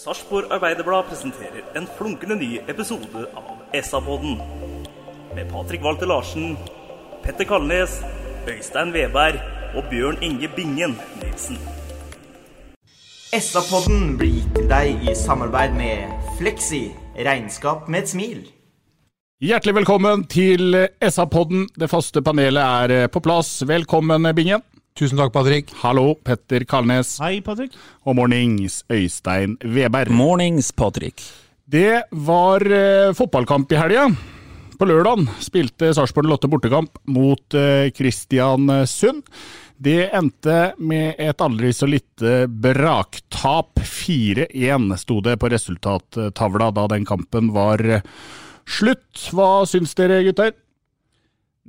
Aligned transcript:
Sarpsborg 0.00 0.48
Arbeiderblad 0.48 1.02
presenterer 1.10 1.64
en 1.76 1.84
flunkende 1.98 2.36
ny 2.40 2.54
episode 2.72 3.24
av 3.36 3.58
SA-podden. 3.84 4.38
Med 5.34 5.50
Patrik 5.52 5.82
Walter 5.84 6.08
Larsen, 6.08 6.54
Petter 7.20 7.44
Kalnes, 7.44 7.98
Øystein 8.48 8.94
Veberg 8.94 9.36
og 9.76 9.90
Bjørn 9.90 10.16
Inge 10.24 10.48
Bingen 10.56 10.96
Nilsen. 11.20 11.60
SA-podden 13.36 14.16
blir 14.16 14.38
gitt 14.38 14.56
til 14.56 14.72
deg 14.72 15.04
i 15.04 15.18
samarbeid 15.20 15.76
med 15.76 16.16
Fleksi. 16.40 16.86
Regnskap 17.20 17.84
med 17.92 18.06
et 18.06 18.14
smil. 18.14 18.42
Hjertelig 19.44 19.82
velkommen 19.82 20.24
til 20.32 20.80
SA-podden. 21.04 21.68
Det 21.76 21.92
faste 21.92 22.24
panelet 22.24 22.64
er 22.64 22.96
eh, 23.02 23.08
på 23.12 23.20
plass. 23.20 23.58
Velkommen, 23.68 24.32
Bingen. 24.32 24.64
Tusen 24.98 25.20
takk, 25.20 25.32
Patrick. 25.32 25.70
Hallo, 25.80 26.14
Petter 26.26 26.64
Kalnes. 26.68 27.14
Hei, 27.22 27.38
Patrik. 27.44 27.76
Og 28.04 28.16
mornings, 28.18 28.82
Øystein 28.90 29.56
Veberg. 29.62 30.12
Mornings, 30.12 30.72
Patrick. 30.76 31.22
Det 31.70 32.02
var 32.10 32.64
eh, 32.66 33.12
fotballkamp 33.16 33.70
i 33.72 33.78
helga. 33.78 34.08
På 34.80 34.88
lørdag 34.88 35.26
spilte 35.44 35.92
Sarpsborg 35.94 36.28
Lotte 36.28 36.48
bortekamp 36.50 36.98
mot 37.12 37.56
eh, 37.56 37.90
Kristiansund. 37.94 39.22
Det 39.80 40.10
endte 40.12 40.74
med 40.76 41.20
et 41.20 41.40
aldri 41.40 41.70
så 41.72 41.88
lite 41.88 42.44
braktap. 42.50 43.78
4-1 43.80 44.90
sto 45.00 45.20
det 45.24 45.38
på 45.40 45.48
resultattavla 45.52 46.72
da 46.76 46.88
den 46.92 47.06
kampen 47.08 47.52
var 47.54 47.80
eh, 47.86 48.04
slutt. 48.68 49.28
Hva 49.32 49.62
syns 49.70 49.94
dere, 49.96 50.20
gutter? 50.26 50.52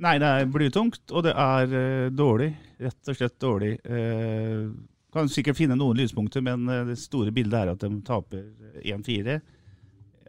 Nei, 0.00 0.16
det 0.22 0.28
er 0.28 0.48
blytungt, 0.48 1.02
og 1.12 1.26
det 1.26 1.34
er 1.36 1.68
uh, 1.68 2.08
dårlig. 2.14 2.52
Rett 2.80 3.12
og 3.12 3.18
slett 3.18 3.36
dårlig. 3.42 3.74
Uh, 3.84 4.72
kan 5.12 5.28
sikkert 5.28 5.58
finne 5.58 5.76
noen 5.76 5.98
lyspunkter, 6.00 6.44
men 6.44 6.64
uh, 6.70 6.82
det 6.88 6.96
store 7.00 7.34
bildet 7.34 7.58
er 7.60 7.72
at 7.74 7.84
de 7.84 7.90
taper 8.06 8.46
1-4. 8.80 9.40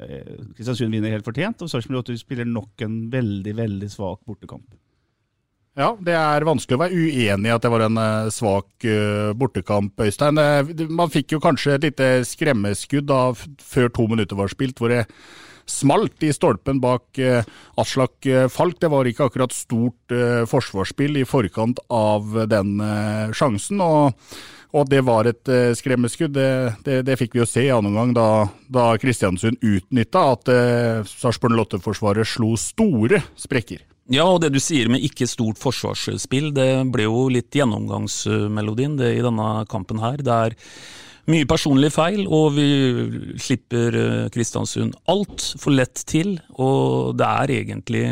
Eh, 0.04 0.40
Kristiansund 0.58 0.90
vinner 0.92 1.14
helt 1.14 1.26
fortjent, 1.26 1.62
og 1.62 1.70
Sarpsborg 1.70 2.02
8 2.02 2.16
spiller 2.18 2.48
nok 2.50 2.82
en 2.84 3.04
veldig, 3.14 3.54
veldig 3.56 3.90
svak 3.94 4.24
bortekamp. 4.28 4.66
Ja, 5.78 5.92
det 6.02 6.16
er 6.18 6.46
vanskelig 6.46 6.78
å 6.78 6.82
være 6.82 6.98
uenig 6.98 7.50
i 7.50 7.54
at 7.54 7.64
det 7.64 7.72
var 7.74 7.86
en 7.86 8.00
svak 8.34 8.86
bortekamp, 9.38 10.02
Øystein. 10.06 10.38
Man 10.94 11.14
fikk 11.14 11.34
jo 11.34 11.40
kanskje 11.42 11.78
et 11.78 11.88
lite 11.88 12.10
skremmeskudd 12.30 13.08
da, 13.10 13.22
før 13.34 13.90
to 13.94 14.06
minutter 14.12 14.38
var 14.38 14.54
spilt, 14.54 14.78
hvor 14.82 14.94
det 14.94 15.08
smalt 15.70 16.24
i 16.24 16.32
stolpen 16.34 16.82
bak 16.84 17.20
eh, 17.20 17.46
Aslak 17.80 18.26
eh, 18.26 18.48
Falk. 18.52 18.80
Det 18.82 18.92
var 18.92 19.08
ikke 19.10 19.30
akkurat 19.30 19.56
stort 19.56 20.14
eh, 20.14 20.44
forsvarsspill 20.50 21.22
i 21.22 21.28
forkant 21.28 21.82
av 21.94 22.44
den 22.50 22.76
sjansen. 23.36 23.82
og 23.82 24.14
og 24.74 24.88
det 24.90 25.04
var 25.06 25.28
et 25.30 25.50
skremmeskudd, 25.78 26.32
det, 26.34 26.50
det, 26.82 26.96
det 27.06 27.14
fikk 27.20 27.36
vi 27.36 27.44
jo 27.44 27.46
se 27.46 27.62
i 27.62 27.70
annen 27.70 27.92
omgang 27.92 28.14
da, 28.18 28.48
da 28.66 28.88
Kristiansund 28.98 29.62
utnytta 29.62 30.24
at 30.32 30.50
eh, 30.50 31.06
Sarpsborg 31.06 31.54
Lotte-forsvaret 31.60 32.26
slo 32.26 32.56
store 32.58 33.20
sprekker. 33.38 33.84
Ja, 34.10 34.26
og 34.26 34.42
det 34.42 34.50
du 34.56 34.58
sier 34.60 34.90
med 34.90 35.06
ikke 35.06 35.30
stort 35.30 35.62
forsvarsspill, 35.62 36.50
det 36.58 36.68
ble 36.92 37.06
jo 37.06 37.28
litt 37.32 37.54
gjennomgangsmelodien 37.54 38.98
det 38.98 39.14
i 39.14 39.22
denne 39.24 39.52
kampen 39.70 40.02
her. 40.02 40.26
Det 40.26 40.40
er 40.50 40.58
mye 41.32 41.48
personlige 41.48 41.96
feil, 41.96 42.24
og 42.28 42.54
vi 42.58 42.68
slipper 43.42 43.98
eh, 43.98 44.30
Kristiansund 44.34 44.96
altfor 45.12 45.76
lett 45.76 46.04
til. 46.10 46.36
Og 46.60 47.14
det 47.20 47.28
er 47.28 47.54
egentlig 47.62 48.06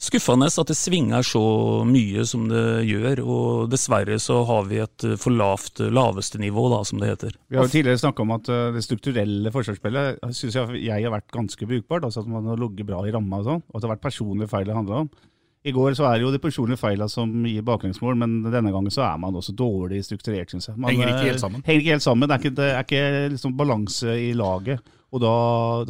skuffende 0.00 0.48
at 0.48 0.70
det 0.70 0.76
svinger 0.78 1.24
så 1.26 1.42
mye 1.88 2.24
som 2.28 2.46
det 2.50 2.64
gjør. 2.88 3.22
Og 3.24 3.72
dessverre 3.72 4.18
så 4.20 4.40
har 4.48 4.68
vi 4.68 4.82
et 4.84 5.06
eh, 5.08 5.16
for 5.20 5.36
lavt 5.36 5.80
eh, 5.80 5.92
laveste 5.92 6.40
nivå, 6.42 6.68
da, 6.74 6.82
som 6.84 7.00
det 7.00 7.12
heter. 7.14 7.40
Vi 7.48 7.60
har 7.60 7.68
jo 7.68 7.72
tidligere 7.72 8.04
snakka 8.04 8.26
om 8.26 8.36
at 8.36 8.52
det 8.76 8.84
strukturelle 8.84 9.54
forsvarsspillet 9.54 10.20
syns 10.36 10.60
jeg, 10.60 10.84
jeg 10.84 11.08
har 11.08 11.16
vært 11.16 11.30
ganske 11.34 11.72
brukbart. 11.72 12.04
altså 12.08 12.24
At 12.24 12.32
man 12.32 12.52
har 12.52 12.60
ligget 12.60 12.88
bra 12.92 13.00
i 13.06 13.16
ramma 13.16 13.40
og 13.40 13.48
sånn, 13.48 13.66
og 13.68 13.76
at 13.76 13.80
det 13.80 13.88
har 13.88 13.96
vært 13.96 14.08
personlige 14.10 14.52
feil 14.52 14.68
det 14.68 14.76
handler 14.76 15.06
om. 15.06 15.12
I 15.60 15.72
går 15.76 15.92
så 15.98 16.06
er 16.08 16.16
det 16.16 16.24
jo 16.24 16.30
de 16.32 16.40
personlige 16.40 16.80
feilene 16.80 17.10
som 17.12 17.32
gir 17.44 17.64
baklengsmål, 17.66 18.14
men 18.16 18.38
denne 18.46 18.72
gangen 18.72 18.92
så 18.94 19.02
er 19.04 19.18
man 19.20 19.34
også 19.36 19.52
dårlig 19.52 19.98
strukturert, 20.06 20.48
syns 20.54 20.70
jeg. 20.70 20.78
Man, 20.80 20.94
Henger 20.94 21.10
ikke 21.12 21.26
helt 21.26 21.36
eh, 21.36 21.42
sammen. 21.42 21.64
Henger 21.66 21.82
ikke 21.84 21.96
helt 21.98 22.06
sammen. 22.06 22.28
Det 22.30 22.36
er 22.36 22.40
ikke, 22.40 22.54
det 22.56 22.68
er 22.70 22.86
ikke 22.86 23.02
liksom 23.34 23.56
balanse 23.58 24.14
i 24.16 24.30
laget, 24.38 24.80
og 25.12 25.20
da, 25.20 25.32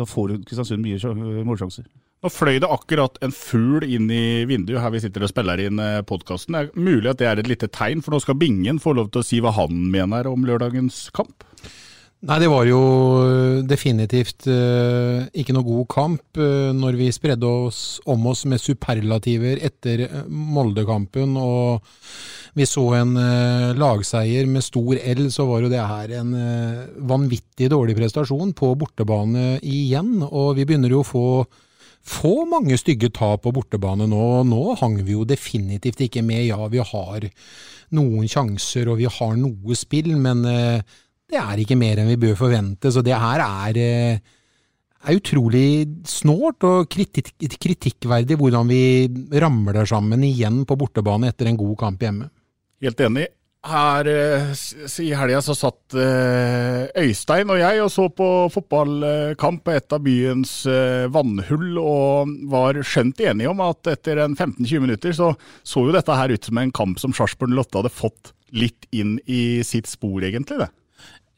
da 0.00 0.06
får 0.10 0.40
Kristiansund 0.48 0.82
mye 0.82 0.98
sjan- 0.98 1.22
målsjanser. 1.46 1.86
Nå 2.20 2.28
fløy 2.28 2.58
det 2.60 2.68
akkurat 2.68 3.14
en 3.24 3.32
fugl 3.32 3.86
inn 3.86 4.10
i 4.12 4.42
vinduet 4.44 4.82
her 4.82 4.90
vi 4.92 5.00
sitter 5.00 5.24
og 5.24 5.30
spiller 5.30 5.62
inn 5.64 5.78
podkasten. 6.04 6.52
Det 6.52 6.66
er 6.66 6.82
mulig 6.90 7.08
at 7.14 7.22
det 7.22 7.28
er 7.30 7.40
et 7.40 7.48
lite 7.48 7.70
tegn, 7.72 8.02
for 8.04 8.12
nå 8.12 8.20
skal 8.20 8.36
Bingen 8.42 8.82
få 8.82 8.92
lov 8.98 9.08
til 9.14 9.22
å 9.22 9.24
si 9.24 9.38
hva 9.40 9.54
han 9.56 9.86
mener 9.94 10.28
om 10.28 10.44
lørdagens 10.44 11.06
kamp. 11.16 11.46
Nei, 12.20 12.36
det 12.36 12.50
var 12.52 12.66
jo 12.68 12.78
definitivt 13.64 14.44
uh, 14.52 15.24
ikke 15.32 15.54
noe 15.56 15.64
god 15.64 15.86
kamp 15.88 16.36
uh, 16.36 16.68
når 16.76 16.98
vi 16.98 17.06
spredde 17.16 17.48
oss 17.48 17.96
om 18.12 18.26
oss 18.28 18.42
med 18.44 18.60
superlativer 18.60 19.62
etter 19.64 20.04
Molde-kampen 20.28 21.32
og 21.40 21.88
vi 22.60 22.68
så 22.68 22.84
en 22.98 23.16
uh, 23.16 23.72
lagseier 23.72 24.44
med 24.52 24.66
stor 24.68 25.00
L, 25.00 25.24
så 25.32 25.48
var 25.48 25.64
jo 25.64 25.72
det 25.72 25.80
her 25.80 26.14
en 26.20 26.36
vanvittig 27.08 27.72
dårlig 27.72 27.96
prestasjon 27.96 28.52
på 28.52 28.74
bortebane 28.76 29.56
igjen. 29.64 30.18
Og 30.26 30.58
vi 30.60 30.68
begynner 30.68 30.92
jo 30.92 31.00
å 31.00 31.10
få 31.14 31.26
få 32.10 32.46
mange 32.48 32.76
stygge 32.80 33.08
tap 33.16 33.46
på 33.46 33.52
bortebane 33.56 34.04
nå. 34.08 34.24
Nå 34.44 34.62
hang 34.80 35.00
vi 35.06 35.16
jo 35.16 35.24
definitivt 35.28 36.00
ikke 36.04 36.24
med. 36.26 36.50
Ja, 36.50 36.66
vi 36.68 36.84
har 36.84 37.30
noen 37.96 38.28
sjanser 38.28 38.92
og 38.92 39.00
vi 39.00 39.08
har 39.08 39.36
noe 39.40 39.76
spill, 39.78 40.16
men 40.20 40.44
det 41.30 41.40
er 41.40 41.62
ikke 41.62 41.78
mer 41.78 42.00
enn 42.00 42.10
vi 42.10 42.20
bør 42.20 42.38
forvente. 42.38 42.92
Så 42.92 43.04
det 43.06 43.16
her 43.16 43.42
er, 43.44 43.78
eh, 43.78 44.20
er 45.00 45.16
utrolig 45.16 45.88
snålt 46.04 46.66
og 46.68 46.88
kritikk, 46.92 47.32
kritikkverdig 47.38 48.38
hvordan 48.40 48.68
vi 48.68 49.08
ramler 49.40 49.86
sammen 49.86 50.24
igjen 50.26 50.64
på 50.66 50.78
bortebane 50.78 51.30
etter 51.30 51.50
en 51.50 51.60
god 51.60 51.76
kamp 51.78 52.02
hjemme. 52.02 52.30
Helt 52.82 53.00
enig. 53.00 53.28
Her 53.60 54.08
eh, 54.08 54.52
i 55.04 55.10
helga 55.12 55.42
så 55.44 55.52
satt 55.52 55.92
eh, 55.92 56.88
Øystein 56.96 57.52
og 57.52 57.60
jeg 57.60 57.82
og 57.84 57.90
så 57.92 58.06
på 58.08 58.28
fotballkamp 58.54 59.62
på 59.66 59.74
et 59.76 59.92
av 59.92 60.00
byens 60.00 60.54
vannhull, 61.12 61.76
og 61.76 62.32
var 62.48 62.80
skjønt 62.80 63.20
enige 63.20 63.52
om 63.52 63.60
at 63.66 63.92
etter 63.92 64.24
en 64.24 64.32
15-20 64.32 64.86
minutter 64.86 65.12
så 65.12 65.34
så 65.62 65.84
jo 65.84 65.92
dette 65.92 66.16
her 66.16 66.32
ut 66.32 66.48
som 66.48 66.58
en 66.62 66.72
kamp 66.72 66.98
som 67.02 67.12
Sarpsborg 67.12 67.52
Lotte 67.52 67.82
hadde 67.82 67.92
fått 67.92 68.32
litt 68.56 68.88
inn 68.96 69.18
i 69.28 69.60
sitt 69.62 69.86
spor, 69.86 70.24
egentlig. 70.24 70.64
det. 70.64 70.70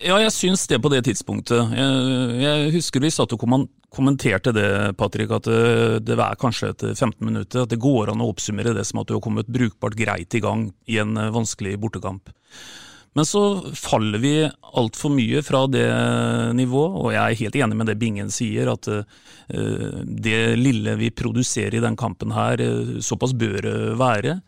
Ja, 0.03 0.17
jeg 0.19 0.33
syns 0.35 0.65
det 0.67 0.81
på 0.83 0.91
det 0.91 1.05
tidspunktet. 1.07 1.75
Jeg, 1.79 2.37
jeg 2.43 2.71
husker 2.75 3.03
vi 3.05 3.11
satt 3.15 3.35
og 3.37 3.43
kommenterte 3.93 4.53
det, 4.55 4.69
Patrick, 4.99 5.31
at 5.35 5.47
det, 5.47 6.07
det 6.09 6.17
er 6.17 6.39
kanskje 6.41 6.73
etter 6.73 6.95
15 6.97 7.21
minutter. 7.23 7.63
At 7.63 7.71
det 7.71 7.81
går 7.83 8.11
an 8.11 8.23
å 8.25 8.31
oppsummere 8.33 8.75
det 8.75 8.85
som 8.89 9.03
at 9.03 9.11
du 9.11 9.17
har 9.17 9.23
kommet 9.25 9.51
brukbart 9.53 9.99
greit 9.99 10.35
i 10.35 10.43
gang 10.43 10.71
i 10.91 10.99
en 11.03 11.15
eh, 11.21 11.31
vanskelig 11.35 11.77
bortekamp. 11.83 12.33
Men 13.13 13.29
så 13.29 13.43
faller 13.77 14.23
vi 14.23 14.35
altfor 14.73 15.13
mye 15.13 15.43
fra 15.45 15.67
det 15.69 15.87
nivået, 16.57 16.95
og 16.97 17.11
jeg 17.13 17.23
er 17.23 17.41
helt 17.43 17.59
enig 17.61 17.77
med 17.77 17.91
det 17.91 17.99
Bingen 18.01 18.33
sier, 18.33 18.73
at 18.73 18.89
eh, 18.89 19.99
det 20.03 20.39
lille 20.59 20.97
vi 20.99 21.13
produserer 21.13 21.77
i 21.77 21.85
den 21.85 21.99
kampen 22.01 22.33
her, 22.35 22.63
eh, 22.65 22.97
såpass 23.05 23.37
bør 23.37 23.61
det 23.69 23.77
være. 24.01 24.39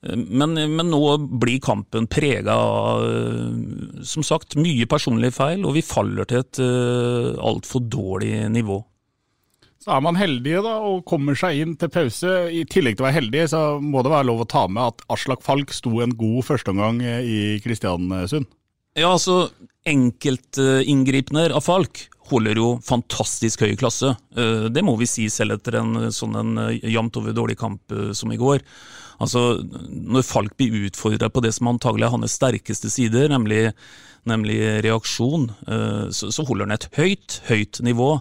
Men, 0.00 0.54
men 0.56 0.88
nå 0.88 1.00
blir 1.42 1.60
kampen 1.60 2.06
prega 2.08 2.54
av 2.56 3.02
eh, 3.04 4.04
som 4.06 4.24
sagt, 4.24 4.56
mye 4.56 4.88
personlige 4.88 5.36
feil, 5.36 5.66
og 5.68 5.76
vi 5.76 5.84
faller 5.84 6.28
til 6.28 6.40
et 6.40 6.60
uh, 6.64 7.36
altfor 7.44 7.84
dårlig 7.84 8.32
nivå. 8.48 8.78
Så 9.80 9.92
er 9.96 10.00
man 10.04 10.16
heldig 10.16 10.58
da, 10.64 10.78
og 10.84 11.04
kommer 11.08 11.36
seg 11.36 11.60
inn 11.60 11.74
til 11.80 11.92
pause. 11.92 12.32
I 12.52 12.66
tillegg 12.68 12.96
til 12.96 13.04
å 13.04 13.08
være 13.08 13.18
heldig, 13.18 13.44
så 13.52 13.60
må 13.80 14.02
det 14.04 14.12
være 14.12 14.28
lov 14.28 14.42
å 14.44 14.48
ta 14.48 14.66
med 14.68 14.92
at 14.92 15.04
Aslak 15.12 15.44
Falk 15.44 15.72
sto 15.72 16.02
en 16.04 16.16
god 16.20 16.48
førsteomgang 16.48 17.00
i 17.04 17.40
Kristiansund. 17.64 18.48
Ja, 18.96 19.12
altså, 19.12 19.50
enkeltinngripener 19.88 21.54
av 21.56 21.64
Falk 21.64 22.06
holder 22.30 22.60
jo 22.60 22.70
fantastisk 22.84 23.64
høy 23.64 23.72
klasse. 23.80 24.14
Eh, 24.36 24.68
det 24.72 24.84
må 24.84 24.96
vi 25.00 25.08
si 25.08 25.28
selv 25.32 25.58
etter 25.58 25.80
en 25.80 26.10
sånn 26.14 26.36
en 26.40 26.56
jevnt 26.80 27.16
over 27.20 27.36
dårlig 27.36 27.56
kamp 27.60 27.96
som 28.16 28.32
i 28.32 28.40
går. 28.40 28.64
Altså, 29.20 29.60
Når 29.88 30.26
Falk 30.26 30.56
blir 30.58 30.88
utfordra 30.88 31.30
på 31.30 31.42
det 31.44 31.52
som 31.56 31.68
antagelig 31.72 32.08
er 32.08 32.14
hans 32.14 32.36
sterkeste 32.38 32.90
sider, 32.92 33.28
nemlig, 33.32 33.70
nemlig 34.28 34.58
reaksjon, 34.86 35.48
så, 36.12 36.30
så, 36.32 36.44
holder 36.48 36.66
han 36.66 36.74
et 36.76 36.88
høyt, 36.96 37.38
høyt 37.50 37.80
nivå. 37.84 38.14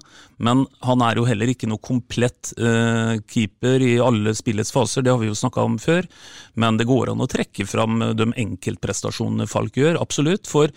Men 0.44 0.66
han 0.84 1.04
er 1.08 1.20
jo 1.20 1.28
heller 1.28 1.52
ikke 1.52 1.70
noe 1.72 1.80
komplett 1.84 2.54
eh, 2.60 3.16
keeper 3.32 3.84
i 3.84 3.94
alle 4.04 4.36
spillets 4.36 4.76
faser, 4.76 5.04
det 5.04 5.16
har 5.16 5.24
vi 5.24 5.32
jo 5.32 5.40
snakka 5.40 5.66
om 5.66 5.80
før. 5.80 6.08
Men 6.60 6.80
det 6.80 6.88
går 6.92 7.14
an 7.14 7.24
å 7.24 7.32
trekke 7.32 7.68
fram 7.68 8.04
de 8.20 8.32
enkeltprestasjonene 8.46 9.48
Falk 9.48 9.80
gjør, 9.80 10.02
absolutt. 10.04 10.52
For 10.52 10.72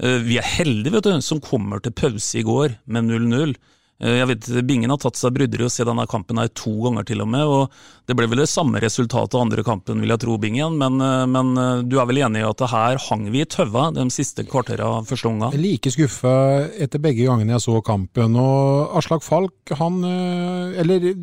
Eh, 0.00 0.20
vi 0.24 0.38
er 0.40 0.46
heldige 0.56 0.96
vet 0.96 1.08
du, 1.08 1.12
som 1.24 1.42
kommer 1.44 1.82
til 1.84 1.92
pause 1.96 2.40
i 2.40 2.46
går 2.46 2.78
med 2.88 3.10
0-0. 3.10 3.54
Eh, 4.00 4.16
jeg 4.20 4.28
vet 4.30 4.48
Bingen 4.66 4.92
har 4.92 5.00
tatt 5.00 5.18
seg 5.20 5.34
bryderiet 5.36 5.68
å 5.68 5.72
se 5.72 5.84
denne 5.86 6.06
kampen 6.10 6.40
her 6.40 6.50
to 6.56 6.72
ganger 6.86 7.06
til 7.08 7.24
og 7.24 7.28
med. 7.32 7.44
og 7.44 7.72
Det 8.08 8.16
ble 8.16 8.28
vel 8.30 8.42
det 8.42 8.48
samme 8.50 8.80
resultatet 8.80 9.36
av 9.36 9.44
andre 9.44 9.64
kampen, 9.66 10.00
vil 10.00 10.14
jeg 10.14 10.22
tro, 10.24 10.38
Bingen. 10.40 10.78
Men, 10.80 11.00
eh, 11.04 11.26
men 11.26 11.52
du 11.88 11.98
er 12.00 12.08
vel 12.08 12.22
enig 12.24 12.42
i 12.42 12.48
at 12.48 12.64
her 12.70 13.00
hang 13.08 13.28
vi 13.30 13.44
i 13.44 13.48
tøva 13.48 13.90
de 13.94 14.08
siste 14.10 14.46
kvartera 14.48 14.88
av 15.00 15.06
første 15.10 15.28
omgang? 15.28 15.54
Like 15.54 15.92
skuffa 15.92 16.70
etter 16.80 17.02
begge 17.02 17.28
gangene 17.28 17.58
jeg 17.58 17.66
så 17.68 17.80
kampen. 17.84 18.36
Og 18.40 18.96
Aslak 18.96 19.22
Falk, 19.22 19.76
han 19.76 20.02
Eller 20.04 21.14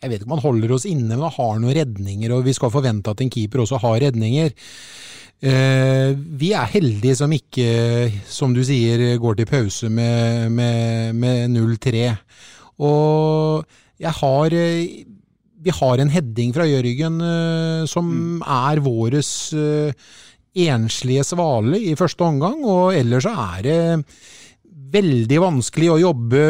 jeg 0.00 0.08
vet 0.08 0.22
ikke 0.22 0.30
om 0.30 0.38
han 0.38 0.46
holder 0.46 0.72
oss 0.72 0.86
inne, 0.88 1.12
men 1.12 1.26
han 1.26 1.34
har 1.36 1.58
noen 1.60 1.76
redninger. 1.76 2.32
Og 2.32 2.46
vi 2.46 2.54
skal 2.56 2.72
forvente 2.72 3.12
at 3.12 3.20
en 3.20 3.32
keeper 3.32 3.60
også 3.60 3.80
har 3.82 4.00
redninger. 4.00 4.54
Eh, 5.40 6.10
vi 6.36 6.50
er 6.52 6.68
heldige 6.68 7.16
som 7.16 7.32
ikke, 7.32 7.68
som 8.28 8.52
du 8.52 8.60
sier, 8.66 9.16
går 9.20 9.38
til 9.38 9.48
pause 9.48 9.88
med, 9.88 10.50
med, 10.52 11.16
med 11.16 11.54
0-3. 11.54 12.10
Og 12.84 13.64
jeg 14.00 14.12
har 14.20 14.56
eh, 14.56 15.06
Vi 15.60 15.72
har 15.76 16.00
en 16.00 16.08
heading 16.12 16.54
fra 16.56 16.64
Jørgen 16.64 17.20
eh, 17.20 17.86
som 17.88 18.04
mm. 18.08 18.42
er 18.42 18.80
våres 18.80 19.52
enslige 20.50 21.24
svale 21.24 21.78
i 21.78 21.94
første 21.94 22.24
omgang, 22.24 22.64
og 22.64 22.94
ellers 22.96 23.24
så 23.24 23.32
er 23.32 23.62
det 23.62 23.80
veldig 24.90 25.38
vanskelig 25.42 25.88
å 25.92 25.98
jobbe 26.00 26.40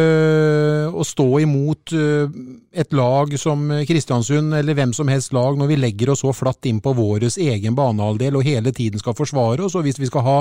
og 0.91 1.05
stå 1.07 1.27
imot 1.45 1.93
eh, 1.97 2.39
et 2.83 2.95
lag 2.97 3.33
som 3.41 3.67
Kristiansund, 3.89 4.55
eller 4.57 4.77
hvem 4.79 4.95
som 4.97 5.11
helst 5.11 5.35
lag, 5.37 5.59
når 5.59 5.71
vi 5.73 5.79
legger 5.81 6.13
oss 6.13 6.23
så 6.25 6.33
flatt 6.37 6.69
inn 6.71 6.79
på 6.83 6.95
vår 6.97 7.27
egen 7.31 7.77
banehalvdel 7.79 8.39
og 8.39 8.47
hele 8.47 8.73
tiden 8.77 9.03
skal 9.03 9.17
forsvare 9.19 9.67
oss. 9.67 9.77
og 9.79 9.87
Hvis 9.87 10.01
vi 10.01 10.09
skal 10.11 10.27
ha 10.27 10.39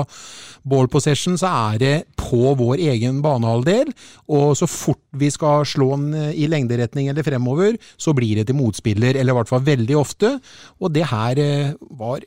ball 0.70 0.90
possession, 0.92 1.38
så 1.40 1.52
er 1.72 1.80
det 1.82 1.94
på 2.20 2.54
vår 2.58 2.82
egen 2.92 3.20
banehalvdel. 3.24 3.92
Og 4.30 4.56
så 4.58 4.68
fort 4.70 5.02
vi 5.18 5.30
skal 5.34 5.66
slå 5.68 5.92
den 5.96 6.34
i 6.34 6.46
lengderetning 6.50 7.10
eller 7.10 7.26
fremover, 7.26 7.78
så 7.98 8.14
blir 8.16 8.40
det 8.40 8.48
til 8.50 8.60
motspiller, 8.60 9.16
eller 9.16 9.34
i 9.34 9.40
hvert 9.40 9.50
fall 9.50 9.66
veldig 9.66 9.98
ofte. 9.98 10.36
Og 10.80 10.94
det 10.94 11.08
her 11.10 11.42
eh, 11.42 11.72
var 11.98 12.22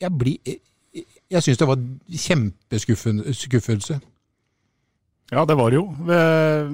Jeg 0.00 0.16
blir 0.16 0.38
jeg 1.30 1.42
syns 1.42 1.58
det 1.60 1.68
var 1.68 1.78
kjempeskuffelse. 2.10 4.00
Ja, 5.30 5.44
det 5.46 5.54
var 5.54 5.70
det 5.70 5.78
jo. 5.78 5.84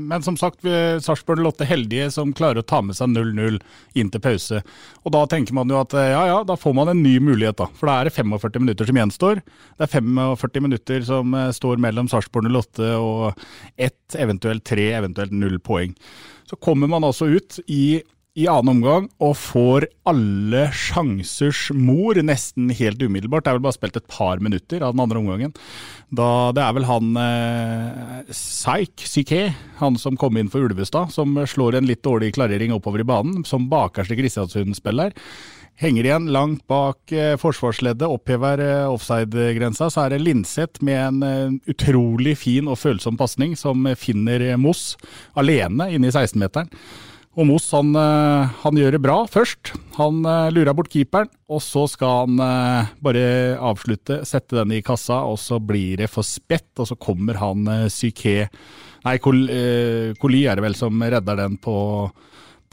Men 0.00 0.22
som 0.24 0.36
sagt, 0.40 0.62
Sarpsborg 1.04 1.42
Lotte 1.44 1.66
heldige 1.68 2.06
som 2.14 2.32
klarer 2.32 2.62
å 2.62 2.64
ta 2.64 2.78
med 2.80 2.96
seg 2.96 3.10
0-0 3.12 3.58
inn 4.00 4.12
til 4.12 4.22
pause. 4.24 4.62
Og 5.04 5.12
da 5.12 5.26
tenker 5.28 5.52
man 5.58 5.68
jo 5.68 5.76
at 5.82 5.92
ja 5.92 6.22
ja, 6.30 6.38
da 6.46 6.56
får 6.56 6.72
man 6.78 6.88
en 6.88 7.02
ny 7.04 7.18
mulighet, 7.20 7.58
da. 7.60 7.68
For 7.76 7.90
da 7.90 7.98
er 8.00 8.08
det 8.08 8.16
45 8.16 8.64
minutter 8.64 8.88
som 8.88 9.00
gjenstår. 9.02 9.42
Det 9.76 9.84
er 9.84 9.92
45 9.92 10.64
minutter 10.64 11.04
som 11.04 11.36
eh, 11.36 11.52
står 11.52 11.82
mellom 11.84 12.08
Sarpsborg 12.08 12.48
Lotte 12.52 12.94
og 12.96 13.36
ett, 13.76 14.16
eventuelt 14.16 14.64
tre, 14.64 14.88
eventuelt 14.96 15.36
null 15.36 15.60
poeng. 15.60 15.92
Så 16.48 16.56
kommer 16.56 16.88
man 16.88 17.04
altså 17.04 17.28
ut 17.28 17.60
i 17.66 18.00
i 18.36 18.44
annen 18.52 18.74
omgang 18.74 19.08
og 19.24 19.32
får 19.40 19.86
alle 20.08 20.66
sjansers 20.76 21.70
mor 21.72 22.18
nesten 22.20 22.68
helt 22.68 23.00
umiddelbart. 23.00 23.46
Det 23.46 23.52
er 23.52 23.58
vel 23.58 23.64
bare 23.64 23.78
spilt 23.78 23.96
et 23.96 24.08
par 24.12 24.42
minutter 24.44 24.84
av 24.84 24.92
den 24.92 25.02
andre 25.06 25.22
omgangen. 25.22 25.56
Da, 26.12 26.52
det 26.56 26.62
er 26.62 26.76
vel 26.76 26.88
han 26.88 27.16
eh, 27.22 28.32
Saik 28.36 29.06
Syke, 29.08 29.48
han 29.80 29.96
som 30.00 30.20
kom 30.20 30.36
inn 30.36 30.52
for 30.52 30.68
Ulvestad, 30.68 31.14
som 31.16 31.32
slår 31.48 31.80
en 31.80 31.88
litt 31.88 32.04
dårlig 32.04 32.34
klarering 32.36 32.76
oppover 32.76 33.02
i 33.02 33.08
banen, 33.08 33.40
som 33.48 33.70
bakerste 33.72 34.18
Kristiansund-spiller. 34.20 35.16
Henger 35.76 36.06
igjen 36.08 36.30
langt 36.32 36.62
bak 36.68 37.12
eh, 37.12 37.34
forsvarsleddet, 37.36 38.08
opphever 38.08 38.60
eh, 38.64 38.86
offside-grensa. 38.88 39.90
Så 39.92 40.06
er 40.06 40.14
det 40.14 40.22
Linseth 40.24 40.84
med 40.84 41.00
en 41.00 41.26
eh, 41.26 41.72
utrolig 41.72 42.38
fin 42.40 42.68
og 42.68 42.80
følsom 42.80 43.18
pasning 43.20 43.52
som 43.60 43.84
finner 44.00 44.54
Moss 44.60 44.94
alene 45.36 45.90
inne 45.92 46.08
i 46.08 46.14
16-meteren. 46.14 46.72
Og 47.36 47.44
Moss 47.44 47.68
han, 47.76 47.90
eh, 48.00 48.52
han, 48.62 48.78
gjør 48.80 48.96
det 48.96 49.02
bra 49.04 49.16
først. 49.28 49.74
Han 49.98 50.22
uh, 50.24 50.48
lurer 50.52 50.72
bort 50.76 50.88
keeperen, 50.92 51.28
og 51.52 51.60
så 51.64 51.84
skal 51.88 52.22
han 52.22 52.40
uh, 52.40 52.92
bare 53.04 53.26
avslutte, 53.60 54.22
sette 54.28 54.56
den 54.56 54.72
i 54.78 54.80
kassa, 54.84 55.20
og 55.28 55.36
så 55.40 55.60
blir 55.60 56.00
det 56.00 56.08
for 56.12 56.24
spett, 56.24 56.70
og 56.80 56.88
så 56.88 56.96
kommer 56.96 57.36
han 57.40 57.68
Psyké 57.92 58.48
Nei, 59.06 59.20
Coli 59.22 60.40
er 60.48 60.58
det 60.58 60.64
vel 60.64 60.74
som 60.74 60.98
redder 60.98 61.36
den 61.38 61.60
på, 61.62 61.76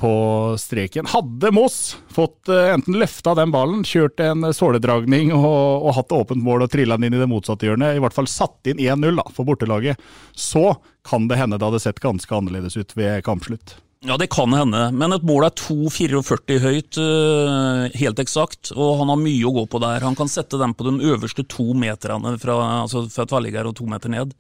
på 0.01 0.13
streken. 0.57 1.06
Hadde 1.12 1.51
Moss 1.54 1.77
fått 2.10 2.50
enten 2.50 2.98
løfta 2.98 3.36
den 3.38 3.54
ballen, 3.54 3.83
kjørt 3.86 4.24
en 4.24 4.48
såledragning 4.50 5.30
og, 5.36 5.86
og 5.86 5.94
hatt 6.00 6.15
åpent 6.18 6.42
mål 6.42 6.65
og 6.65 6.74
trilla 6.74 6.98
den 6.98 7.12
inn 7.12 7.19
i 7.19 7.21
det 7.21 7.30
motsatte 7.30 7.69
hjørnet, 7.69 8.00
i 8.00 8.01
hvert 8.01 8.18
fall 8.18 8.31
satt 8.31 8.71
inn 8.71 8.81
1-0 8.81 9.21
for 9.30 9.45
bortelaget, 9.45 10.01
så 10.33 10.71
kan 11.06 11.30
det 11.30 11.38
hende 11.44 11.62
det 11.62 11.69
hadde 11.69 11.86
sett 11.86 12.01
ganske 12.01 12.39
annerledes 12.39 12.80
ut 12.80 12.98
ved 12.98 13.21
kampslutt. 13.27 13.77
Ja, 14.03 14.17
det 14.19 14.27
kan 14.35 14.51
hende, 14.51 14.89
men 14.91 15.15
et 15.15 15.23
mål 15.23 15.45
er 15.47 15.53
2,44 15.55 16.57
høyt, 16.59 16.97
uh, 17.00 17.85
helt 17.95 18.19
eksakt. 18.19 18.73
Og 18.75 18.97
han 19.00 19.11
har 19.13 19.21
mye 19.21 19.45
å 19.47 19.53
gå 19.55 19.63
på 19.71 19.79
der. 19.79 20.03
Han 20.03 20.17
kan 20.19 20.31
sette 20.31 20.59
dem 20.59 20.73
på 20.75 20.89
de 20.89 20.97
øverste 21.13 21.45
to 21.47 21.69
meterne 21.71 22.33
fra, 22.41 22.57
altså 22.81 23.05
fra 23.13 23.23
tverrligger 23.29 23.69
og 23.69 23.77
to 23.79 23.88
meter 23.88 24.11
ned. 24.11 24.33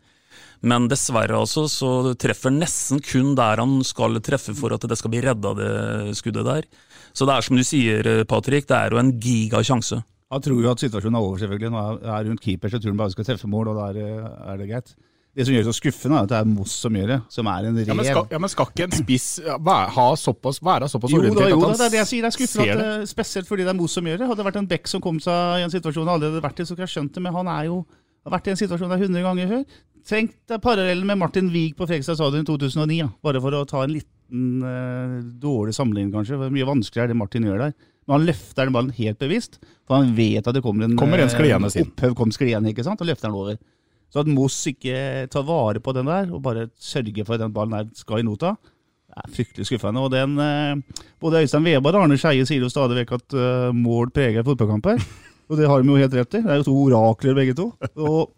Men 0.67 0.89
dessverre 0.91 1.39
altså, 1.39 1.65
så 1.71 2.11
treffer 2.19 2.51
nesten 2.51 2.99
kun 3.03 3.37
der 3.39 3.61
han 3.63 3.79
skal 3.87 4.19
treffe 4.23 4.55
for 4.55 4.75
at 4.75 4.83
det 4.87 4.99
skal 4.99 5.11
bli 5.13 5.23
redda, 5.23 5.55
det 5.55 5.71
skuddet 6.19 6.47
der. 6.47 6.67
Så 7.15 7.27
det 7.27 7.37
er 7.37 7.47
som 7.47 7.59
du 7.59 7.63
sier, 7.67 8.11
Patrick, 8.27 8.67
det 8.67 8.75
er 8.75 8.95
jo 8.95 8.99
en 8.99 9.15
gigasjanse. 9.15 10.01
Han 10.33 10.43
tror 10.43 10.59
jo 10.63 10.71
at 10.71 10.83
situasjonen 10.83 11.19
er 11.19 11.23
over, 11.23 11.39
selvfølgelig. 11.39 11.71
Nå 11.71 11.87
er 12.03 12.27
rundt 12.27 12.43
keeper, 12.43 12.71
så 12.71 12.79
tror 12.81 12.95
han 12.95 13.01
bare 13.03 13.15
skal 13.15 13.31
treffe 13.31 13.51
mål, 13.51 13.71
og 13.71 13.79
da 13.79 13.89
er, 13.91 14.23
er 14.51 14.59
det 14.59 14.71
greit. 14.71 14.95
Det 15.33 15.47
som 15.47 15.55
gjør 15.55 15.63
det 15.63 15.71
så 15.71 15.79
skuffende, 15.79 16.17
er 16.17 16.27
at 16.27 16.29
det 16.29 16.37
er 16.37 16.45
Moss 16.45 16.73
som 16.83 16.93
gjør 16.93 17.07
det, 17.09 17.15
som 17.33 17.47
er 17.49 17.65
en 17.65 17.77
rev. 17.79 17.87
Ja, 17.89 17.95
men 17.97 18.05
skal, 18.05 18.25
ja, 18.29 18.39
men 18.43 18.51
skal 18.53 18.67
ikke 18.69 18.85
en 18.85 18.91
spiss 18.93 19.27
ha 19.41 20.05
såpass, 20.21 20.59
være 20.61 20.89
såpass 20.91 21.15
orientert 21.17 21.49
jo, 21.49 21.55
da, 21.55 21.55
jo, 21.55 21.61
da, 21.63 21.77
det 21.79 21.87
er 21.87 21.93
det 21.95 21.99
jeg 22.03 22.09
sier. 22.11 22.25
Det 22.25 22.29
er 22.29 22.35
skuffende, 22.35 22.75
at, 22.75 22.81
det. 23.01 23.09
spesielt 23.09 23.49
fordi 23.49 23.65
det 23.65 23.71
er 23.73 23.79
Moss 23.79 23.97
som 23.97 24.09
gjør 24.09 24.21
det. 24.21 24.27
Hadde 24.29 24.43
det 24.43 24.45
vært 24.51 24.59
en 24.61 24.69
Beck 24.69 24.91
som 24.91 25.01
kom 25.01 25.17
seg 25.23 25.63
i 25.63 25.65
en 25.65 25.73
situasjon 25.73 26.05
han 26.05 26.19
allerede 26.19 26.43
vært 26.45 26.61
i, 26.61 26.67
så 26.69 26.77
kunne 26.77 26.85
jeg 26.85 26.93
skjønt 26.93 27.17
det, 27.17 27.25
men 27.25 27.33
han 27.39 27.49
er 27.55 27.65
jo, 27.71 27.79
har 28.27 28.35
vært 28.35 28.51
i 28.51 28.53
en 28.53 28.61
situasjon 28.61 28.93
der 28.93 29.07
100 29.07 29.25
ganger 29.25 29.51
før. 29.55 29.65
Tenk 30.13 30.37
deg 30.51 30.61
parallellen 30.61 31.09
med 31.09 31.21
Martin 31.23 31.49
Wiig 31.49 31.77
på 31.79 31.87
Fredrikstad 31.87 32.19
stadion 32.19 32.45
i 32.45 32.49
2009, 32.51 32.99
ja. 32.99 33.09
bare 33.25 33.41
for 33.41 33.57
å 33.57 33.65
ta 33.65 33.85
en 33.87 33.93
liten 33.95 34.61
uh, 34.61 35.17
dårlig 35.41 35.73
sammenligning, 35.73 36.13
kanskje. 36.13 36.37
Det 36.37 36.49
er 36.51 36.57
mye 36.59 36.67
vanskeligere 36.67 37.13
det 37.15 37.19
Martin 37.23 37.49
gjør 37.49 37.69
der. 37.69 37.77
Men 38.03 38.19
han 38.19 38.25
løfter 38.27 38.67
den 38.67 38.75
ballen 38.75 38.97
helt 38.99 39.21
bevisst, 39.21 39.61
for 39.87 39.97
han 39.97 40.11
vet 40.17 40.45
at 40.45 40.57
det 40.57 40.61
kommer 40.61 40.85
en, 40.85 40.97
kommer 40.99 41.23
en 41.23 41.31
skliende 41.31 41.71
uh, 41.71 41.85
opphøv 41.87 42.17
kom 42.19 42.35
skliende, 42.35 42.69
ikke 42.69 42.85
sant, 42.85 43.01
og 43.01 43.09
løfter 43.09 43.31
den 43.31 43.39
over. 43.39 43.61
Så 44.13 44.21
at 44.21 44.29
Moss 44.29 44.59
ikke 44.69 45.25
tar 45.33 45.45
vare 45.47 45.81
på 45.81 45.93
den 45.97 46.05
der, 46.05 46.29
og 46.29 46.43
bare 46.45 46.67
sørger 46.77 47.25
for 47.25 47.35
at 47.35 47.41
den 47.41 47.53
ballen 47.55 47.73
der 47.73 47.89
skal 47.97 48.21
i 48.21 48.27
nota, 48.27 48.53
det 49.13 49.21
er 49.21 49.33
fryktelig 49.33 49.67
skuffende. 49.69 50.01
Og 50.01 50.11
den, 50.13 50.37
eh, 50.39 51.03
Både 51.21 51.41
Øystein 51.41 51.65
Weber 51.65 51.97
og 51.97 52.05
Arne 52.05 52.17
Skeie 52.17 52.45
sier 52.45 52.61
jo 52.61 52.69
stadig 52.69 52.97
vekk 53.01 53.11
at 53.17 53.35
uh, 53.37 53.69
mål 53.73 54.09
preger 54.11 54.45
fotballkamper. 54.45 55.01
Og 55.49 55.57
det 55.59 55.67
har 55.69 55.81
de 55.81 55.89
jo 55.89 55.99
helt 55.99 56.13
rett 56.17 56.35
i. 56.37 56.41
Det 56.41 56.49
er 56.49 56.59
jo 56.61 56.65
to 56.69 56.73
orakler 56.87 57.35
begge 57.37 57.53
to. 57.53 57.67
Og 57.99 58.33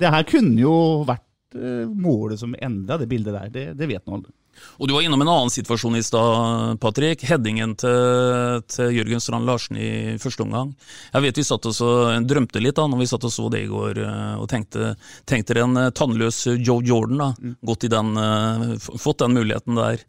det 0.00 0.10
her 0.10 0.26
kunne 0.26 0.58
jo 0.58 0.74
vært 1.06 1.56
uh, 1.56 1.86
målet 1.86 2.40
som 2.40 2.56
endra 2.58 2.98
det 2.98 3.08
bildet 3.08 3.36
der. 3.36 3.48
Det, 3.52 3.64
det 3.78 3.88
vet 3.88 4.04
man 4.06 4.20
alle. 4.20 4.34
Og 4.78 4.88
Du 4.88 4.94
var 4.94 5.02
innom 5.02 5.22
en 5.24 5.30
annen 5.32 5.52
situasjon 5.52 5.98
i 5.98 6.02
stad, 6.06 6.78
Patrick. 6.82 7.24
Headingen 7.28 7.74
til, 7.78 8.62
til, 8.70 8.92
Jørgen 8.94 9.22
Strand 9.22 9.48
Larsen 9.48 9.78
i 9.80 9.90
første 10.22 10.46
omgang. 10.46 10.74
Jeg 11.12 11.26
vet 11.26 11.40
vi 11.40 11.46
satt 11.46 11.66
og 11.66 12.28
drømte 12.28 12.62
litt 12.62 12.78
da 12.78 12.86
når 12.86 13.02
vi 13.02 13.08
satt 13.10 13.26
og 13.26 13.34
så 13.34 13.48
det 13.52 13.64
i 13.64 13.70
går, 13.70 14.02
eh, 14.04 14.36
og 14.38 14.46
tenkte, 14.50 14.92
tenkte 15.28 15.58
en 15.62 15.80
eh, 15.80 15.90
tannløs 15.96 16.44
Joe 16.56 16.84
Jordan 16.84 17.24
da, 17.24 17.32
mm. 17.34 17.58
gått 17.70 17.88
i 17.88 17.92
den, 17.92 18.14
eh, 18.22 18.70
fått 18.78 19.24
den 19.24 19.36
muligheten 19.38 19.78
der. 19.78 20.06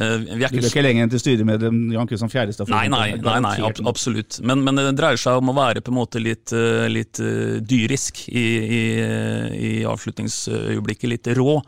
Vi 0.00 0.38
er 0.38 0.46
ikke, 0.46 0.62
ikke 0.64 0.82
lenger 0.84 1.04
enn 1.04 1.10
til 1.12 1.20
styremedlem 1.20 1.78
Jan 1.92 2.08
Kristian 2.08 2.30
Fjærestad? 2.32 2.70
Nei, 2.72 2.86
nei, 2.88 3.18
nei, 3.20 3.34
nei 3.42 3.56
ab 3.66 3.80
absolutt. 3.90 4.38
Men, 4.46 4.62
men, 4.64 4.78
det 4.78 4.94
dreier 4.96 5.18
seg 5.20 5.42
om 5.42 5.50
å 5.50 5.54
være 5.58 5.82
på 5.84 5.92
en 5.92 5.98
måte 5.98 6.22
litt, 6.22 6.54
litt 6.88 7.20
dyrisk 7.68 8.22
i, 8.30 8.46
i, 8.78 8.80
i 9.58 9.72
avslutningsøyeblikket. 9.90 11.10
Litt 11.10 11.32
rå. 11.36 11.58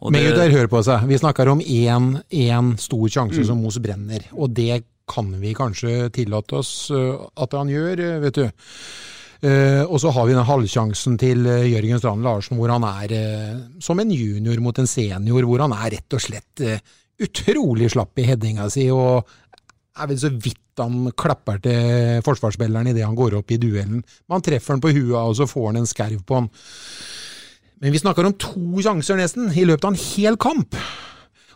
Det... 0.00 0.12
Men 0.14 0.24
Judar 0.24 0.54
hør 0.54 0.70
på 0.72 0.80
seg. 0.86 1.04
Vi 1.10 1.20
snakker 1.20 1.50
om 1.52 1.60
én 1.60 2.70
stor 2.80 3.06
sjanse 3.12 3.42
mm. 3.42 3.46
som 3.50 3.60
Moss 3.60 3.80
brenner. 3.82 4.24
Og 4.32 4.52
det 4.56 4.82
kan 5.10 5.28
vi 5.42 5.52
kanskje 5.56 6.08
tillate 6.14 6.60
oss 6.60 6.72
uh, 6.94 7.26
at 7.42 7.56
han 7.58 7.68
gjør, 7.68 8.00
uh, 8.00 8.20
vet 8.22 8.38
du. 8.38 8.46
Uh, 9.40 9.84
og 9.88 9.96
så 10.02 10.12
har 10.12 10.26
vi 10.28 10.36
den 10.36 10.44
halvsjansen 10.44 11.16
til 11.20 11.46
uh, 11.48 11.64
Jørgen 11.64 12.00
Strand 12.00 12.24
Larsen, 12.24 12.58
hvor 12.60 12.72
han 12.72 12.84
er 12.84 13.14
uh, 13.16 13.60
som 13.80 14.00
en 14.00 14.12
junior 14.12 14.60
mot 14.60 14.76
en 14.80 14.88
senior, 14.88 15.46
hvor 15.48 15.64
han 15.64 15.74
er 15.76 15.94
rett 15.96 16.16
og 16.16 16.22
slett 16.22 16.64
utrolig 17.20 17.90
slapp 17.92 18.20
i 18.20 18.26
headinga 18.28 18.68
si, 18.72 18.86
og 18.92 19.28
er 20.00 20.08
vel 20.08 20.20
så 20.20 20.30
vidt 20.32 20.80
han 20.80 21.10
klapper 21.18 21.58
til 21.60 22.20
forsvarsspilleren 22.24 22.92
idet 22.92 23.04
han 23.04 23.16
går 23.18 23.36
opp 23.40 23.52
i 23.52 23.58
duellen. 23.60 24.00
Man 24.30 24.44
treffer 24.44 24.76
han 24.76 24.84
på 24.84 24.92
huet, 24.94 25.16
og 25.18 25.34
så 25.36 25.48
får 25.48 25.66
han 25.70 25.80
en 25.82 25.88
skerv 25.88 26.22
på 26.24 26.38
han. 26.38 26.48
Men 27.80 27.94
vi 27.94 28.00
snakker 28.02 28.28
om 28.28 28.36
to 28.36 28.82
sjanser 28.84 29.16
nesten, 29.16 29.48
i 29.56 29.64
løpet 29.64 29.86
av 29.88 29.94
en 29.94 30.02
hel 30.02 30.36
kamp. 30.40 30.76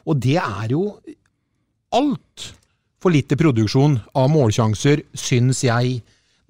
Og 0.08 0.20
det 0.24 0.38
er 0.40 0.72
jo 0.72 0.86
alt 1.94 2.50
for 3.04 3.12
lite 3.12 3.36
produksjon 3.36 3.98
av 4.16 4.30
målsjanser, 4.32 5.04
syns 5.12 5.60
jeg, 5.66 5.98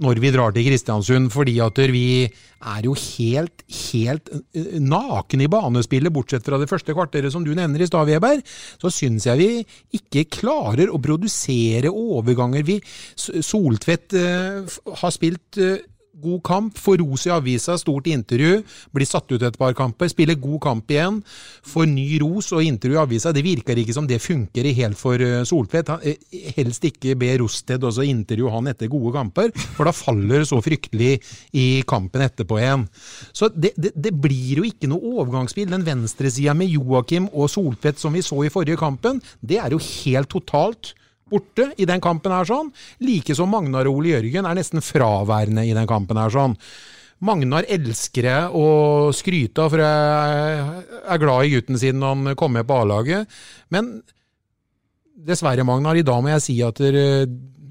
når 0.02 0.18
vi 0.22 0.30
drar 0.34 0.54
til 0.54 0.66
Kristiansund, 0.66 1.30
fordi 1.30 1.56
at 1.62 1.78
vi 1.90 2.06
er 2.24 2.86
jo 2.86 2.94
helt, 2.98 3.62
helt 3.90 4.30
nakne 4.82 5.46
i 5.46 5.50
banespillet, 5.50 6.14
bortsett 6.14 6.46
fra 6.46 6.58
det 6.58 6.68
første 6.70 6.94
kvarteret 6.94 7.34
som 7.34 7.44
du 7.46 7.52
nevner 7.54 7.82
i 7.82 7.88
stad, 7.90 8.08
Weber. 8.10 8.42
Så 8.82 8.90
syns 8.94 9.26
jeg 9.28 9.38
vi 9.38 9.98
ikke 9.98 10.26
klarer 10.40 10.90
å 10.90 11.02
produsere 11.02 11.90
overganger. 11.90 12.66
Vi, 12.66 12.78
Soltvedt 13.18 14.16
uh, 14.18 14.78
har 15.02 15.14
spilt 15.14 15.62
uh, 15.62 15.76
god 16.23 16.42
kamp, 16.47 16.78
får 16.78 16.99
ros 17.02 17.26
i 17.26 17.33
avisa, 17.35 17.76
stort 17.78 18.06
intervju, 18.11 18.62
blir 18.94 19.09
satt 19.09 19.30
ut 19.33 19.42
et 19.42 19.59
par 19.59 19.75
kamper, 19.76 20.11
spiller 20.12 20.38
god 20.40 20.61
kamp 20.64 20.90
igjen, 20.90 21.21
får 21.66 21.88
ny 21.90 22.06
ros 22.23 22.52
og 22.54 22.64
intervju 22.64 22.99
i 22.99 23.02
avisa. 23.02 23.33
Det 23.35 23.44
virker 23.44 23.80
ikke 23.80 23.97
som 23.97 24.09
det 24.09 24.21
funker 24.23 24.68
helt 24.78 24.99
for 24.99 25.21
eh, 25.21 25.42
Soltvedt. 25.49 25.92
Eh, 26.04 26.40
helst 26.56 26.87
ikke 26.88 27.16
be 27.21 27.33
Rosted 27.42 27.85
også 27.85 28.06
intervjue 28.09 28.52
han 28.54 28.71
etter 28.71 28.90
gode 28.92 29.14
kamper, 29.16 29.52
for 29.76 29.88
da 29.88 29.94
faller 29.97 30.42
det 30.42 30.50
så 30.50 30.61
fryktelig 30.64 31.18
i 31.56 31.68
kampen 31.88 32.25
etterpå 32.25 32.61
igjen. 32.61 32.88
Så 33.33 33.50
det, 33.54 33.75
det, 33.76 33.94
det 33.97 34.14
blir 34.14 34.62
jo 34.62 34.68
ikke 34.68 34.90
noe 34.90 35.16
overgangsspill. 35.18 35.71
Den 35.71 35.87
venstresida 35.87 36.54
med 36.56 36.73
Joakim 36.73 37.30
og 37.33 37.50
Soltvedt 37.52 38.02
som 38.02 38.14
vi 38.14 38.25
så 38.25 38.44
i 38.44 38.52
forrige 38.52 38.80
kampen, 38.80 39.23
det 39.40 39.61
er 39.62 39.75
jo 39.75 39.83
helt 39.83 40.30
totalt 40.33 40.94
borte 41.30 41.70
i 41.80 41.86
den 41.88 42.02
kampen 42.04 42.34
her 42.34 42.48
sånn. 42.48 42.72
Like 43.04 43.36
som 43.36 43.52
Magnar 43.52 43.88
og 43.90 44.00
Ole 44.00 44.16
Jørgen 44.16 44.48
er 44.48 44.58
nesten 44.58 44.84
fraværende 44.84 45.64
i 45.66 45.74
den 45.76 45.88
kampen 45.90 46.20
her 46.20 46.32
sånn. 46.32 46.58
Magnar 47.24 47.64
elsker 47.70 48.28
å 48.52 48.66
skryte 49.16 49.64
av, 49.64 49.72
for 49.72 49.80
jeg 49.80 50.84
er 51.14 51.22
glad 51.22 51.46
i 51.46 51.54
gutten 51.54 51.80
siden 51.80 52.04
han 52.04 52.34
kom 52.36 52.52
med 52.56 52.66
på 52.68 52.82
A-laget. 52.82 53.30
Men 53.72 53.96
dessverre, 55.24 55.64
Magnar, 55.64 55.96
i 55.96 56.04
dag 56.04 56.20
må 56.20 56.34
jeg 56.34 56.44
si 56.44 56.58
at 56.66 56.82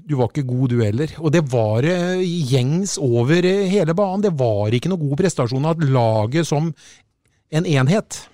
du 0.04 0.16
var 0.18 0.30
ikke 0.30 0.46
god, 0.48 0.72
du 0.72 0.82
heller. 0.82 1.14
Og 1.22 1.32
det 1.32 1.44
var 1.52 1.86
eh, 1.88 2.20
gjengs 2.24 2.98
over 3.00 3.46
hele 3.46 3.94
banen. 3.96 4.24
Det 4.26 4.34
var 4.36 4.74
ikke 4.74 4.90
noe 4.92 5.00
god 5.00 5.20
prestasjon 5.22 5.70
av 5.70 5.80
laget 5.80 6.48
som 6.48 6.72
en 7.54 7.68
enhet. 7.68 8.24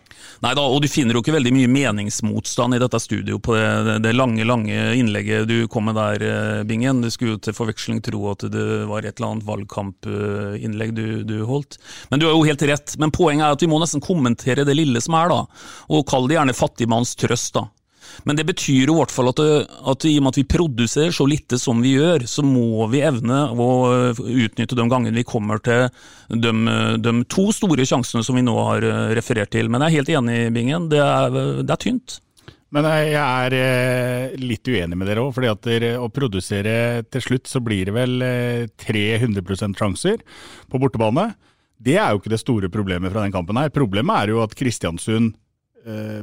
Nei 0.45 0.53
da, 0.57 0.65
og 0.65 0.81
du 0.83 0.89
finner 0.91 1.17
jo 1.17 1.23
ikke 1.25 1.35
veldig 1.35 1.53
mye 1.55 1.71
meningsmotstand 1.71 2.77
i 2.77 2.81
dette 2.83 3.01
studio 3.03 3.41
på 3.43 3.57
det, 3.57 3.99
det 4.05 4.15
lange, 4.17 4.45
lange 4.49 4.77
innlegget 4.97 5.49
du 5.51 5.67
kom 5.71 5.89
med 5.91 5.99
der, 5.99 6.25
eh, 6.27 6.63
Bingen. 6.69 7.03
Du 7.05 7.11
skulle 7.13 7.37
jo 7.37 7.43
til 7.45 7.57
forveksling 7.57 8.01
tro 8.05 8.23
at 8.33 8.47
det 8.53 8.69
var 8.91 9.05
et 9.05 9.19
eller 9.19 9.35
annet 9.35 9.49
valgkampinnlegg 9.49 10.95
du, 10.97 11.05
du, 11.29 11.37
holdt. 11.49 11.81
Men 12.11 12.21
du 12.23 12.29
har 12.29 12.37
jo 12.37 12.47
helt 12.49 12.65
rett. 12.71 12.97
Men 13.01 13.15
poenget 13.15 13.47
er 13.47 13.59
at 13.59 13.65
vi 13.65 13.71
må 13.71 13.81
nesten 13.83 14.05
kommentere 14.05 14.67
det 14.69 14.77
lille 14.79 15.03
som 15.05 15.17
er, 15.19 15.33
da. 15.33 15.43
Og 15.91 16.07
kall 16.09 16.29
det 16.31 16.39
gjerne 16.39 16.57
fattigmanns 16.57 17.17
trøst, 17.21 17.55
da. 17.59 17.69
Men 18.29 18.39
det 18.39 18.47
betyr 18.49 18.91
jo 18.91 18.97
i 18.97 19.01
hvert 19.01 19.13
fall 19.15 19.31
at, 19.33 19.41
at, 19.41 20.07
i 20.09 20.17
og 20.19 20.25
med 20.25 20.35
at 20.35 20.41
vi 20.41 20.47
produserer 20.49 21.15
så 21.15 21.27
lite 21.29 21.59
som 21.61 21.83
vi 21.83 21.95
gjør, 21.97 22.27
så 22.31 22.45
må 22.47 22.87
vi 22.93 23.03
evne 23.07 23.43
å 23.51 23.71
utnytte 24.17 24.79
de 24.79 24.89
gangene 24.91 25.17
vi 25.17 25.27
kommer 25.27 25.63
til 25.65 25.89
de, 26.29 26.55
de 27.03 27.15
to 27.31 27.49
store 27.55 27.87
sjansene 27.89 28.25
som 28.27 28.39
vi 28.39 28.47
nå 28.47 28.57
har 28.57 28.87
eh, 28.87 29.13
referert 29.19 29.53
til. 29.55 29.71
Men 29.73 29.85
jeg 29.85 29.91
er 29.91 29.99
helt 30.01 30.15
enig, 30.21 30.41
Bingen. 30.55 30.89
Det 30.93 31.01
er, 31.03 31.39
det 31.65 31.75
er 31.75 31.83
tynt. 31.83 32.21
Men 32.71 32.87
jeg 32.87 33.19
er 33.19 33.57
eh, 33.59 34.39
litt 34.39 34.69
uenig 34.71 34.99
med 34.99 35.11
dere 35.11 35.25
òg, 35.25 35.39
at 35.51 35.71
å 35.99 36.09
produsere 36.15 36.75
til 37.11 37.25
slutt 37.25 37.51
så 37.51 37.63
blir 37.65 37.91
det 37.91 37.97
vel 37.97 38.27
300% 38.79 39.79
sjanser 39.81 40.23
på 40.71 40.83
bortebane. 40.83 41.33
Det 41.81 41.97
er 41.97 42.13
jo 42.13 42.21
ikke 42.21 42.35
det 42.35 42.43
store 42.43 42.69
problemet 42.71 43.11
fra 43.11 43.25
den 43.25 43.35
kampen 43.35 43.59
her. 43.59 43.73
Problemet 43.75 44.27
er 44.27 44.35
jo 44.35 44.43
at 44.45 44.55
Kristiansund 44.55 45.33
Eh, 45.33 45.50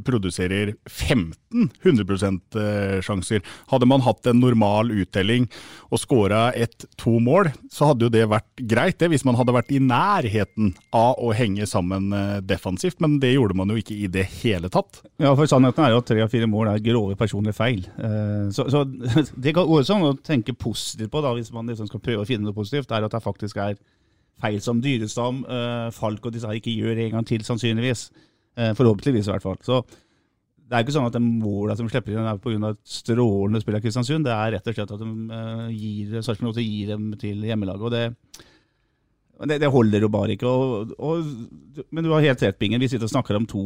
produserer 0.06 0.76
15 0.86 1.38
100 1.84 2.04
%-sjanser. 2.04 3.42
Hadde 3.72 3.88
man 3.90 4.04
hatt 4.06 4.28
en 4.28 4.40
normal 4.42 4.92
uttelling 4.92 5.48
og 5.90 6.02
skåra 6.02 6.52
ett-to 6.54 7.18
mål, 7.24 7.52
så 7.72 7.92
hadde 7.92 8.08
jo 8.08 8.14
det 8.14 8.26
vært 8.30 8.64
greit, 8.70 8.98
det, 9.00 9.10
hvis 9.14 9.26
man 9.28 9.38
hadde 9.40 9.56
vært 9.56 9.72
i 9.76 9.82
nærheten 9.84 10.74
av 10.96 11.18
å 11.24 11.32
henge 11.36 11.68
sammen 11.70 12.12
eh, 12.16 12.38
defensivt, 12.46 13.00
men 13.04 13.18
det 13.24 13.34
gjorde 13.36 13.58
man 13.58 13.72
jo 13.72 13.80
ikke 13.80 13.96
i 13.96 14.10
det 14.12 14.28
hele 14.42 14.72
tatt. 14.74 15.02
Ja, 15.22 15.34
for 15.38 15.50
sannheten 15.50 15.86
er 15.86 15.96
jo 15.96 16.02
at 16.04 16.10
tre 16.12 16.22
av 16.24 16.34
fire 16.34 16.50
mål 16.50 16.74
er 16.74 16.84
grove 16.84 17.18
personlige 17.20 17.58
feil. 17.58 17.86
Så, 18.54 18.68
så 18.72 18.84
det 19.44 19.56
går 19.56 19.86
sånn 19.88 20.06
å 20.08 20.16
tenke 20.20 20.56
positivt 20.58 21.14
på, 21.14 21.24
da, 21.24 21.34
hvis 21.38 21.54
man 21.56 21.70
liksom 21.70 21.90
skal 21.90 22.04
prøve 22.04 22.26
å 22.26 22.30
finne 22.30 22.48
noe 22.48 22.58
positivt, 22.58 22.92
er 22.92 23.08
at 23.08 23.16
det 23.16 23.24
faktisk 23.24 23.60
er 23.64 23.78
feil 24.42 24.60
som 24.62 24.82
Dyrestam, 24.84 25.42
Falk 25.96 26.28
og 26.28 26.36
disse 26.36 26.50
her 26.50 26.60
ikke 26.60 26.76
gjør 26.76 27.00
en 27.08 27.16
gang 27.16 27.26
til, 27.26 27.46
sannsynligvis. 27.46 28.10
Eh, 28.58 28.74
forhåpentligvis, 28.74 29.28
i 29.28 29.34
hvert 29.36 29.46
fall. 29.46 29.58
Så 29.62 29.84
det 30.68 30.76
er 30.76 30.84
ikke 30.84 30.96
sånn 30.96 31.08
at 31.08 31.16
de 31.16 31.22
måla 31.24 31.78
som 31.78 31.88
slipper 31.90 32.16
inn, 32.16 32.26
er 32.28 32.40
pga. 32.42 32.74
strålende 32.84 33.62
spill 33.62 33.78
av 33.78 33.84
Kristiansund. 33.86 34.26
Det 34.28 34.34
er 34.34 34.56
rett 34.58 34.68
og 34.68 34.76
slett 34.76 34.94
at 34.96 35.04
de 35.04 35.12
uh, 35.32 35.68
gir, 35.72 36.18
gir 36.66 36.90
dem 36.92 37.12
til 37.22 37.46
hjemmelaget. 37.48 37.86
og 37.86 37.94
det 37.94 38.48
det, 39.46 39.58
det, 39.62 39.70
holder 39.70 40.02
jo 40.02 40.10
bare 40.10 40.34
ikke. 40.34 40.50
Og, 40.50 40.94
og, 40.98 41.84
men 41.94 42.06
du 42.06 42.10
har 42.14 42.24
helt 42.26 42.42
rett, 42.42 42.58
Bingen. 42.60 42.82
Vi 42.82 42.90
sitter 42.90 43.06
og 43.06 43.12
snakker 43.12 43.38
om 43.38 43.46
to, 43.50 43.64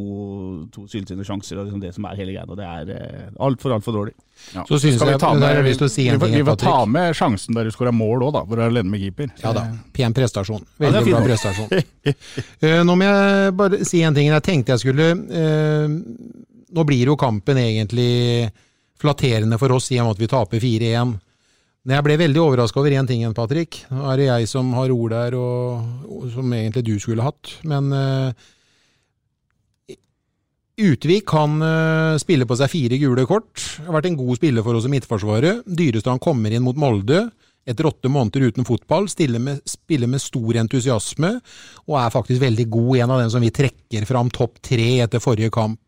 to 0.74 0.84
syltynne 0.92 1.24
sjanser 1.28 1.62
og 1.62 1.68
liksom 1.68 1.84
det 1.84 1.94
som 1.96 2.08
er 2.10 2.18
hele 2.20 2.34
greia. 2.34 2.44
Og 2.48 2.60
det 2.60 2.68
er 2.68 2.92
eh, 2.96 3.30
altfor, 3.40 3.75
altfor 3.78 3.96
dårlig. 3.96 4.16
Ja. 4.56 4.66
Så 4.68 4.82
synes 4.82 5.00
jeg, 5.00 5.13
vi 5.13 5.22
ta 5.22 5.32
med, 5.38 5.62
vi, 5.63 5.75
si 5.80 6.08
vi, 6.10 6.32
vi, 6.34 6.44
får 6.48 6.60
ta 6.63 6.75
med 6.90 7.16
sjansen 7.16 7.56
der 7.56 7.70
du 7.70 7.75
skåra 7.75 7.94
mål 7.96 8.28
òg, 8.28 8.36
da. 8.36 8.44
Hvor 8.48 8.60
du 8.60 8.66
er 8.66 8.74
alene 8.74 8.92
med 8.92 9.06
keeper. 9.06 9.32
Ja 9.44 9.56
da. 9.56 9.68
Pen 9.96 10.18
prestasjon. 10.18 10.66
Veldig 10.82 11.06
ja, 11.06 11.08
bra 11.08 11.24
prestasjon. 11.30 11.72
uh, 11.72 12.82
nå 12.88 12.98
må 12.98 13.08
jeg 13.08 13.58
bare 13.63 13.84
si 13.88 14.04
en 14.04 14.18
ting. 14.18 14.32
Jeg 14.34 14.48
tenkte 14.48 14.75
jeg 14.75 14.86
skulle 14.86 15.13
uh, 15.16 16.00
Nå 16.72 16.86
blir 16.88 17.10
jo 17.12 17.18
kampen 17.20 17.58
egentlig 17.60 18.48
flatterende 19.01 19.58
for 19.60 19.74
oss 19.75 19.90
i 19.92 19.98
og 20.00 20.08
med 20.08 20.16
at 20.16 20.22
vi 20.22 20.30
taper 20.32 20.62
4-1. 20.63 21.18
Men 21.81 21.97
jeg 21.97 22.05
ble 22.05 22.17
veldig 22.21 22.41
overraska 22.43 22.77
over 22.77 22.93
én 22.93 23.07
ting, 23.09 23.23
igjen, 23.23 23.33
Patrick. 23.33 23.79
Nå 23.89 24.05
er 24.11 24.19
det 24.19 24.27
jeg 24.27 24.50
som 24.51 24.69
har 24.77 24.91
ord 24.93 25.13
der, 25.15 25.38
og, 25.38 26.09
og 26.13 26.27
som 26.33 26.51
egentlig 26.53 26.83
du 26.91 26.95
skulle 27.01 27.25
hatt. 27.25 27.55
Men 27.65 27.89
uh, 27.89 28.50
Utvik 30.81 31.25
kan 31.29 31.57
uh, 31.61 32.19
spille 32.21 32.45
på 32.50 32.57
seg 32.59 32.69
fire 32.69 33.00
gule 33.01 33.25
kort. 33.29 33.63
Har 33.88 33.97
vært 33.97 34.11
en 34.11 34.19
god 34.19 34.38
spiller 34.38 34.65
for 34.65 34.77
oss 34.77 34.85
i 34.85 34.93
Midtforsvaret. 34.93 35.65
Dyrestrand 35.65 36.21
kommer 36.21 36.53
inn 36.53 36.65
mot 36.65 36.77
Molde 36.77 37.25
etter 37.65 37.85
åtte 37.89 38.09
måneder 38.09 38.51
uten 38.51 38.65
fotball. 38.65 39.09
Med, 39.41 39.61
spiller 39.65 40.09
med 40.09 40.21
stor 40.21 40.61
entusiasme, 40.61 41.33
og 41.89 41.97
er 41.97 42.13
faktisk 42.13 42.41
veldig 42.45 42.67
god. 42.77 42.93
En 43.01 43.15
av 43.17 43.23
dem 43.23 43.33
som 43.33 43.41
vi 43.41 43.53
trekker 43.53 44.05
fram 44.09 44.29
topp 44.33 44.61
tre 44.69 44.91
etter 45.01 45.23
forrige 45.23 45.53
kamp. 45.53 45.81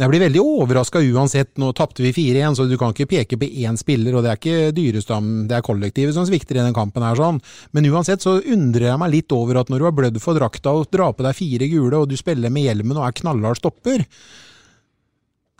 Jeg 0.00 0.08
blir 0.08 0.22
veldig 0.24 0.40
overraska 0.40 1.02
uansett. 1.04 1.50
Nå 1.60 1.68
tapte 1.76 2.02
vi 2.04 2.14
4-1, 2.16 2.56
så 2.56 2.64
du 2.66 2.78
kan 2.80 2.94
ikke 2.94 3.10
peke 3.10 3.38
på 3.38 3.48
én 3.62 3.76
spiller, 3.78 4.16
og 4.16 4.24
det 4.24 4.30
er 4.32 4.40
ikke 4.40 4.70
Dyrestam, 4.76 5.32
det 5.50 5.58
er 5.58 5.66
kollektivet 5.66 6.16
som 6.16 6.24
svikter 6.26 6.58
i 6.58 6.64
den 6.64 6.76
kampen 6.76 7.04
her, 7.04 7.18
sånn. 7.18 7.42
Men 7.76 7.90
uansett 7.92 8.24
så 8.24 8.38
undrer 8.40 8.88
jeg 8.88 9.02
meg 9.02 9.12
litt 9.12 9.36
over 9.36 9.60
at 9.60 9.70
når 9.70 9.82
du 9.82 9.88
har 9.88 9.98
blødd 9.98 10.22
for 10.24 10.38
drakta 10.38 10.72
og 10.78 10.88
drar 10.92 11.12
på 11.16 11.26
deg 11.26 11.36
fire 11.38 11.68
gule, 11.70 12.00
og 12.00 12.08
du 12.08 12.16
spiller 12.18 12.52
med 12.52 12.66
hjelmen 12.70 12.98
og 12.98 13.06
er 13.10 13.18
knallhard 13.20 13.60
stopper, 13.60 14.06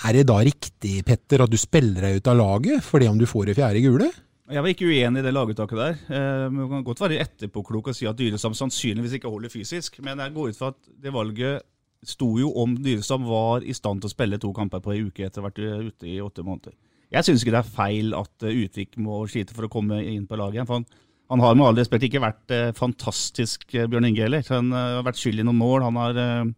er 0.02 0.16
det 0.16 0.26
da 0.26 0.40
riktig, 0.42 1.02
Petter, 1.06 1.44
at 1.44 1.52
du 1.52 1.58
spiller 1.60 2.08
deg 2.08 2.18
ut 2.18 2.30
av 2.32 2.38
laget 2.40 2.82
fordi 2.82 3.06
om 3.10 3.20
du 3.20 3.28
får 3.28 3.50
det 3.50 3.58
fjerde 3.60 3.82
gule? 3.84 4.08
Jeg 4.52 4.64
var 4.64 4.72
ikke 4.72 4.88
uenig 4.90 5.20
i 5.20 5.24
det 5.24 5.32
laguttaket 5.32 5.78
der. 5.78 6.00
Eh, 6.12 6.46
man 6.52 6.68
kan 6.68 6.82
godt 6.84 7.00
være 7.04 7.20
etterpåklok 7.22 7.92
og 7.92 7.96
si 7.96 8.08
at 8.10 8.18
Dyrestam 8.18 8.56
sannsynligvis 8.58 9.14
ikke 9.16 9.30
holder 9.30 9.52
fysisk, 9.52 10.00
men 10.04 10.20
jeg 10.20 10.34
går 10.34 10.50
ut 10.50 10.58
fra 10.58 10.72
at 10.74 10.80
det 11.04 11.12
valget 11.14 11.62
sto 12.06 12.28
jo 12.40 12.50
om 12.62 12.74
Dyrestam 12.82 13.26
var 13.28 13.64
i 13.64 13.74
stand 13.76 14.02
til 14.02 14.10
å 14.10 14.12
spille 14.12 14.40
to 14.42 14.50
kamper 14.56 14.82
på 14.82 14.94
ei 14.94 15.04
uke 15.06 15.26
etter 15.26 15.40
å 15.40 15.44
ha 15.44 15.50
vært 15.50 15.92
ute 15.92 16.08
i 16.10 16.18
åtte 16.22 16.44
måneder. 16.46 16.74
Jeg 17.12 17.26
syns 17.26 17.44
ikke 17.44 17.54
det 17.54 17.60
er 17.60 17.76
feil 17.76 18.16
at 18.16 18.46
eh, 18.46 18.58
Utvik 18.64 18.96
må 19.04 19.22
slite 19.30 19.54
for 19.56 19.68
å 19.68 19.72
komme 19.72 20.00
inn 20.00 20.26
på 20.28 20.38
laget 20.40 20.60
igjen. 20.60 20.68
for 20.68 20.80
han, 20.80 20.86
han 21.32 21.44
har 21.44 21.56
med 21.56 21.66
all 21.68 21.78
respekt 21.78 22.08
ikke 22.08 22.24
vært 22.24 22.54
eh, 22.54 22.70
fantastisk, 22.76 23.66
eh, 23.76 23.88
Bjørn 23.90 24.08
Inge 24.08 24.24
heller. 24.24 24.44
Han 24.48 24.72
eh, 24.72 24.92
har 24.98 25.06
vært 25.06 25.20
skyld 25.20 25.42
i 25.42 25.46
noen 25.46 25.60
mål. 25.60 25.88
han 25.88 26.00
har... 26.00 26.22
Eh, 26.22 26.52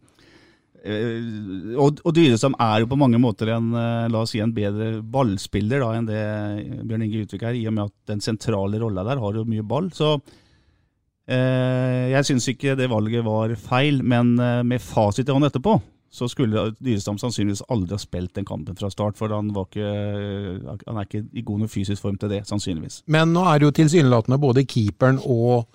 eh 0.85 1.75
og, 1.81 1.99
og 2.05 2.15
Dyrestam 2.15 2.55
er 2.61 2.83
jo 2.83 2.89
på 2.91 2.99
mange 3.01 3.19
måter 3.19 3.49
en 3.55 3.71
la 3.73 4.19
oss 4.21 4.35
si 4.35 4.39
en 4.43 4.53
bedre 4.53 5.01
ballspiller 5.01 5.81
da, 5.81 5.87
enn 5.97 6.07
det 6.07 6.23
Bjørn 6.85 7.05
Inge 7.07 7.23
Utvik 7.25 7.43
er, 7.43 7.57
i 7.57 7.65
og 7.67 7.73
med 7.75 7.89
at 7.89 8.13
den 8.13 8.21
sentrale 8.23 8.79
rolla 8.79 9.03
der 9.03 9.19
har 9.19 9.39
jo 9.39 9.47
mye 9.49 9.65
ball. 9.65 9.89
Så 9.93 10.15
Eh, 10.19 10.44
jeg 11.33 12.27
syns 12.27 12.47
ikke 12.51 12.75
det 12.77 12.89
valget 12.91 13.25
var 13.25 13.53
feil, 13.57 14.03
men 14.05 14.35
eh, 14.39 14.61
med 14.67 14.83
fasit 14.83 15.29
i 15.29 15.33
hånd 15.33 15.47
etterpå, 15.47 15.79
så 16.15 16.29
skulle 16.31 16.69
Dyrestam 16.79 17.17
sannsynligvis 17.19 17.65
aldri 17.71 17.97
ha 17.97 17.99
spilt 17.99 18.35
den 18.37 18.45
kampen 18.47 18.77
fra 18.79 18.91
start. 18.93 19.17
For 19.19 19.33
han, 19.35 19.49
ikke, 19.51 19.89
han 20.85 20.99
er 20.99 21.07
ikke 21.07 21.25
i 21.33 21.43
god 21.43 21.65
nok 21.65 21.73
fysisk 21.73 22.05
form 22.05 22.19
til 22.21 22.31
det, 22.31 22.45
sannsynligvis. 22.47 23.01
Men 23.11 23.33
nå 23.35 23.43
er 23.49 23.59
det 23.59 23.67
jo 23.67 23.75
tilsynelatende 23.81 24.39
både 24.39 24.63
keeperen 24.69 25.19
og 25.23 25.65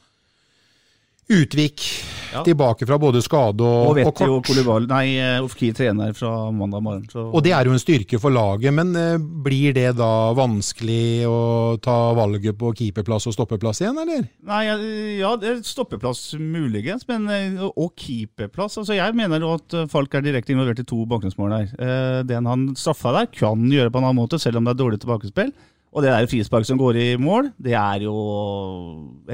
Utvik 1.31 1.85
Ja. 2.31 2.45
tilbake 2.47 2.87
fra 2.87 2.95
både 2.99 3.19
skade 3.23 3.59
og, 3.67 3.89
Og 3.91 3.97
vet 3.97 4.07
og 4.07 4.21
jo 4.23 4.35
kort. 4.39 4.47
Kolibali 4.47 4.87
Nei, 4.87 5.07
Ofki 5.43 5.73
trener 5.75 6.13
fra 6.15 6.51
mandag 6.55 6.83
morgen. 6.83 7.05
Så. 7.11 7.25
Og 7.35 7.43
det 7.43 7.51
er 7.57 7.67
jo 7.67 7.73
en 7.75 7.83
styrke 7.83 8.21
for 8.23 8.31
laget, 8.31 8.71
men 8.75 8.93
eh, 8.95 9.17
blir 9.19 9.75
det 9.75 9.97
da 9.99 10.31
vanskelig 10.39 11.27
å 11.27 11.41
ta 11.83 11.97
valget 12.15 12.55
på 12.61 12.71
keeperplass 12.79 13.27
og 13.27 13.35
stoppeplass 13.35 13.83
igjen, 13.83 13.99
eller? 13.99 14.29
Nei, 14.47 14.61
ja, 14.69 14.77
ja, 15.25 15.33
det 15.43 15.51
er 15.57 15.59
stoppeplass 15.67 16.23
muligens, 16.39 17.03
men 17.11 17.27
eh, 17.35 17.59
og 17.67 17.91
keeperplass. 17.99 18.79
Altså, 18.79 18.95
jeg 18.95 19.19
mener 19.19 19.43
jo 19.43 19.55
at 19.59 19.75
eh, 19.75 19.89
Falk 19.91 20.15
er 20.15 20.23
direkte 20.27 20.55
involvert 20.55 20.85
i 20.85 20.87
to 20.87 21.03
bakgrunnsmål 21.11 21.57
der. 21.57 21.75
Eh, 21.83 22.23
Den 22.31 22.47
han 22.47 22.69
straffa 22.79 23.11
der, 23.19 23.27
kan 23.35 23.67
gjøre 23.71 23.91
på 23.91 23.99
en 23.99 24.07
annen 24.07 24.23
måte, 24.23 24.39
selv 24.39 24.63
om 24.63 24.67
det 24.71 24.77
er 24.77 24.83
dårlig 24.85 25.03
tilbakespill. 25.03 25.51
Og 25.91 26.05
det 26.05 26.13
der 26.13 26.29
frispark 26.31 26.67
som 26.69 26.79
går 26.79 26.99
i 27.01 27.09
mål, 27.19 27.51
det 27.59 27.75
er 27.75 28.05
jo 28.07 28.15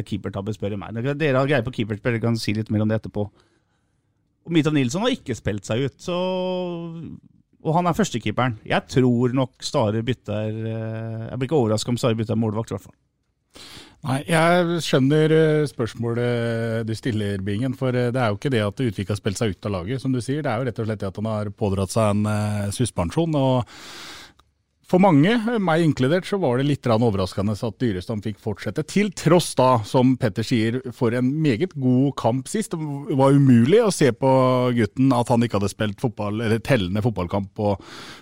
keepertabbe, 0.00 0.54
spør 0.56 0.72
du 0.72 0.80
meg. 0.80 0.96
Dere 1.20 1.36
har 1.42 1.50
greie 1.50 1.64
på 1.66 1.74
keeperspill, 1.80 2.16
dere 2.16 2.22
kan 2.22 2.38
si 2.40 2.54
litt 2.56 2.70
mer 2.72 2.86
om 2.86 2.90
det 2.90 3.02
etterpå. 3.02 3.26
Og 4.46 4.54
Mitov 4.54 4.72
Nilsson 4.72 5.04
har 5.04 5.12
ikke 5.12 5.36
spilt 5.36 5.68
seg 5.68 5.84
ut, 5.84 5.98
så 6.00 6.16
og 7.66 7.74
han 7.74 7.88
er 7.88 7.96
førstekeeperen. 7.98 8.60
Jeg 8.66 8.86
tror 8.92 9.34
nok 9.34 9.64
Stare 9.64 10.04
bytter 10.06 10.54
eh, 10.54 11.26
Jeg 11.26 11.38
blir 11.38 11.48
ikke 11.48 11.58
overraska 11.58 11.90
om 11.90 11.98
Stare 11.98 12.18
bytter 12.18 12.38
målvakt, 12.38 12.70
i 12.70 12.76
hvert 12.76 12.86
fall. 12.86 12.96
Nei, 14.06 14.20
Jeg 14.28 14.82
skjønner 14.86 15.34
eh, 15.34 15.66
spørsmålet 15.66 16.86
du 16.86 16.94
stiller, 16.94 17.42
Bingen. 17.42 17.74
For 17.78 17.90
eh, 17.90 18.12
det 18.14 18.22
er 18.22 18.30
jo 18.30 18.38
ikke 18.38 18.52
det 18.54 18.62
at 18.62 18.84
Utvik 18.86 19.10
har 19.10 19.18
spilt 19.18 19.40
seg 19.40 19.56
ut 19.56 19.66
av 19.66 19.74
laget, 19.80 20.02
som 20.02 20.14
du 20.14 20.20
sier. 20.22 20.44
Det 20.44 20.52
er 20.52 20.60
jo 20.62 20.68
rett 20.68 20.78
og 20.84 20.88
slett 20.90 21.02
det 21.02 21.10
at 21.10 21.18
han 21.22 21.30
har 21.32 21.50
pådratt 21.64 21.96
seg 21.96 22.12
en 22.14 22.76
suspensjon. 22.76 23.34
og 23.34 23.74
for 24.86 25.02
mange, 25.02 25.32
meg 25.58 25.82
inkludert, 25.82 26.28
så 26.28 26.38
var 26.38 26.60
det 26.60 26.68
litt 26.68 26.86
overraskende 26.86 27.56
at 27.58 27.78
Dyrestam 27.82 28.20
fikk 28.22 28.38
fortsette. 28.42 28.84
Til 28.86 29.08
tross 29.18 29.48
da, 29.58 29.80
som 29.82 30.12
Petter 30.20 30.46
sier, 30.46 30.78
for 30.94 31.14
en 31.16 31.32
meget 31.42 31.74
god 31.74 32.12
kamp 32.20 32.46
sist. 32.46 32.76
Det 32.76 33.16
var 33.18 33.34
umulig 33.34 33.80
å 33.82 33.90
se 33.90 34.12
på 34.14 34.30
gutten 34.76 35.10
at 35.16 35.32
han 35.32 35.42
ikke 35.42 35.58
hadde 35.58 35.72
spilt 35.72 36.02
fotball, 36.02 36.38
tellende 36.62 37.02
fotballkamp 37.02 37.50
på 37.58 37.72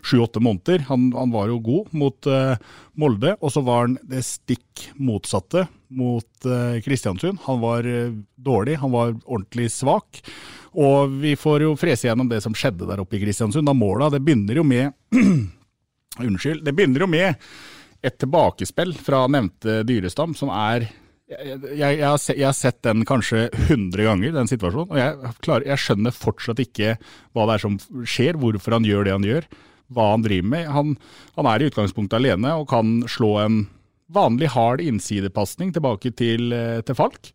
sju-åtte 0.09 0.41
måneder. 0.41 0.87
Han, 0.89 1.11
han, 1.13 1.35
var 1.35 1.51
jo 1.53 1.61
god 1.67 1.93
mot 2.01 2.31
uh, 2.33 2.55
Molde, 2.97 3.35
og 3.43 3.53
så 3.53 3.61
var 3.67 3.85
han 3.85 3.99
det 4.09 4.23
stikk 4.25 4.87
motsatte 4.97 5.67
mot 5.93 6.49
uh, 6.49 6.81
Kristiansund. 6.85 7.43
Han 7.45 7.61
var 7.61 7.85
uh, 7.85 8.15
dårlig, 8.41 8.79
han 8.81 8.95
var 8.95 9.13
ordentlig 9.27 9.69
svak. 9.75 10.23
Og 10.75 11.13
vi 11.21 11.35
får 11.39 11.67
jo 11.67 11.77
frese 11.79 12.09
gjennom 12.09 12.33
det 12.33 12.41
som 12.43 12.57
skjedde 12.57 12.89
der 12.89 13.05
oppe 13.05 13.19
i 13.19 13.23
Kristiansund. 13.23 13.69
Da 13.69 13.77
måla, 13.77 14.09
det 14.11 14.25
begynner 14.25 14.59
jo 14.59 14.65
med 14.67 14.97
Unnskyld. 16.23 16.63
Det 16.65 16.75
begynner 16.77 17.05
jo 17.05 17.11
med 17.11 17.47
et 18.05 18.19
tilbakespill 18.21 18.93
fra 19.01 19.25
nevnte 19.33 19.81
dyrestam, 19.89 20.37
som 20.37 20.53
er 20.55 20.87
jeg, 21.25 21.55
jeg, 21.57 21.79
jeg, 21.79 22.05
har 22.05 22.19
jeg, 22.21 22.45
har 22.45 22.57
sett 22.57 22.83
den 22.85 23.05
kanskje 23.09 23.47
100 23.71 24.05
ganger, 24.05 24.35
den 24.35 24.51
situasjonen. 24.51 24.93
Og 24.93 25.39
klarer, 25.45 25.67
jeg, 25.71 25.81
skjønner 25.81 26.17
fortsatt 26.17 26.61
ikke 26.61 26.97
hva 27.33 27.47
det 27.49 27.57
er 27.57 27.65
som 27.65 27.79
skjer, 28.05 28.39
hvorfor 28.41 28.77
han 28.77 28.89
gjør 28.89 29.09
det 29.09 29.15
han 29.17 29.29
gjør. 29.29 29.49
Hva 29.95 30.11
han 30.13 30.25
driver 30.25 30.51
med. 30.53 30.69
Han, 30.75 30.93
han 31.39 31.49
er 31.49 31.63
i 31.63 31.71
utgangspunktet 31.71 32.19
alene 32.21 32.55
og 32.61 32.69
kan 32.71 33.01
slå 33.11 33.33
en 33.43 33.63
vanlig 34.15 34.51
hard 34.53 34.83
innsidepasning 34.85 35.73
tilbake 35.75 36.13
til, 36.17 36.53
til 36.85 36.99
Falk. 36.99 37.33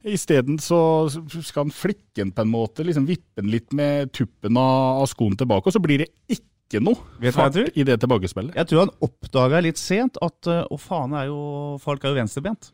Isteden 0.00 0.56
så 0.62 0.80
skal 1.12 1.66
han 1.66 1.74
flikke 1.74 2.22
den 2.22 2.32
på 2.34 2.42
en 2.42 2.52
måte, 2.52 2.84
liksom 2.86 3.06
vippe 3.08 3.42
den 3.42 3.50
litt 3.52 3.74
med 3.76 4.10
tuppen 4.16 4.56
av 4.58 5.04
skoen 5.10 5.36
tilbake, 5.38 5.68
og 5.68 5.76
så 5.76 5.82
blir 5.82 6.02
det 6.02 6.08
ikke 6.26 6.49
ikke 6.70 6.84
noe 6.86 7.32
fart 7.34 7.58
i 7.74 7.84
det 7.86 7.98
tilbakespillet. 8.00 8.54
Jeg 8.56 8.70
tror 8.70 8.86
han 8.86 8.92
oppdaga 9.02 9.62
litt 9.66 9.80
sent 9.80 10.20
at 10.22 10.50
å 10.62 10.78
faen 10.78 11.16
er 11.18 11.26
jo 11.28 11.40
folk 11.82 12.06
er 12.06 12.14
jo 12.14 12.22
venstrebent. 12.22 12.70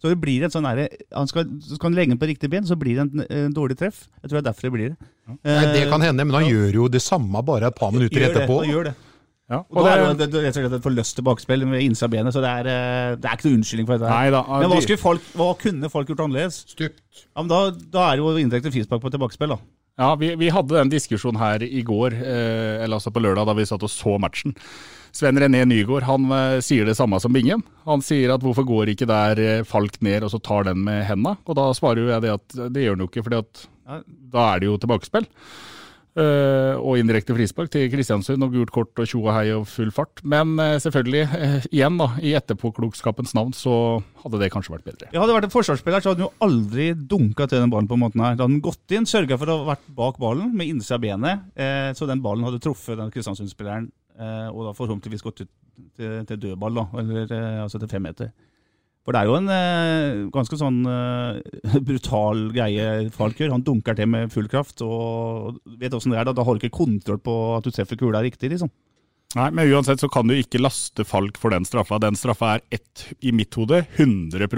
Så 0.00 0.08
det 0.08 0.16
blir 0.20 0.46
et 0.46 0.54
sånn 0.54 0.64
derre 0.64 0.86
Han 1.12 1.28
skal, 1.28 1.44
skal 1.60 1.90
han 1.90 1.98
legge 1.98 2.14
den 2.14 2.20
på 2.20 2.30
riktig 2.30 2.48
ben, 2.52 2.64
så 2.64 2.76
blir 2.80 2.96
det 2.96 3.04
en, 3.04 3.24
en, 3.26 3.54
dårlig 3.54 3.76
treff. 3.80 4.06
Jeg 4.22 4.30
tror 4.30 4.38
det 4.38 4.42
er 4.42 4.48
derfor 4.48 4.66
det 4.66 4.72
blir 4.76 4.90
det. 4.94 5.10
Ja. 5.28 5.36
Nei, 5.44 5.66
det 5.76 5.86
kan 5.92 6.04
hende, 6.04 6.24
men 6.24 6.38
han 6.38 6.46
ja. 6.46 6.56
gjør 6.56 6.82
jo 6.82 6.90
det 6.92 7.02
samme 7.04 7.44
bare 7.46 7.68
et 7.68 7.76
par 7.76 7.92
minutter 7.94 8.16
gjør 8.16 8.32
etterpå. 8.32 8.60
Det, 8.64 8.70
gjør 8.72 8.88
det. 8.90 8.94
Ja, 9.50 9.58
og, 9.58 9.80
og 9.80 9.84
da 9.84 9.92
er 9.92 10.14
det, 10.14 10.28
rett 10.30 10.54
og 10.54 10.62
slett 10.62 10.74
et 10.78 10.84
forløst 10.84 11.16
tilbakespill 11.18 11.66
med 11.66 11.82
innsida 11.82 12.06
av 12.06 12.12
benet, 12.14 12.34
så 12.36 12.42
det 12.44 12.50
er, 12.62 12.68
det 13.18 13.26
er 13.26 13.36
ikke 13.36 13.48
noe 13.48 13.58
unnskyldning 13.58 13.88
for 13.88 13.98
dette. 13.98 14.14
her. 14.14 14.30
da, 14.36 14.42
men 14.62 14.70
hva, 14.70 14.98
folk, 15.02 15.24
hva, 15.40 15.48
kunne 15.58 15.90
folk 15.90 16.12
gjort 16.12 16.22
annerledes? 16.26 16.60
Stupt. 16.70 17.02
Ja, 17.26 17.42
men 17.42 17.50
da, 17.50 17.60
da 17.98 18.04
er 18.06 18.20
det 18.20 18.24
jo 18.24 18.44
indirekte 18.44 18.72
frispark 18.72 19.02
på 19.02 19.12
tilbakespill, 19.12 19.56
da. 19.56 19.58
Ja, 20.00 20.14
vi, 20.16 20.32
vi, 20.40 20.48
hadde 20.48 20.78
den 20.78 20.88
diskusjonen 20.88 21.36
her 21.36 21.60
i 21.60 21.82
går, 21.84 22.14
eh, 22.16 22.78
eller 22.80 22.96
altså 22.96 23.12
på 23.12 23.20
lørdag, 23.20 23.44
da 23.44 23.54
vi 23.58 23.66
satt 23.68 23.82
og 23.84 23.92
så 23.92 24.14
matchen. 24.22 24.54
Sven 25.12 25.36
René 25.42 25.60
Nygaard 25.68 26.06
han 26.08 26.30
eh, 26.32 26.60
sier 26.64 26.88
det 26.88 26.94
samme 26.96 27.18
som 27.20 27.34
Bingen. 27.36 27.60
Han 27.84 28.00
sier 28.04 28.32
at 28.32 28.40
hvorfor 28.40 28.64
går 28.64 28.94
ikke 28.94 29.08
der 29.10 29.42
eh, 29.44 29.66
Falk 29.68 29.98
ned 30.00 30.24
og 30.24 30.32
så 30.32 30.40
tar 30.40 30.64
den 30.70 30.80
med 30.86 31.04
henda? 31.04 31.34
Og 31.44 31.58
da 31.58 31.66
svarer 31.76 32.00
jo 32.00 32.14
jeg 32.14 32.24
det 32.24 32.32
at 32.32 32.56
det 32.72 32.86
gjør 32.86 32.96
han 32.96 33.04
jo 33.04 33.10
ikke, 33.10 33.26
for 33.26 33.36
da 33.36 34.46
er 34.54 34.62
det 34.62 34.70
jo 34.70 34.78
tilbakespill. 34.80 35.28
Uh, 36.18 36.74
og 36.82 36.98
indirekte 36.98 37.36
frispark 37.36 37.68
til 37.70 37.84
Kristiansund 37.92 38.42
og 38.42 38.54
gult 38.56 38.72
kort 38.74 38.98
og 38.98 39.06
tjo 39.06 39.20
og 39.20 39.30
hei 39.30 39.52
og 39.54 39.68
full 39.70 39.92
fart. 39.94 40.18
Men 40.26 40.56
uh, 40.58 40.74
selvfølgelig, 40.82 41.22
uh, 41.30 41.68
igjen 41.70 42.00
da, 42.00 42.08
i 42.26 42.32
etterpåklokskapens 42.34 43.36
navn 43.38 43.54
så 43.54 43.74
hadde 44.24 44.40
det 44.42 44.48
kanskje 44.50 44.74
vært 44.74 44.88
bedre. 44.88 45.10
Ja, 45.12 45.20
Hadde 45.20 45.30
det 45.30 45.36
vært 45.38 45.48
en 45.50 45.54
forsvarsspiller, 45.54 46.02
så 46.02 46.10
hadde 46.10 46.24
han 46.24 46.26
jo 46.26 46.48
aldri 46.48 46.88
dunka 46.98 47.46
til 47.46 47.62
den 47.62 47.70
ballen 47.70 47.86
på 47.86 47.94
den 47.94 48.02
måten 48.02 48.24
her. 48.24 48.34
Da 48.34 48.42
hadde 48.42 48.56
han 48.56 48.66
gått 48.66 48.96
inn, 48.96 49.06
sørga 49.06 49.38
for 49.38 49.54
å 49.54 49.58
ha 49.60 49.70
vært 49.70 49.86
bak 50.02 50.18
ballen 50.22 50.50
med 50.58 50.74
innsida 50.74 50.98
av 50.98 51.06
benet, 51.06 51.46
så 51.96 52.10
den 52.10 52.22
ballen 52.24 52.48
hadde 52.48 52.60
truffet 52.64 52.98
den 52.98 53.14
Kristiansund-spilleren, 53.14 53.86
og 54.50 54.60
da 54.66 54.74
forhåpentligvis 54.76 55.24
gått 55.24 55.44
ut 55.44 55.50
til, 55.96 56.16
til 56.26 56.42
dødball, 56.42 56.82
da, 56.82 56.86
eller 57.04 57.34
altså 57.68 57.80
til 57.80 57.92
fem 57.92 58.04
meter. 58.08 58.32
For 59.06 59.16
det 59.16 59.22
er 59.22 59.30
jo 59.30 59.36
en 59.38 59.48
eh, 59.54 60.18
ganske 60.34 60.58
sånn 60.60 60.82
eh, 60.84 61.80
brutal 61.88 62.50
greie 62.52 63.08
Falk 63.14 63.40
gjør. 63.40 63.54
Han 63.56 63.64
dunker 63.64 63.96
til 63.96 64.10
med 64.12 64.32
full 64.34 64.50
kraft. 64.52 64.84
og 64.84 65.60
vet 65.80 65.96
åssen 65.96 66.12
det 66.12 66.20
er 66.20 66.28
Da 66.28 66.36
Da 66.36 66.44
har 66.44 66.56
du 66.56 66.62
ikke 66.62 66.82
kontroll 66.82 67.20
på 67.24 67.36
at 67.56 67.64
du 67.64 67.72
treffer 67.72 68.00
kula 68.00 68.22
riktig, 68.24 68.52
liksom. 68.52 68.72
Nei, 69.38 69.46
men 69.54 69.70
uansett 69.70 70.02
så 70.02 70.08
kan 70.10 70.26
du 70.26 70.34
ikke 70.34 70.60
laste 70.60 71.06
Falk 71.06 71.38
for 71.38 71.54
den 71.54 71.64
straffa. 71.68 72.00
Den 72.02 72.18
straffa 72.18 72.56
er 72.56 72.66
ett, 72.74 73.06
i 73.22 73.32
mitt 73.32 73.54
hode, 73.54 73.84
100 73.96 74.50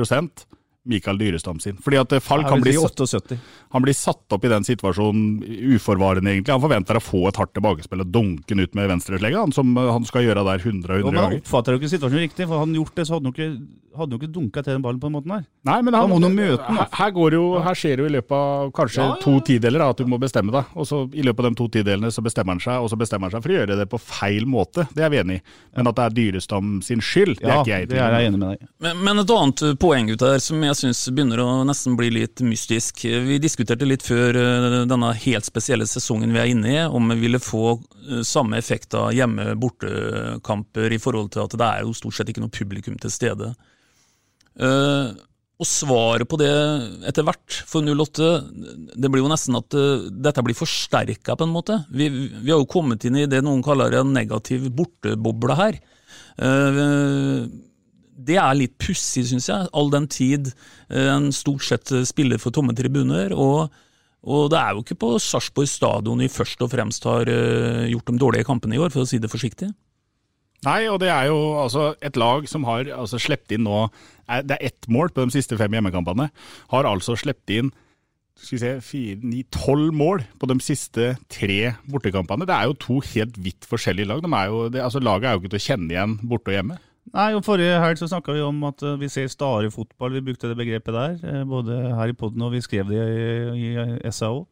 Mikael 0.85 1.18
Dyrestam 1.18 1.61
sin. 1.61 1.77
Fordi 1.79 1.99
at 2.01 2.14
Falk 2.25 2.49
han 2.51 2.62
blir, 2.62 2.75
satt, 2.75 3.35
han 3.71 3.85
blir 3.85 3.95
satt 3.95 4.35
opp 4.35 4.45
i 4.45 4.51
den 4.51 4.64
situasjonen 4.66 5.38
uforvarende, 5.77 6.33
egentlig. 6.33 6.55
Han 6.57 6.64
forventer 6.64 6.99
å 6.99 7.03
få 7.03 7.23
et 7.31 7.38
hardt 7.38 7.55
tilbakespill 7.55 8.03
og 8.03 8.11
dunke 8.11 8.51
den 8.51 8.64
ut 8.64 8.75
med 8.79 8.90
venstreslegga, 8.90 9.45
som 9.55 9.77
han 9.79 10.09
skal 10.09 10.27
gjøre 10.27 10.42
der 10.49 10.64
100 10.66 10.90
og 10.90 11.07
100 11.07 11.07
ganger. 11.07 11.23
Han 11.23 11.38
oppfatter 11.38 11.77
jo 11.77 11.83
ikke 11.83 11.92
situasjonen 11.95 12.27
riktig, 12.27 12.49
for 12.49 12.59
hadde 12.59 12.68
han 12.73 12.81
gjort 12.81 12.99
det, 12.99 13.07
så 13.07 13.16
hadde 13.16 13.31
han 13.31 13.37
ikke, 13.37 13.79
hadde 14.01 14.18
ikke 14.18 14.31
dunka 14.35 14.64
til 14.64 14.75
den 14.75 14.85
ballen 14.85 15.01
på 15.03 15.11
den 15.11 15.16
måten 15.21 15.35
her. 15.37 15.45
Nei, 15.71 15.79
men 15.87 15.95
han, 15.95 16.16
han 16.16 16.35
møte 16.35 16.66
den. 16.66 16.81
Her, 16.81 16.90
her, 16.99 17.14
går 17.14 17.38
jo, 17.38 17.45
her 17.62 17.79
skjer 17.79 17.95
det 17.95 18.03
jo 18.03 18.11
i 18.11 18.14
løpet 18.16 18.37
av 18.38 18.75
kanskje 18.75 19.03
ja, 19.03 19.09
ja. 19.12 19.21
to 19.23 19.37
tideler 19.47 19.87
at 19.87 20.03
du 20.03 20.11
må 20.11 20.18
bestemme 20.23 20.55
deg. 20.55 20.75
Og 20.75 20.88
så 20.88 21.05
I 21.14 21.27
løpet 21.29 21.47
av 21.47 21.53
de 21.53 21.61
to 21.62 21.68
tidelene 21.79 22.11
så 22.14 22.27
bestemmer 22.27 22.57
han 22.57 22.64
seg, 22.64 22.83
og 22.83 22.90
så 22.90 22.99
bestemmer 22.99 23.31
han 23.31 23.37
seg 23.37 23.47
for 23.47 23.55
å 23.55 23.59
gjøre 23.61 23.79
det 23.79 23.88
på 23.92 24.03
feil 24.03 24.49
måte. 24.51 24.88
Det 24.97 25.07
er 25.07 25.14
vi 25.14 25.23
enig 25.23 25.38
i. 25.38 25.45
Men 25.79 25.92
at 25.92 26.01
det 26.01 26.09
er 26.09 26.16
Dyrestam 26.18 26.75
sin 26.83 27.05
skyld, 27.05 27.38
det 27.38 27.47
er 27.47 27.62
ikke 27.62 27.77
jeg 27.77 27.88
i 27.92 28.27
enig 28.27 28.40
med 28.40 28.49
deg. 28.49 28.66
Men, 28.83 29.03
men 29.07 29.23
et 29.23 29.35
annet 29.37 29.64
poeng 29.83 30.11
gutter, 30.11 30.42
som 30.42 30.64
jeg 30.66 30.72
syns 30.79 31.01
begynner 31.11 31.41
å 31.43 31.49
nesten 31.69 31.97
bli 31.99 32.11
litt 32.15 32.43
mystisk. 32.45 33.05
Vi 33.05 33.39
diskuterte 33.43 33.89
litt 33.89 34.05
før 34.07 34.37
denne 34.89 35.13
helt 35.25 35.49
spesielle 35.49 35.87
sesongen 35.89 36.33
vi 36.35 36.41
er 36.43 36.53
inne 36.53 36.73
i, 36.73 36.79
om 36.85 37.13
vi 37.13 37.19
ville 37.25 37.43
få 37.43 37.77
samme 38.27 38.59
effekt 38.61 38.97
av 38.99 39.11
hjemme-bortekamper 39.17 40.95
i 40.95 41.01
forhold 41.03 41.33
til 41.35 41.45
at 41.45 41.59
det 41.59 41.69
er 41.69 41.85
jo 41.87 41.97
stort 41.97 42.19
sett 42.19 42.33
ikke 42.33 42.45
noe 42.45 42.55
publikum 42.55 42.99
til 43.01 43.13
stede. 43.15 43.53
Og 45.63 45.69
svaret 45.69 46.27
på 46.27 46.39
det 46.41 46.53
etter 47.07 47.27
hvert 47.27 47.59
for 47.71 47.87
08, 47.87 48.31
det 48.99 49.11
blir 49.13 49.23
jo 49.23 49.31
nesten 49.31 49.59
at 49.61 49.77
dette 50.11 50.43
blir 50.43 50.59
forsterka 50.59 51.37
på 51.39 51.47
en 51.47 51.55
måte. 51.55 51.77
Vi, 51.93 52.09
vi, 52.11 52.51
har 52.51 52.59
jo 52.59 52.71
kommet 52.71 53.05
inn 53.07 53.21
i 53.21 53.29
det 53.31 53.45
noen 53.47 53.63
kaller 53.65 54.01
en 54.01 54.11
negativ 54.17 54.67
borteboble 54.75 55.59
her. 55.59 55.79
Det 58.23 58.39
er 58.41 58.59
litt 58.59 58.77
pussig, 58.81 59.25
syns 59.31 59.49
jeg, 59.51 59.71
all 59.73 59.93
den 59.93 60.09
tid 60.11 60.53
en 60.89 61.31
stort 61.35 61.65
sett 61.67 61.93
spiller 62.09 62.41
for 62.43 62.55
tomme 62.55 62.75
tribuner. 62.79 63.35
Og, 63.35 63.73
og 64.23 64.51
det 64.53 64.61
er 64.61 64.75
jo 64.77 64.85
ikke 64.85 65.01
på 65.03 65.15
Sarpsborg 65.23 65.71
stadion 65.71 66.23
vi 66.23 66.31
først 66.33 66.63
og 66.63 66.73
fremst 66.75 67.07
har 67.09 67.31
gjort 67.91 68.13
de 68.13 68.21
dårlige 68.21 68.49
kampene 68.49 68.79
i 68.79 68.83
år, 68.83 68.93
for 68.95 69.05
å 69.05 69.09
si 69.09 69.21
det 69.23 69.33
forsiktig. 69.33 69.73
Nei, 70.63 70.87
og 70.87 71.01
det 71.03 71.11
er 71.11 71.27
jo 71.27 71.39
altså 71.59 71.93
et 72.05 72.19
lag 72.21 72.45
som 72.51 72.67
har 72.69 72.87
altså 72.95 73.19
sluppet 73.19 73.57
inn 73.57 73.65
nå 73.67 73.89
Det 74.47 74.55
er 74.55 74.69
ett 74.69 74.87
mål 74.87 75.11
på 75.11 75.25
de 75.25 75.35
siste 75.35 75.59
fem 75.59 75.75
hjemmekampene. 75.75 76.29
Har 76.71 76.87
altså 76.87 77.17
sluppet 77.19 77.57
inn 77.57 77.73
skal 78.43 78.57
vi 78.57 78.61
se, 78.63 78.71
fire, 78.83 79.17
ni, 79.23 79.43
tolv 79.55 79.93
mål 79.95 80.23
på 80.41 80.49
de 80.51 80.57
siste 80.65 81.13
tre 81.31 81.75
bortekampene. 81.91 82.47
Det 82.49 82.55
er 82.55 82.71
jo 82.71 82.79
to 82.81 82.97
helt 83.13 83.37
vidt 83.43 83.69
forskjellige 83.69 84.09
lag. 84.09 84.23
De 84.25 84.31
er 84.35 84.49
jo, 84.51 84.63
det, 84.73 84.81
altså 84.83 85.03
Laget 85.03 85.29
er 85.29 85.37
jo 85.37 85.43
ikke 85.43 85.53
til 85.53 85.61
å 85.61 85.67
kjenne 85.67 85.95
igjen 85.95 86.17
borte 86.31 86.51
og 86.51 86.57
hjemme. 86.57 86.79
Nei, 87.11 87.33
og 87.35 87.43
Forrige 87.45 87.81
helg 87.83 87.99
så 87.99 88.07
snakka 88.09 88.37
vi 88.37 88.45
om 88.47 88.61
at 88.69 88.83
vi 89.01 89.09
ser 89.11 89.27
stare 89.29 89.73
fotball. 89.75 90.15
Vi 90.15 90.25
brukte 90.29 90.49
det 90.49 90.57
begrepet 90.57 90.95
der, 90.95 91.43
både 91.51 91.81
her 91.99 92.12
i 92.12 92.17
poden 92.17 92.45
og 92.47 92.55
vi 92.55 92.62
skrev 92.62 92.88
det 92.88 93.03
i, 93.59 93.73
i 93.75 94.12
SAO. 94.15 94.47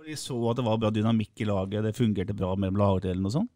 Vi 0.00 0.16
så 0.16 0.38
at 0.50 0.58
det 0.58 0.64
var 0.66 0.80
bra 0.80 0.90
dynamikk 0.90 1.42
i 1.44 1.46
laget, 1.46 1.84
det 1.84 1.94
fungerte 1.94 2.34
bra 2.34 2.54
mellom 2.56 2.80
lagdelene 2.80 3.28
og 3.28 3.36
sånn. 3.36 3.50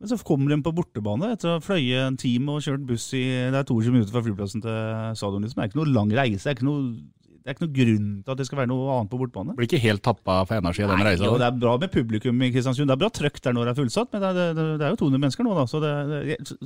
Men 0.00 0.08
så 0.08 0.16
kommer 0.24 0.48
de 0.50 0.62
på 0.64 0.72
bortebane 0.72 1.28
etter 1.34 1.48
å 1.50 1.54
ha 1.58 1.62
fløyet 1.62 2.06
en 2.06 2.18
time 2.20 2.54
og 2.56 2.64
kjørt 2.64 2.86
buss 2.88 3.10
i 3.12 3.22
Det 3.52 3.58
er 3.58 3.66
22 3.68 3.92
minutter 3.92 4.14
fra 4.14 4.22
flyplassen 4.24 4.62
til 4.64 4.76
stadion. 5.20 5.44
Liksom. 5.44 5.60
Det 5.60 5.66
er 5.66 5.70
ikke 5.70 5.80
noe 5.82 5.92
lang 5.92 6.12
reise. 6.16 6.40
Det 6.40 6.52
er 6.52 6.56
ikke 6.56 6.68
noe 6.70 6.86
det 7.40 7.48
er 7.48 7.56
ikke 7.56 7.64
noe 7.64 7.76
grunn 7.76 8.08
til 8.20 8.32
at 8.34 8.40
det 8.40 8.44
skal 8.46 8.58
være 8.60 8.68
noe 8.68 8.96
annet 8.96 9.10
på 9.12 9.18
bortbane. 9.20 9.54
Blir 9.56 9.68
ikke 9.68 9.80
helt 9.80 10.02
tappa 10.04 10.42
for 10.44 10.60
energi 10.60 10.84
av 10.84 10.92
den 10.92 11.06
reisa. 11.06 11.30
og 11.30 11.38
det 11.40 11.46
er 11.48 11.60
bra 11.62 11.76
med 11.80 11.92
publikum 11.94 12.42
i 12.44 12.50
Kristiansund. 12.52 12.90
Det 12.90 12.96
er 12.96 13.00
bra 13.00 13.10
trøkk 13.16 13.40
der 13.46 13.56
når 13.56 13.70
det 13.70 13.72
er 13.72 13.78
fullsatt, 13.80 14.10
men 14.12 14.22
det 14.22 14.30
er, 14.30 14.52
det, 14.58 14.66
det 14.82 14.86
er 14.86 14.92
jo 14.92 15.00
200 15.00 15.24
mennesker 15.24 15.48
nå, 15.48 15.54
da. 15.56 15.64
Så 15.70 15.80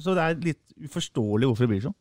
så 0.02 0.16
det 0.18 0.24
er 0.24 0.42
litt 0.50 0.90
uforståelig 0.90 1.50
hvorfor 1.50 1.66
det 1.66 1.72
blir 1.72 1.86
sånn. 1.86 1.96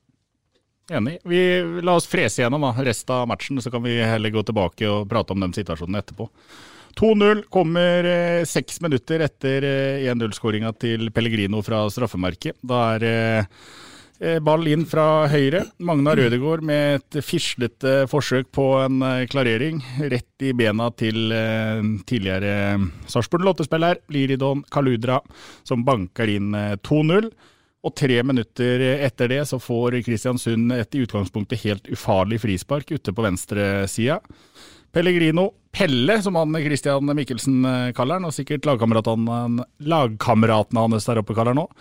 Enig. 0.91 1.19
Vi, 1.29 1.39
la 1.85 1.95
oss 1.95 2.09
frese 2.11 2.41
gjennom 2.41 2.65
da, 2.65 2.73
resten 2.83 3.15
av 3.15 3.29
matchen, 3.31 3.61
så 3.63 3.71
kan 3.71 3.85
vi 3.85 3.95
heller 4.01 4.33
gå 4.33 4.43
tilbake 4.43 4.89
og 4.89 5.05
prate 5.11 5.35
om 5.35 5.45
den 5.45 5.53
situasjonen 5.55 6.01
etterpå. 6.01 6.27
2-0 6.99 7.45
kommer 7.53 8.05
eh, 8.05 8.43
seks 8.45 8.81
minutter 8.83 9.23
etter 9.25 9.65
eh, 9.65 10.11
1-0-skåringa 10.11 10.73
til 10.81 11.07
Pellegrino 11.13 11.63
fra 11.65 11.85
straffemerket. 11.93 12.59
Da 12.61 12.83
er 12.97 13.07
eh, 13.07 13.39
eh, 13.39 13.47
ball 14.45 14.67
inn 14.69 14.85
fra 14.87 15.25
høyre. 15.31 15.63
Magna 15.83 16.13
Rødegård 16.15 16.63
med 16.65 16.99
et 16.99 17.17
fislete 17.25 18.03
forsøk 18.11 18.51
på 18.53 18.67
en 18.83 19.01
eh, 19.03 19.23
klarering. 19.31 19.81
Rett 19.99 20.45
i 20.45 20.53
bena 20.55 20.89
til 20.95 21.33
eh, 21.33 21.81
tidligere 22.07 22.77
Sarpsborg 23.09 23.47
Lottespiller 23.47 23.99
Liridon 24.13 24.63
Kaludra, 24.71 25.19
som 25.67 25.83
banker 25.87 26.31
inn 26.31 26.53
eh, 26.55 26.75
2-0. 26.79 27.31
Og 27.83 27.95
tre 27.99 28.21
minutter 28.23 28.85
etter 29.03 29.27
det 29.33 29.41
så 29.49 29.59
får 29.59 29.99
Kristiansund 30.05 30.71
et 30.71 30.95
i 30.95 31.01
utgangspunktet 31.03 31.65
helt 31.65 31.89
ufarlig 31.91 32.39
frispark 32.39 32.93
ute 32.95 33.11
på 33.11 33.25
venstresida. 33.25 34.21
Pellegrino 34.93 35.49
Pelle, 35.73 36.19
som 36.21 36.35
han 36.37 36.53
Christian 36.61 37.09
Mikkelsen 37.17 37.65
eh, 37.65 37.91
kaller 37.97 38.19
han, 38.19 38.27
og 38.29 38.35
sikkert 38.35 38.67
lagkameratene 38.69 39.65
lagkameratene 39.89 40.83
hans 40.85 41.07
der 41.09 41.21
oppe 41.23 41.33
kaller 41.33 41.55
han 41.55 41.63
òg. 41.63 41.71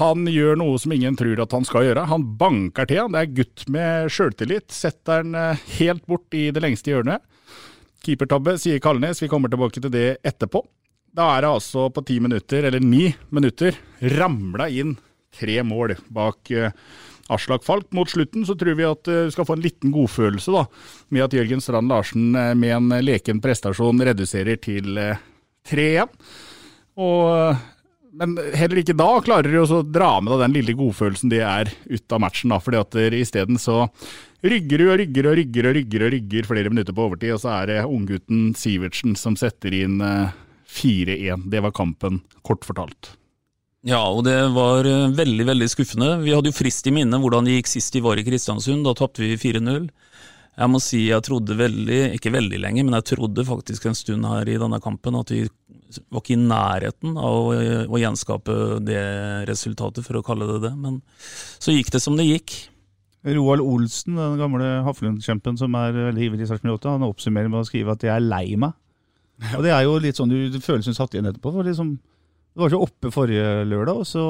Han 0.00 0.26
gjør 0.28 0.58
noe 0.58 0.80
som 0.82 0.92
ingen 0.92 1.16
tror 1.16 1.38
at 1.40 1.54
han 1.54 1.64
skal 1.64 1.86
gjøre. 1.86 2.08
Han 2.10 2.26
banker 2.40 2.88
til 2.90 3.04
han. 3.04 3.14
Det 3.14 3.22
er 3.22 3.36
gutt 3.38 3.64
med 3.72 4.10
sjøltillit. 4.12 4.66
Setter 4.74 5.22
han 5.22 5.38
eh, 5.38 5.62
helt 5.78 6.02
bort 6.10 6.34
i 6.34 6.48
det 6.54 6.64
lengste 6.64 6.92
hjørnet. 6.92 7.22
Keepertabbe, 8.04 8.58
sier 8.60 8.82
Kalnes. 8.82 9.22
Vi 9.22 9.30
kommer 9.30 9.52
tilbake 9.52 9.78
til 9.78 9.94
det 9.94 10.08
etterpå. 10.26 10.64
Da 11.14 11.30
er 11.36 11.46
det 11.46 11.54
altså 11.54 11.86
på 11.94 12.04
ti 12.06 12.18
minutter, 12.22 12.66
eller 12.68 12.82
ni 12.84 13.08
minutter, 13.34 13.78
ramla 14.18 14.68
inn 14.68 14.98
tre 15.34 15.62
mål 15.66 15.94
bak 16.14 16.50
uh, 16.54 16.70
Aslak 17.32 17.64
Falk. 17.66 17.90
Mot 17.96 18.10
slutten 18.10 18.46
så 18.48 18.56
tror 18.58 18.78
vi 18.78 18.86
at 18.88 19.02
du 19.08 19.14
uh, 19.14 19.32
skal 19.32 19.46
få 19.48 19.58
en 19.58 19.64
liten 19.64 19.94
godfølelse 19.94 20.54
da, 20.54 20.66
med 21.14 21.26
at 21.28 21.38
Jørgen 21.38 21.64
Strand 21.64 21.90
Larsen 21.92 22.30
uh, 22.36 22.52
med 22.58 22.76
en 22.76 22.92
leken 23.04 23.42
prestasjon 23.44 24.04
reduserer 24.10 24.60
til 24.62 25.00
3-1. 25.68 26.14
Og 26.98 27.58
men 28.18 28.32
heller 28.56 28.80
ikke 28.80 28.96
da 28.98 29.06
klarer 29.22 29.52
de 29.52 29.60
å 29.60 29.82
dra 29.84 30.16
med 30.24 30.40
den 30.40 30.54
lille 30.56 30.72
godfølelsen 30.74 31.30
det 31.30 31.42
er 31.44 31.68
ut 31.86 32.14
av 32.16 32.22
matchen. 32.24 32.50
da, 32.50 32.58
fordi 32.58 32.80
at 32.80 32.96
Isteden 33.14 33.60
så 33.62 33.84
rygger 34.42 34.88
og 34.88 34.96
rygger 34.98 35.28
og 35.30 35.36
rygger 35.38 35.68
og 35.68 35.76
rygger 35.76 36.06
og 36.06 36.12
rygger 36.16 36.48
flere 36.48 36.72
minutter 36.72 36.96
på 36.96 37.04
overtid, 37.04 37.36
og 37.36 37.44
så 37.44 37.52
er 37.60 37.70
det 37.70 37.78
unggutten 37.84 38.56
Sivertsen 38.58 39.14
som 39.14 39.38
setter 39.38 39.76
inn 39.84 40.00
4-1. 40.00 41.46
Det 41.52 41.62
var 41.62 41.76
kampen, 41.76 42.22
kort 42.42 42.66
fortalt. 42.66 43.12
Ja, 43.86 44.00
og 44.10 44.24
det 44.26 44.36
var 44.56 44.86
veldig 45.14 45.44
veldig 45.46 45.68
skuffende. 45.70 46.16
Vi 46.24 46.34
hadde 46.34 46.50
jo 46.50 46.56
frist 46.56 46.86
i 46.90 46.92
minne 46.94 47.20
hvordan 47.22 47.46
det 47.46 47.60
gikk 47.60 47.70
sist 47.70 47.94
de 47.94 48.02
var 48.02 48.18
i 48.18 48.24
Kristiansund. 48.26 48.82
Da 48.86 48.94
tapte 48.98 49.22
vi 49.22 49.36
4-0. 49.38 49.86
Jeg 50.58 50.70
må 50.72 50.80
si 50.82 51.04
jeg 51.06 51.22
trodde 51.22 51.54
veldig, 51.54 52.00
ikke 52.16 52.32
veldig 52.34 52.58
lenge, 52.58 52.82
men 52.82 52.96
jeg 52.98 53.12
trodde 53.12 53.46
faktisk 53.46 53.86
en 53.86 53.94
stund 53.94 54.26
her 54.26 54.48
i 54.50 54.56
denne 54.58 54.80
kampen 54.82 55.14
at 55.20 55.30
vi 55.30 55.44
var 56.10 56.24
ikke 56.24 56.34
i 56.34 56.40
nærheten 56.40 57.14
av 57.14 57.36
å, 57.52 57.54
å 57.86 58.00
gjenskape 58.02 58.56
det 58.84 59.04
resultatet, 59.48 60.02
for 60.04 60.18
å 60.18 60.24
kalle 60.26 60.48
det 60.50 60.58
det. 60.66 60.72
Men 60.74 60.98
så 61.62 61.72
gikk 61.76 61.92
det 61.94 62.02
som 62.02 62.18
det 62.18 62.26
gikk. 62.26 62.56
Roald 63.28 63.62
Olsen, 63.62 64.18
den 64.18 64.36
gamle 64.40 64.66
Haflund-kjempen 64.86 65.58
som 65.60 65.74
er 65.78 65.94
veldig 65.94 66.26
ivrig 66.26 66.42
i 66.42 66.50
Sarpsborg 66.50 66.80
8, 66.80 66.96
han 66.96 67.06
oppsummerer 67.06 67.50
med 67.52 67.62
å 67.62 67.68
skrive 67.68 67.94
at 67.94 68.02
'jeg 68.02 68.14
er 68.14 68.26
lei 68.26 68.56
meg'. 68.56 68.74
Og 69.54 69.62
Det 69.62 69.70
er 69.70 69.82
jo 69.86 69.98
litt 69.98 70.18
sånn 70.18 70.28
du 70.28 70.58
føler 70.58 70.82
som 70.82 70.94
satt 70.94 71.14
igjen 71.14 71.30
etterpå. 71.30 71.52
for 71.52 71.62
liksom, 71.62 71.98
Du 72.54 72.64
var 72.64 72.72
så 72.72 72.80
oppe 72.82 73.12
forrige 73.14 73.64
lørdag, 73.68 74.02
og 74.02 74.08
så 74.08 74.24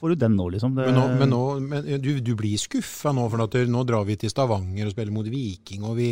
får 0.00 0.12
du 0.12 0.24
den 0.24 0.34
nå, 0.38 0.48
liksom. 0.54 0.74
Det, 0.76 0.88
men, 0.90 0.98
nå, 0.98 1.06
men, 1.20 1.30
nå, 1.32 1.44
men 1.60 2.02
du, 2.02 2.10
du, 2.24 2.34
blir 2.38 2.60
skuffa 2.60 3.14
nå, 3.16 3.28
for 3.32 3.46
at 3.46 3.56
nå 3.70 3.84
drar 3.88 4.04
vi 4.08 4.18
til 4.20 4.32
Stavanger 4.32 4.88
og 4.88 4.96
spiller 4.96 5.14
mot 5.14 5.30
Viking. 5.30 5.86
og 5.86 5.96
vi 6.00 6.10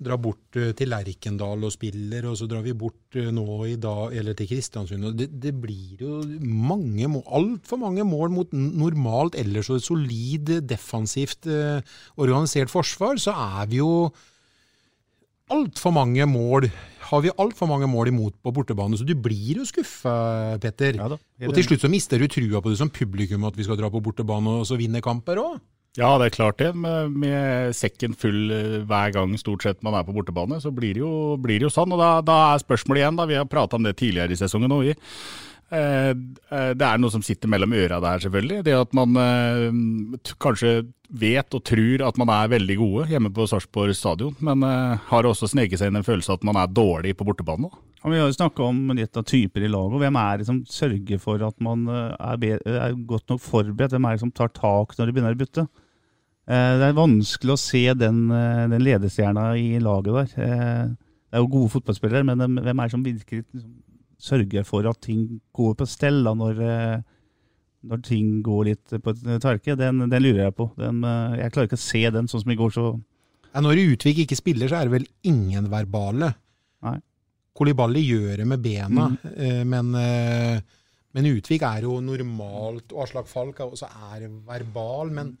drar 0.00 0.16
bort 0.16 0.56
til 0.56 0.88
Lerkendal 0.88 1.66
og 1.66 1.72
spiller, 1.74 2.24
og 2.30 2.38
så 2.40 2.48
drar 2.48 2.64
vi 2.64 2.72
bort 2.76 3.18
nå 3.36 3.58
i 3.68 3.76
dag, 3.80 4.14
eller 4.16 4.36
til 4.36 4.48
Kristiansund. 4.48 5.10
Det, 5.18 5.28
det 5.42 5.52
blir 5.60 6.00
jo 6.00 6.20
mange 6.40 7.10
mål, 7.12 7.24
altfor 7.40 7.80
mange 7.82 8.06
mål 8.08 8.32
mot 8.32 8.54
normalt 8.56 9.36
ellers 9.40 9.68
og 9.72 9.82
solid, 9.84 10.54
defensivt 10.68 11.50
eh, 11.52 11.84
organisert 12.16 12.72
forsvar. 12.72 13.20
Så 13.20 13.36
er 13.36 13.68
vi 13.70 13.82
jo 13.82 14.08
altfor 15.52 15.94
mange 15.94 16.26
mål 16.30 16.70
har 17.10 17.24
vi 17.24 17.32
altfor 17.42 17.66
mange 17.66 17.88
mål 17.90 18.12
imot 18.12 18.36
på 18.38 18.52
bortebane, 18.54 18.98
så 18.98 19.06
du 19.06 19.16
blir 19.18 19.58
jo 19.58 19.66
skuffa, 19.66 20.12
Petter. 20.62 21.00
Ja 21.00 21.08
og 21.10 21.56
til 21.56 21.66
slutt 21.66 21.82
så 21.82 21.90
mister 21.90 22.22
du 22.22 22.28
trua 22.30 22.62
på 22.62 22.70
det 22.70 22.78
som 22.78 22.92
publikum, 22.92 23.46
at 23.48 23.58
vi 23.58 23.66
skal 23.66 23.78
dra 23.80 23.90
på 23.90 24.02
bortebane 24.04 24.60
og 24.60 24.68
så 24.68 24.78
vinne 24.78 25.02
kamper 25.02 25.40
òg. 25.42 25.58
Ja, 25.98 26.12
det 26.22 26.28
er 26.28 26.34
klart 26.36 26.60
det. 26.62 26.70
Med, 26.78 27.16
med, 27.18 27.74
sekken 27.74 28.14
full 28.14 28.52
hver 28.86 29.14
gang 29.16 29.34
stort 29.40 29.66
sett 29.66 29.80
man 29.82 29.96
er 29.98 30.06
på 30.06 30.14
bortebane, 30.14 30.60
så 30.62 30.70
blir 30.74 30.94
det 30.94 31.02
jo, 31.02 31.34
blir 31.42 31.58
det 31.58 31.66
jo 31.66 31.74
sånn. 31.74 31.90
Og 31.96 31.98
da, 31.98 32.10
da, 32.22 32.36
er 32.52 32.62
spørsmålet 32.62 33.02
igjen, 33.02 33.18
da, 33.18 33.26
vi 33.26 33.38
har 33.40 33.48
prata 33.50 33.78
om 33.78 33.86
det 33.86 33.96
tidligere 33.98 34.36
i 34.36 34.38
sesongen 34.38 34.76
òg, 34.76 34.92
eh, 34.92 35.18
det 35.70 36.86
er 36.86 36.98
noe 36.98 37.12
som 37.14 37.22
sitter 37.22 37.50
mellom 37.50 37.74
øra 37.78 38.00
der, 38.02 38.22
selvfølgelig. 38.24 38.64
Det 38.66 38.74
at 38.74 38.96
man 38.96 39.18
eh, 39.22 40.32
kanskje 40.42 40.80
vet 41.20 41.54
og 41.54 41.62
tror 41.66 42.02
at 42.06 42.18
man 42.18 42.30
er 42.34 42.50
veldig 42.50 42.76
gode 42.78 43.04
hjemme 43.10 43.30
på 43.34 43.46
Sarpsborg 43.50 43.94
stadion, 43.98 44.34
men 44.46 44.62
har 44.62 45.26
også 45.26 45.48
sneket 45.50 45.80
seg 45.80 45.90
inn 45.90 45.98
en 45.98 46.06
følelse 46.06 46.30
av 46.30 46.38
at 46.38 46.46
man 46.46 46.58
er 46.60 46.70
dårlig 46.74 47.16
på 47.18 47.26
bortebane. 47.26 47.70
Ja, 48.00 48.10
vi 48.12 48.20
har 48.20 48.30
jo 48.30 48.36
snakka 48.36 48.66
om 48.66 48.94
litt 48.96 49.18
av 49.18 49.26
typer 49.28 49.66
i 49.66 49.70
laget. 49.70 49.98
Hvem 50.04 50.18
er 50.22 50.40
det 50.40 50.46
som 50.48 50.60
sørger 50.70 51.22
for 51.22 51.42
at 51.46 51.58
man 51.62 51.82
er, 51.90 52.46
er 52.62 52.94
godt 53.10 53.34
nok 53.34 53.42
forberedt? 53.42 53.94
Hvem 53.94 54.06
er 54.06 54.16
det 54.16 54.22
som 54.22 54.34
tar 54.34 54.54
tak 54.54 54.94
når 54.96 55.10
det 55.10 55.16
begynner 55.16 55.36
å 55.36 55.42
butte? 55.42 55.66
Uh, 56.50 56.72
det 56.80 56.88
er 56.88 56.96
vanskelig 56.98 57.54
å 57.54 57.60
se 57.60 57.84
den, 57.98 58.24
den 58.30 58.86
ledestjerna 58.86 59.52
i 59.58 59.82
laget 59.82 60.34
der. 60.34 60.94
det 60.94 61.38
er 61.38 61.44
jo 61.44 61.52
gode 61.58 61.74
fotballspillere, 61.74 62.26
men 62.26 62.62
hvem 62.62 62.82
er 62.82 62.86
det 62.86 62.94
som 62.94 63.06
virkelig 63.06 63.44
sørger 64.20 64.66
for 64.68 64.86
at 64.90 65.00
ting 65.04 65.40
går 65.56 65.74
på 65.78 65.88
stell 65.88 66.22
da, 66.26 66.34
når 66.36 66.60
når 67.88 68.02
ting 68.04 68.40
går 68.44 68.66
litt 68.68 68.96
på 69.02 69.14
tverke, 69.40 69.76
den, 69.78 70.04
den 70.10 70.22
lurer 70.22 70.46
jeg 70.46 70.56
på. 70.56 70.68
Den, 70.78 71.02
eh, 71.06 71.38
jeg 71.40 71.54
klarer 71.54 71.70
ikke 71.70 71.80
å 71.80 71.84
se 71.86 72.02
den 72.12 72.28
sånn 72.30 72.44
som 72.44 72.52
i 72.52 72.58
går, 72.58 72.74
så 72.74 72.88
ja, 73.50 73.62
Når 73.64 73.80
Utvik 73.82 74.20
ikke 74.22 74.38
spiller, 74.38 74.70
så 74.70 74.78
er 74.78 74.86
det 74.86 74.94
vel 74.94 75.06
ingen 75.26 75.70
verbale. 75.72 76.28
Nei. 76.86 76.98
Kolibali 77.56 78.04
gjør 78.06 78.36
det 78.40 78.46
med 78.46 78.62
bena, 78.62 79.08
mm. 79.10 79.64
men, 79.68 79.94
eh, 79.98 80.60
men, 81.16 81.30
Utvik 81.32 81.64
er 81.66 81.82
jo 81.84 81.96
normalt 82.00 82.94
Og 82.94 83.02
Aslak 83.02 83.26
Falk 83.28 83.58
også 83.64 83.88
er 84.14 84.28
verbal, 84.46 85.10
men 85.16 85.32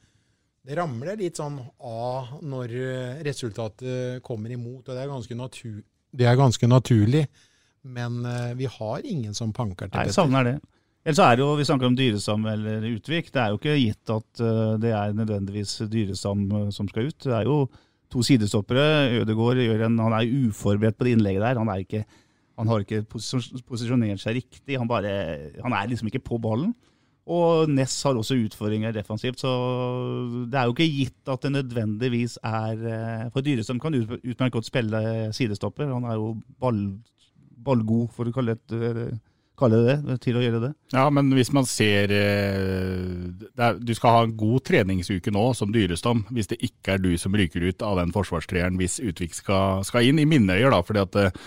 det 0.66 0.76
ramler 0.76 1.16
litt 1.16 1.38
sånn 1.38 1.56
av 1.86 2.34
når 2.44 2.74
resultatet 3.24 4.20
kommer 4.26 4.52
imot, 4.52 4.82
og 4.88 4.92
det 4.92 5.00
er 5.00 5.08
ganske, 5.08 5.38
natur, 5.38 5.78
det 6.12 6.26
er 6.28 6.36
ganske 6.36 6.68
naturlig. 6.68 7.22
Men 7.82 8.20
vi 8.58 8.68
har 8.68 9.06
ingen 9.08 9.34
som 9.34 9.54
panker 9.56 9.88
til 9.88 9.96
Nei, 9.96 10.08
jeg 10.10 10.16
savner 10.16 10.44
det. 10.44 10.58
Ellers 11.00 11.20
er 11.24 11.38
det 11.38 11.44
jo, 11.44 11.52
Vi 11.56 11.64
snakker 11.64 11.88
om 11.88 11.96
dyresam 11.96 12.42
eller 12.46 12.84
Utvik. 12.90 13.30
Det 13.32 13.40
er 13.40 13.52
jo 13.52 13.60
ikke 13.60 13.76
gitt 13.80 14.12
at 14.12 14.42
uh, 14.44 14.74
det 14.80 14.90
er 14.92 15.14
nødvendigvis 15.16 15.78
Dyrestam 15.88 16.44
uh, 16.52 16.66
som 16.74 16.88
skal 16.90 17.08
ut. 17.08 17.24
Det 17.24 17.32
er 17.32 17.48
jo 17.48 17.62
to 18.12 18.24
sidestoppere. 18.26 19.22
Ødegaard 19.22 19.62
gjør 19.64 19.86
en, 19.86 19.96
han 20.02 20.16
er 20.18 20.28
uforberedt 20.28 20.98
på 20.98 21.08
det 21.08 21.14
innlegget 21.16 21.46
der. 21.46 21.62
Han, 21.62 21.72
ikke, 21.80 22.04
han 22.58 22.68
har 22.68 22.84
ikke 22.84 23.06
posisjonert 23.08 24.20
seg 24.20 24.42
riktig. 24.42 24.76
Han, 24.76 24.90
bare, 24.90 25.14
han, 25.64 25.72
er 25.72 25.88
liksom 25.88 26.10
ikke 26.10 26.24
på 26.26 26.40
ballen. 26.42 26.74
Og 27.30 27.70
Ness 27.70 27.94
har 28.04 28.18
også 28.18 28.34
utfordringer 28.42 28.92
defensivt, 28.92 29.38
så 29.38 29.50
det 30.50 30.56
er 30.58 30.66
jo 30.66 30.72
ikke 30.74 30.88
gitt 30.88 31.30
at 31.30 31.44
det 31.44 31.52
nødvendigvis 31.52 32.40
er 32.42 33.28
For 33.30 33.44
Dyrestam 33.44 33.78
kan 33.78 33.94
utmerket 33.94 34.56
godt 34.56 34.66
spille 34.66 35.02
sidestopper. 35.36 35.92
Han 35.92 36.08
er 36.10 36.16
jo 36.18 36.32
ball, 36.58 36.80
ballgod, 37.64 38.08
for 38.14 38.28
å 38.28 38.34
kalle 38.34 38.58
det 38.70 39.10
kalle 39.60 39.80
det 39.84 40.16
til 40.24 40.38
å 40.38 40.42
gjøre 40.44 40.60
det. 40.62 40.70
Ja, 40.94 41.02
men 41.12 41.30
hvis 41.36 41.52
man 41.52 41.66
ser 41.68 42.12
er, 42.16 43.76
Du 43.76 43.92
skal 43.96 44.14
ha 44.14 44.22
en 44.24 44.36
god 44.40 44.64
treningsuke 44.64 45.32
nå 45.34 45.50
som 45.58 45.74
Dyrestam, 45.74 46.24
hvis 46.32 46.48
det 46.52 46.60
ikke 46.64 46.96
er 46.96 47.04
du 47.04 47.12
som 47.20 47.36
ryker 47.36 47.66
ut 47.68 47.84
av 47.84 48.00
den 48.00 48.14
forsvarstreeren 48.14 48.80
hvis 48.80 49.00
Utvik 49.04 49.36
skal, 49.36 49.84
skal 49.84 50.08
inn. 50.08 50.22
I 50.22 50.28
mine 50.28 50.56
øyne, 50.56 50.72
da. 50.72 50.80
fordi 50.86 51.04
at 51.04 51.38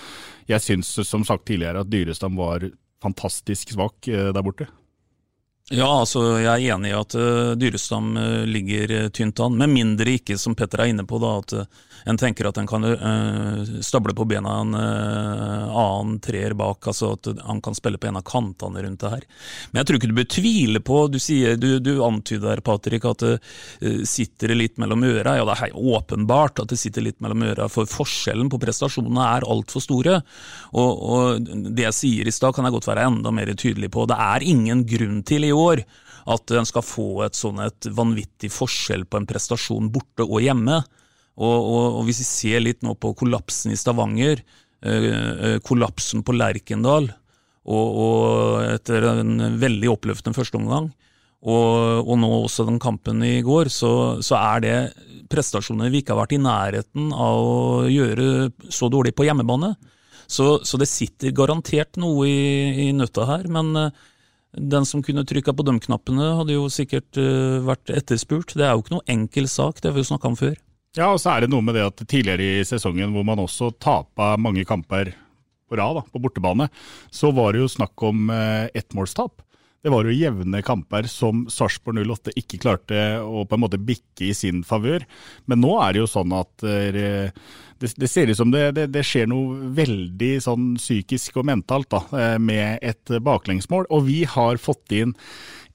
jeg 0.50 0.62
syns, 0.62 0.94
som 1.08 1.26
sagt 1.26 1.48
tidligere, 1.50 1.82
at 1.82 1.92
Dyrestam 1.92 2.38
var 2.38 2.70
fantastisk 3.04 3.74
svak 3.74 4.06
der 4.06 4.46
borte. 4.46 4.70
Ja, 5.72 5.88
altså 5.88 6.42
jeg 6.44 6.50
er 6.52 6.76
enig 6.76 6.90
i 6.92 6.96
at 6.98 7.14
uh, 7.16 7.54
Dyrestam 7.56 8.18
uh, 8.20 8.44
ligger 8.44 8.92
uh, 8.92 9.10
tynt 9.16 9.40
an, 9.40 9.56
med 9.56 9.72
mindre 9.72 10.18
ikke, 10.18 10.36
som 10.36 10.58
Petter 10.60 10.84
er 10.84 10.92
inne 10.92 11.06
på, 11.08 11.22
da, 11.24 11.38
at 11.40 11.54
en 12.12 12.18
tenker 12.20 12.50
at 12.50 12.58
en 12.60 12.68
kan 12.68 12.84
stable 13.80 14.12
på 14.12 14.26
bena 14.28 14.58
en 14.60 14.74
annen 14.76 16.18
treer 16.20 16.52
bak, 16.60 16.84
altså 16.92 17.14
at 17.16 17.30
han 17.48 17.62
kan 17.64 17.78
spille 17.78 17.96
på 17.96 18.10
en 18.10 18.18
av 18.20 18.26
kantene 18.28 18.82
rundt 18.84 19.00
det 19.00 19.12
her. 19.14 19.22
Men 19.72 19.80
jeg 19.80 19.88
tror 19.88 20.00
ikke 20.00 20.10
du 20.12 20.18
bør 20.18 20.28
tvile 20.34 20.82
på, 20.84 20.98
du, 21.14 21.16
sier, 21.24 21.56
du, 21.56 21.78
du 21.80 21.94
antyder 22.04 22.60
Patrick, 22.60 23.08
at 23.08 23.24
det 23.24 23.94
sitter 24.10 24.52
litt 24.52 24.76
mellom 24.84 25.06
øra. 25.08 25.38
Ja, 25.40 25.48
det 25.48 25.56
er 25.56 25.78
åpenbart 25.80 26.60
at 26.66 26.74
det 26.74 26.82
sitter 26.82 27.08
litt 27.08 27.24
mellom 27.24 27.46
øra, 27.48 27.70
for 27.72 27.88
forskjellen 27.88 28.52
på 28.52 28.60
prestasjonene 28.60 29.30
er 29.38 29.48
altfor 29.56 29.88
store. 29.88 30.20
Og, 30.76 31.08
og 31.08 31.48
det 31.72 31.88
jeg 31.88 32.00
sier 32.02 32.28
i 32.28 32.36
stad, 32.36 32.52
kan 32.52 32.68
jeg 32.68 32.76
godt 32.76 32.92
være 32.92 33.08
enda 33.08 33.32
mer 33.32 33.54
tydelig 33.56 33.94
på. 33.96 34.04
Det 34.12 34.20
er 34.28 34.44
ingen 34.44 34.84
grunn 34.92 35.24
til 35.24 35.48
i 35.48 35.53
år 35.56 35.84
at 36.34 36.54
en 36.56 36.68
skal 36.68 36.86
få 36.86 37.08
et 37.26 37.36
sånn 37.36 37.60
et 37.64 37.90
vanvittig 37.92 38.52
forskjell 38.54 39.04
på 39.06 39.20
en 39.20 39.28
prestasjon 39.28 39.90
borte 39.92 40.26
og 40.26 40.40
hjemme. 40.44 40.80
Og, 41.34 41.58
og, 41.58 41.86
og 42.00 42.06
hvis 42.08 42.22
vi 42.22 42.30
ser 42.30 42.64
litt 42.64 42.84
nå 42.86 42.94
på 42.96 43.12
kollapsen 43.20 43.74
i 43.74 43.80
Stavanger, 43.80 44.44
eh, 44.86 45.10
eh 45.10 45.58
kollapsen 45.66 46.24
på 46.24 46.36
Lerkendal, 46.38 47.10
og, 47.64 47.88
og, 48.04 48.60
etter 48.68 49.08
en 49.08 49.58
veldig 49.60 49.90
oppløftende 49.94 50.36
førsteomgang, 50.36 50.92
og, 51.44 52.08
og 52.08 52.20
nå 52.20 52.30
også 52.44 52.66
den 52.68 52.80
kampen 52.80 53.24
i 53.26 53.42
går, 53.44 53.72
så, 53.72 54.20
så, 54.24 54.38
er 54.40 54.64
det 54.64 54.76
prestasjoner 55.32 55.92
vi 55.92 56.04
ikke 56.04 56.14
har 56.14 56.22
vært 56.24 56.36
i 56.38 56.44
nærheten 56.44 57.10
av 57.12 57.40
å 57.40 57.58
gjøre 57.92 58.52
så 58.72 58.88
dårlig 58.92 59.16
på 59.16 59.28
hjemmebane. 59.28 59.74
Så, 60.24 60.62
så 60.64 60.80
det 60.80 60.88
sitter 60.88 61.36
garantert 61.36 62.00
noe 62.00 62.28
i, 62.30 62.88
i 62.88 62.92
nøtta 62.96 63.28
her, 63.28 63.50
men 63.52 63.74
eh, 63.80 64.06
den 64.58 64.86
som 64.86 65.04
kunne 65.04 65.26
trykka 65.26 65.54
på 65.56 65.66
de 65.66 65.78
knappene, 65.82 66.34
hadde 66.40 66.58
jo 66.58 66.68
sikkert 66.72 67.18
uh, 67.18 67.64
vært 67.66 67.94
etterspurt. 67.94 68.54
Det 68.58 68.66
er 68.68 68.76
jo 68.76 68.84
ikke 68.84 68.96
noe 68.98 69.10
enkel 69.10 69.50
sak, 69.50 69.82
det 69.82 69.90
har 69.90 69.98
vi 69.98 70.04
jo 70.04 70.12
snakka 70.12 70.30
om 70.30 70.38
før. 70.40 70.56
Ja, 70.94 71.10
og 71.10 71.18
så 71.22 71.34
er 71.34 71.44
det 71.44 71.50
noe 71.50 71.66
med 71.66 71.74
det 71.78 71.88
at 71.88 72.04
tidligere 72.06 72.60
i 72.60 72.66
sesongen 72.68 73.16
hvor 73.16 73.26
man 73.26 73.42
også 73.42 73.72
tapa 73.82 74.36
mange 74.38 74.66
kamper 74.70 75.10
på 75.66 75.80
rad, 75.80 76.04
på 76.14 76.22
bortebane, 76.22 76.68
så 77.10 77.32
var 77.34 77.56
det 77.56 77.64
jo 77.64 77.72
snakk 77.72 78.06
om 78.06 78.30
uh, 78.30 78.70
ettmålstap. 78.78 79.42
Det 79.84 79.92
var 79.92 80.08
jo 80.08 80.16
jevne 80.16 80.62
kamper 80.64 81.10
som 81.12 81.42
Sarpsborg 81.52 82.06
08 82.08 82.32
ikke 82.40 82.62
klarte 82.64 83.00
å 83.20 83.44
på 83.44 83.58
en 83.58 83.64
måte 83.66 83.82
bikke 83.84 84.30
i 84.30 84.36
sin 84.38 84.62
favør. 84.64 85.04
Men 85.52 85.60
nå 85.60 85.74
er 85.84 85.92
det 85.92 86.00
jo 86.00 86.08
sånn 86.08 86.32
at 86.38 86.64
uh, 86.64 87.34
det, 87.84 87.90
det, 88.00 88.08
ser 88.08 88.32
ut 88.32 88.40
som 88.40 88.54
det, 88.54 88.70
det, 88.78 88.88
det, 88.96 89.04
skjer 89.04 89.28
noe 89.28 89.74
veldig 89.76 90.32
sånn 90.46 90.72
psykisk 90.80 91.42
og 91.42 91.50
mentalt 91.52 91.90
da, 91.92 92.00
eh, 92.16 92.38
med 92.40 92.80
et 92.80 93.12
baklengsmål. 93.20 93.90
Og 93.92 94.08
vi 94.08 94.22
har 94.24 94.62
fått 94.62 94.96
inn 94.96 95.12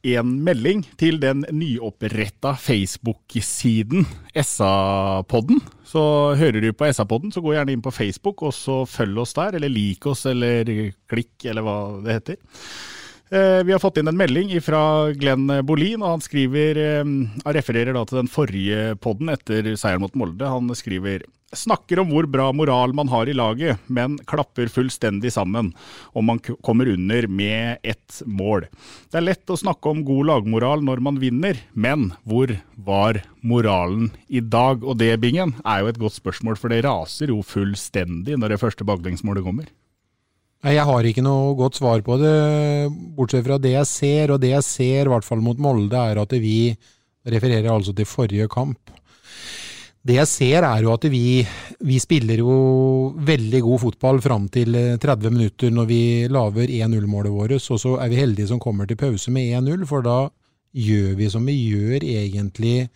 en 0.08 0.30
melding 0.46 0.86
til 0.96 1.18
den 1.20 1.44
nyoppretta 1.52 2.54
Facebook-siden 2.56 4.06
SA-podden. 4.32 5.60
Så 5.84 6.02
hører 6.38 6.64
du 6.64 6.72
på 6.72 6.88
SA-podden, 6.88 7.34
så 7.34 7.42
gå 7.44 7.58
gjerne 7.58 7.76
inn 7.76 7.84
på 7.84 7.92
Facebook 7.92 8.46
og 8.46 8.56
så 8.56 8.84
følg 8.88 9.26
oss 9.26 9.36
der, 9.36 9.58
eller 9.58 9.72
lik 9.72 10.08
oss, 10.08 10.24
eller 10.30 10.70
klikk, 11.10 11.34
eller 11.44 11.66
hva 11.66 11.80
det 12.06 12.22
heter. 12.22 12.40
Eh, 13.30 13.62
vi 13.64 13.74
har 13.74 13.82
fått 13.82 13.98
inn 14.00 14.08
en 14.08 14.16
melding 14.16 14.54
fra 14.64 15.10
Glenn 15.12 15.50
Bolin, 15.68 16.02
og 16.02 16.16
han 16.16 16.24
skriver, 16.24 16.80
han 17.02 17.56
refererer 17.56 17.96
da 17.96 18.04
til 18.08 18.22
den 18.22 18.30
forrige 18.32 18.94
podden 19.04 19.32
etter 19.32 19.68
seieren 19.76 20.04
mot 20.04 20.16
Molde. 20.16 20.48
Han 20.48 20.72
skriver 20.78 21.26
Snakker 21.56 22.02
om 22.02 22.10
hvor 22.12 22.26
bra 22.28 22.50
moral 22.52 22.92
man 22.92 23.08
har 23.08 23.28
i 23.30 23.32
laget, 23.32 23.80
men 23.88 24.18
klapper 24.28 24.68
fullstendig 24.68 25.30
sammen 25.32 25.70
om 26.12 26.26
man 26.28 26.42
kommer 26.44 26.90
under 26.92 27.24
med 27.24 27.80
ett 27.80 28.20
mål. 28.28 28.66
Det 29.08 29.16
er 29.16 29.24
lett 29.30 29.48
å 29.48 29.56
snakke 29.56 29.88
om 29.88 30.04
god 30.04 30.28
lagmoral 30.28 30.84
når 30.84 31.00
man 31.06 31.20
vinner, 31.22 31.56
men 31.72 32.10
hvor 32.28 32.52
var 32.76 33.22
moralen 33.40 34.10
i 34.28 34.44
dag? 34.44 34.84
Og 34.84 35.00
det, 35.00 35.14
Bingen, 35.24 35.56
er 35.64 35.80
jo 35.80 35.88
et 35.88 36.02
godt 36.04 36.18
spørsmål, 36.20 36.60
for 36.60 36.68
det 36.68 36.82
raser 36.84 37.32
jo 37.32 37.40
fullstendig 37.40 38.36
når 38.36 38.52
det 38.52 38.60
første 38.66 38.84
baklengsmålet 38.84 39.48
kommer. 39.48 39.72
Jeg 40.58 40.82
har 40.82 41.06
ikke 41.06 41.22
noe 41.22 41.54
godt 41.54 41.78
svar 41.78 42.00
på 42.02 42.16
det, 42.18 42.90
bortsett 43.14 43.44
fra 43.46 43.60
det 43.62 43.76
jeg 43.76 43.86
ser. 43.86 44.32
Og 44.34 44.40
det 44.42 44.50
jeg 44.56 44.66
ser, 44.66 45.06
i 45.06 45.12
hvert 45.12 45.26
fall 45.26 45.42
mot 45.44 45.58
Molde, 45.58 45.94
er 45.94 46.18
at 46.18 46.32
vi 46.34 46.74
refererer 47.28 47.70
altså 47.70 47.94
til 47.94 48.08
forrige 48.08 48.48
kamp. 48.50 48.90
Det 50.08 50.16
jeg 50.16 50.30
ser 50.30 50.64
er 50.64 50.84
jo 50.86 50.92
at 50.94 51.04
vi, 51.10 51.42
vi 51.84 51.98
spiller 52.00 52.40
jo 52.40 52.52
veldig 53.28 53.60
god 53.66 53.82
fotball 53.82 54.20
fram 54.24 54.46
til 54.48 54.72
30 55.02 55.26
eh, 55.26 55.34
minutter 55.34 55.74
når 55.74 55.88
vi 55.90 56.02
lager 56.32 56.70
1-0-målet 56.70 57.34
vårt, 57.34 57.56
og 57.58 57.82
så 57.82 57.96
er 58.00 58.08
vi 58.08 58.20
heldige 58.22 58.48
som 58.48 58.62
kommer 58.62 58.88
til 58.88 58.98
pause 58.98 59.34
med 59.34 59.50
1-0, 59.58 59.84
for 59.90 60.06
da 60.06 60.20
gjør 60.72 61.12
vi 61.18 61.28
som 61.32 61.44
vi 61.48 61.58
gjør 61.58 62.06
egentlig 62.06 62.88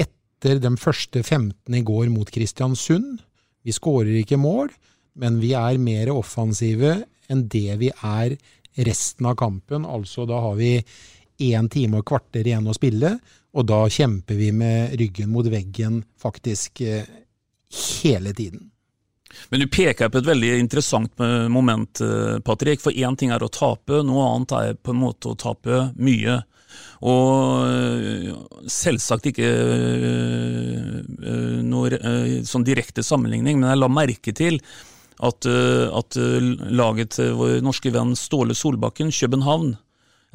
etter 0.00 0.58
de 0.64 0.72
første 0.80 1.22
15 1.22 1.76
i 1.76 1.84
går 1.86 2.10
mot 2.10 2.30
Kristiansund. 2.34 3.20
Vi 3.62 3.74
skårer 3.76 4.24
ikke 4.24 4.40
mål, 4.40 4.72
men 5.16 5.40
vi 5.40 5.52
er 5.56 5.80
mer 5.82 6.12
offensive 6.14 6.98
enn 7.32 7.46
det 7.50 7.78
vi 7.80 7.90
er 7.90 8.36
resten 8.86 9.26
av 9.26 9.36
kampen. 9.40 9.86
Altså 9.88 10.26
da 10.28 10.40
har 10.44 10.56
vi 10.58 10.76
én 11.38 11.68
time 11.72 12.00
og 12.00 12.08
kvarter 12.08 12.46
igjen 12.46 12.68
å 12.68 12.76
spille, 12.76 13.16
og 13.56 13.68
da 13.68 13.84
kjemper 13.92 14.38
vi 14.38 14.52
med 14.52 14.96
ryggen 15.00 15.30
mot 15.32 15.46
veggen 15.48 16.02
faktisk 16.20 16.82
eh, 16.84 17.06
hele 18.02 18.32
tiden. 18.36 18.70
Men 19.50 19.60
du 19.60 19.68
peker 19.68 20.08
på 20.08 20.20
et 20.20 20.28
veldig 20.28 20.52
interessant 20.60 21.20
eh, 21.20 21.46
moment, 21.52 22.00
eh, 22.00 22.38
Patrick. 22.44 22.82
For 22.84 22.92
én 22.92 23.16
ting 23.16 23.32
er 23.34 23.44
å 23.44 23.52
tape, 23.52 24.02
noe 24.04 24.28
annet 24.32 24.56
er 24.56 24.76
på 24.80 24.94
en 24.94 25.02
måte 25.02 25.32
å 25.32 25.38
tape 25.40 25.88
mye. 25.96 26.40
Og 27.08 28.68
selvsagt 28.72 29.28
ikke 29.30 29.48
noe 31.64 32.00
sånn 32.44 32.66
direkte 32.66 33.04
sammenligning, 33.06 33.60
men 33.60 33.70
jeg 33.70 33.80
la 33.80 33.88
merke 33.92 34.34
til 34.36 34.58
at, 35.24 35.46
at 35.48 36.16
laget 36.76 37.14
til 37.16 37.36
vår 37.38 37.60
norske 37.64 37.92
venn 37.94 38.12
Ståle 38.18 38.56
Solbakken, 38.56 39.08
København, 39.14 39.76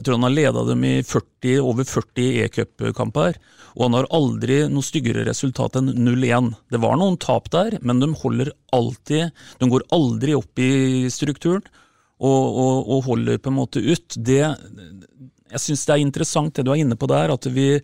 jeg 0.02 0.08
tror 0.08 0.18
han 0.18 0.26
har 0.26 0.34
leda 0.34 0.62
dem 0.66 0.86
i 0.88 0.94
40, 1.06 1.60
over 1.62 1.86
40 1.86 2.24
e-cupkamper, 2.46 3.36
og 3.76 3.84
han 3.86 3.98
har 4.00 4.08
aldri 4.18 4.56
noe 4.72 4.86
styggere 4.86 5.28
resultat 5.28 5.78
enn 5.78 5.92
0-1. 5.94 6.48
Det 6.74 6.80
var 6.82 6.98
noen 6.98 7.20
tap 7.22 7.52
der, 7.54 7.78
men 7.86 8.02
de 8.02 8.10
holder 8.24 8.50
alltid 8.74 9.30
De 9.62 9.70
går 9.70 9.86
aldri 9.94 10.34
opp 10.40 10.60
i 10.64 11.06
strukturen 11.14 11.62
og, 12.18 12.42
og, 12.64 12.90
og 12.96 13.06
holder 13.12 13.38
på 13.38 13.52
en 13.52 13.60
måte 13.60 13.84
ut. 13.84 14.18
Det, 14.18 14.42
jeg 14.42 15.64
syns 15.68 15.86
det 15.86 15.96
er 15.96 16.04
interessant 16.08 16.56
det 16.58 16.66
du 16.66 16.74
er 16.74 16.82
inne 16.82 16.98
på 16.98 17.10
der, 17.12 17.34
at 17.34 17.48
vi, 17.54 17.76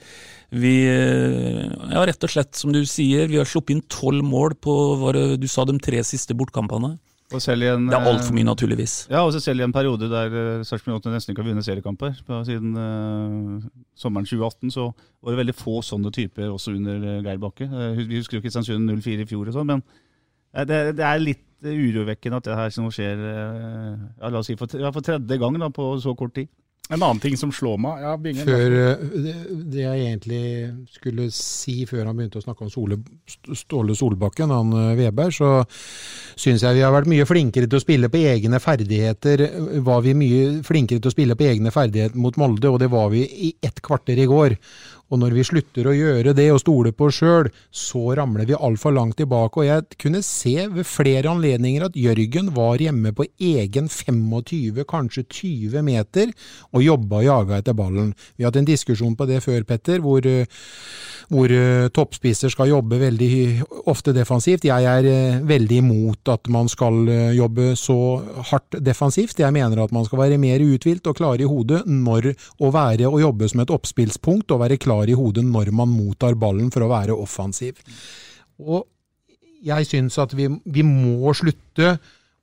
vi 0.51 0.75
ja, 0.87 2.05
rett 2.07 2.23
og 2.23 2.31
slett, 2.31 2.53
som 2.55 2.71
du 2.71 2.79
sier, 2.87 3.27
vi 3.27 3.39
har 3.39 3.47
sluppet 3.49 3.75
inn 3.75 3.83
tolv 3.91 4.23
mål 4.23 4.55
på 4.63 4.73
hva 5.01 5.11
du 5.35 5.47
sa, 5.51 5.65
de 5.67 5.75
tre 5.83 5.99
siste 6.07 6.37
bortkampene. 6.37 6.95
En, 7.27 7.89
det 7.91 7.91
er 7.91 8.05
altfor 8.07 8.31
mye, 8.31 8.47
naturligvis. 8.47 8.93
Ja, 9.11 9.25
og 9.27 9.35
selv 9.35 9.59
i 9.59 9.65
en 9.65 9.73
periode 9.75 10.07
der 10.07 10.31
uh, 10.31 10.61
Sarpsborg 10.63 11.01
8 11.01 11.11
nesten 11.11 11.33
ikke 11.33 11.43
har 11.43 11.49
vunnet 11.49 11.65
seriekamper. 11.65 12.13
Siden 12.47 12.77
uh, 12.79 13.65
sommeren 13.99 14.23
2018 14.23 14.71
så 14.71 14.85
var 14.95 15.35
det 15.35 15.41
veldig 15.41 15.55
få 15.57 15.81
sånne 15.83 16.13
typer 16.15 16.47
også 16.47 16.71
under 16.77 17.03
uh, 17.03 17.17
Geir 17.25 17.41
Bakke. 17.41 17.67
Uh, 17.67 17.99
vi 17.99 18.21
husker 18.21 18.39
jo 18.39 18.45
Kristiansund 18.45 18.87
04 18.95 19.25
i 19.25 19.27
fjor 19.27 19.51
og 19.51 19.57
sånn, 19.57 19.67
men 19.73 19.83
det, 20.71 20.79
det, 20.95 21.03
er 21.03 21.19
litt 21.19 21.43
urovekkende 21.67 22.39
at 22.39 22.47
det 22.47 22.55
her 22.61 22.71
som 22.71 22.87
skjer 22.95 23.19
ja, 23.19 24.29
la 24.31 24.39
oss 24.39 24.47
si 24.47 24.55
for, 24.57 24.71
ja, 24.79 24.93
for 24.95 25.03
tredje 25.05 25.37
gang 25.41 25.59
da, 25.59 25.67
på 25.73 25.89
så 25.99 26.15
kort 26.17 26.31
tid. 26.37 26.47
En 26.87 27.01
annen 27.01 27.19
ting 27.19 27.35
som 27.35 27.51
slår 27.51 27.79
meg 27.83 28.03
ja, 28.03 28.13
Bingen, 28.21 28.47
før, 28.47 28.75
det, 29.11 29.33
det, 29.73 29.81
jeg 29.81 30.03
egentlig 30.05 30.43
skulle 30.95 31.25
si 31.35 31.81
før 31.89 32.05
han 32.07 32.15
begynte 32.15 32.39
å 32.39 32.45
snakke 32.45 32.63
om 32.63 32.71
Sole, 32.71 32.99
Ståle 33.27 33.95
Solbakken, 33.97 34.53
han 34.55 34.71
Veberg, 34.95 35.35
så 35.35 35.49
syns 36.39 36.63
jeg 36.63 36.77
vi 36.79 36.85
har 36.85 36.95
vært 36.95 37.11
mye 37.11 37.27
flinkere 37.27 37.67
til 37.67 37.81
å 37.81 37.83
spille 37.83 38.11
på 38.13 38.21
egne 38.31 38.61
ferdigheter. 38.63 39.43
Var 39.83 40.05
vi 40.05 40.15
mye 40.15 40.43
flinkere 40.67 41.03
til 41.03 41.11
å 41.11 41.15
spille 41.17 41.35
på 41.35 41.49
egne 41.49 41.75
ferdigheter 41.75 42.23
mot 42.23 42.39
Molde, 42.39 42.71
og 42.71 42.79
det 42.83 42.91
var 42.93 43.11
vi 43.11 43.25
i 43.27 43.51
ett 43.59 43.83
kvarter 43.83 44.23
i 44.23 44.29
går. 44.29 44.55
Og 45.07 45.21
når 45.21 45.35
vi 45.37 45.45
slutter 45.47 45.87
å 45.87 45.95
gjøre 45.95 46.33
det 46.35 46.47
og 46.51 46.59
stole 46.61 46.91
på 46.95 47.07
oss 47.07 47.21
sjøl, 47.21 47.49
så 47.71 48.01
ramler 48.17 48.47
vi 48.49 48.57
altfor 48.57 48.95
langt 48.95 49.17
tilbake. 49.19 49.61
Og 49.61 49.67
jeg 49.67 49.99
kunne 50.01 50.23
se 50.25 50.55
ved 50.73 50.87
flere 50.87 51.31
anledninger 51.31 51.87
at 51.87 51.95
Jørgen 51.97 52.51
var 52.55 52.81
hjemme 52.83 53.13
på 53.15 53.27
egen 53.39 53.87
25, 53.87 54.83
kanskje 54.87 55.23
20 55.23 55.85
meter, 55.87 56.33
og 56.75 56.83
jobba 56.83 57.21
og 57.21 57.27
jaga 57.27 57.61
etter 57.61 57.77
ballen. 57.77 58.11
Vi 58.35 58.43
har 58.43 58.51
hatt 58.51 58.59
en 58.59 58.67
diskusjon 58.67 59.15
på 59.17 59.29
det 59.29 59.39
før, 59.45 59.63
Petter, 59.67 60.03
hvor, 60.03 60.27
hvor 61.31 61.55
uh, 61.55 61.87
toppspisser 61.95 62.51
skal 62.51 62.71
jobbe 62.73 62.99
veldig 62.99 63.31
ofte 63.87 64.13
defensivt. 64.15 64.67
Jeg 64.67 64.87
er 64.91 65.07
uh, 65.07 65.39
veldig 65.47 65.81
imot 65.85 66.33
at 66.35 66.51
man 66.51 66.67
skal 66.71 66.99
jobbe 67.35 67.71
så 67.79 67.97
hardt 68.51 68.79
defensivt. 68.83 69.39
Jeg 69.39 69.55
mener 69.55 69.79
at 69.83 69.95
man 69.95 70.05
skal 70.07 70.25
være 70.25 70.41
mer 70.41 70.63
uthvilt 70.63 71.07
og 71.07 71.17
klar 71.19 71.39
i 71.39 71.47
hodet 71.47 71.85
når 71.87 72.33
å 72.63 72.71
være 72.73 73.07
og 73.07 73.21
jobbe 73.21 73.47
som 73.47 73.63
et 73.63 73.71
oppspillspunkt 73.73 74.51
og 74.51 74.63
være 74.65 74.79
klar 74.81 74.96
klar 74.97 75.09
i 75.09 75.17
hodet 75.17 75.45
når 75.45 75.71
man 75.71 75.89
mottar 75.93 76.35
ballen 76.35 76.71
for 76.73 76.85
å 76.85 76.91
være 76.91 77.15
offensiv. 77.15 77.77
Og 78.59 78.87
jeg 79.63 79.85
syns 79.89 80.17
at 80.21 80.33
vi, 80.37 80.47
vi 80.65 80.83
må 80.85 81.33
slutte 81.33 81.97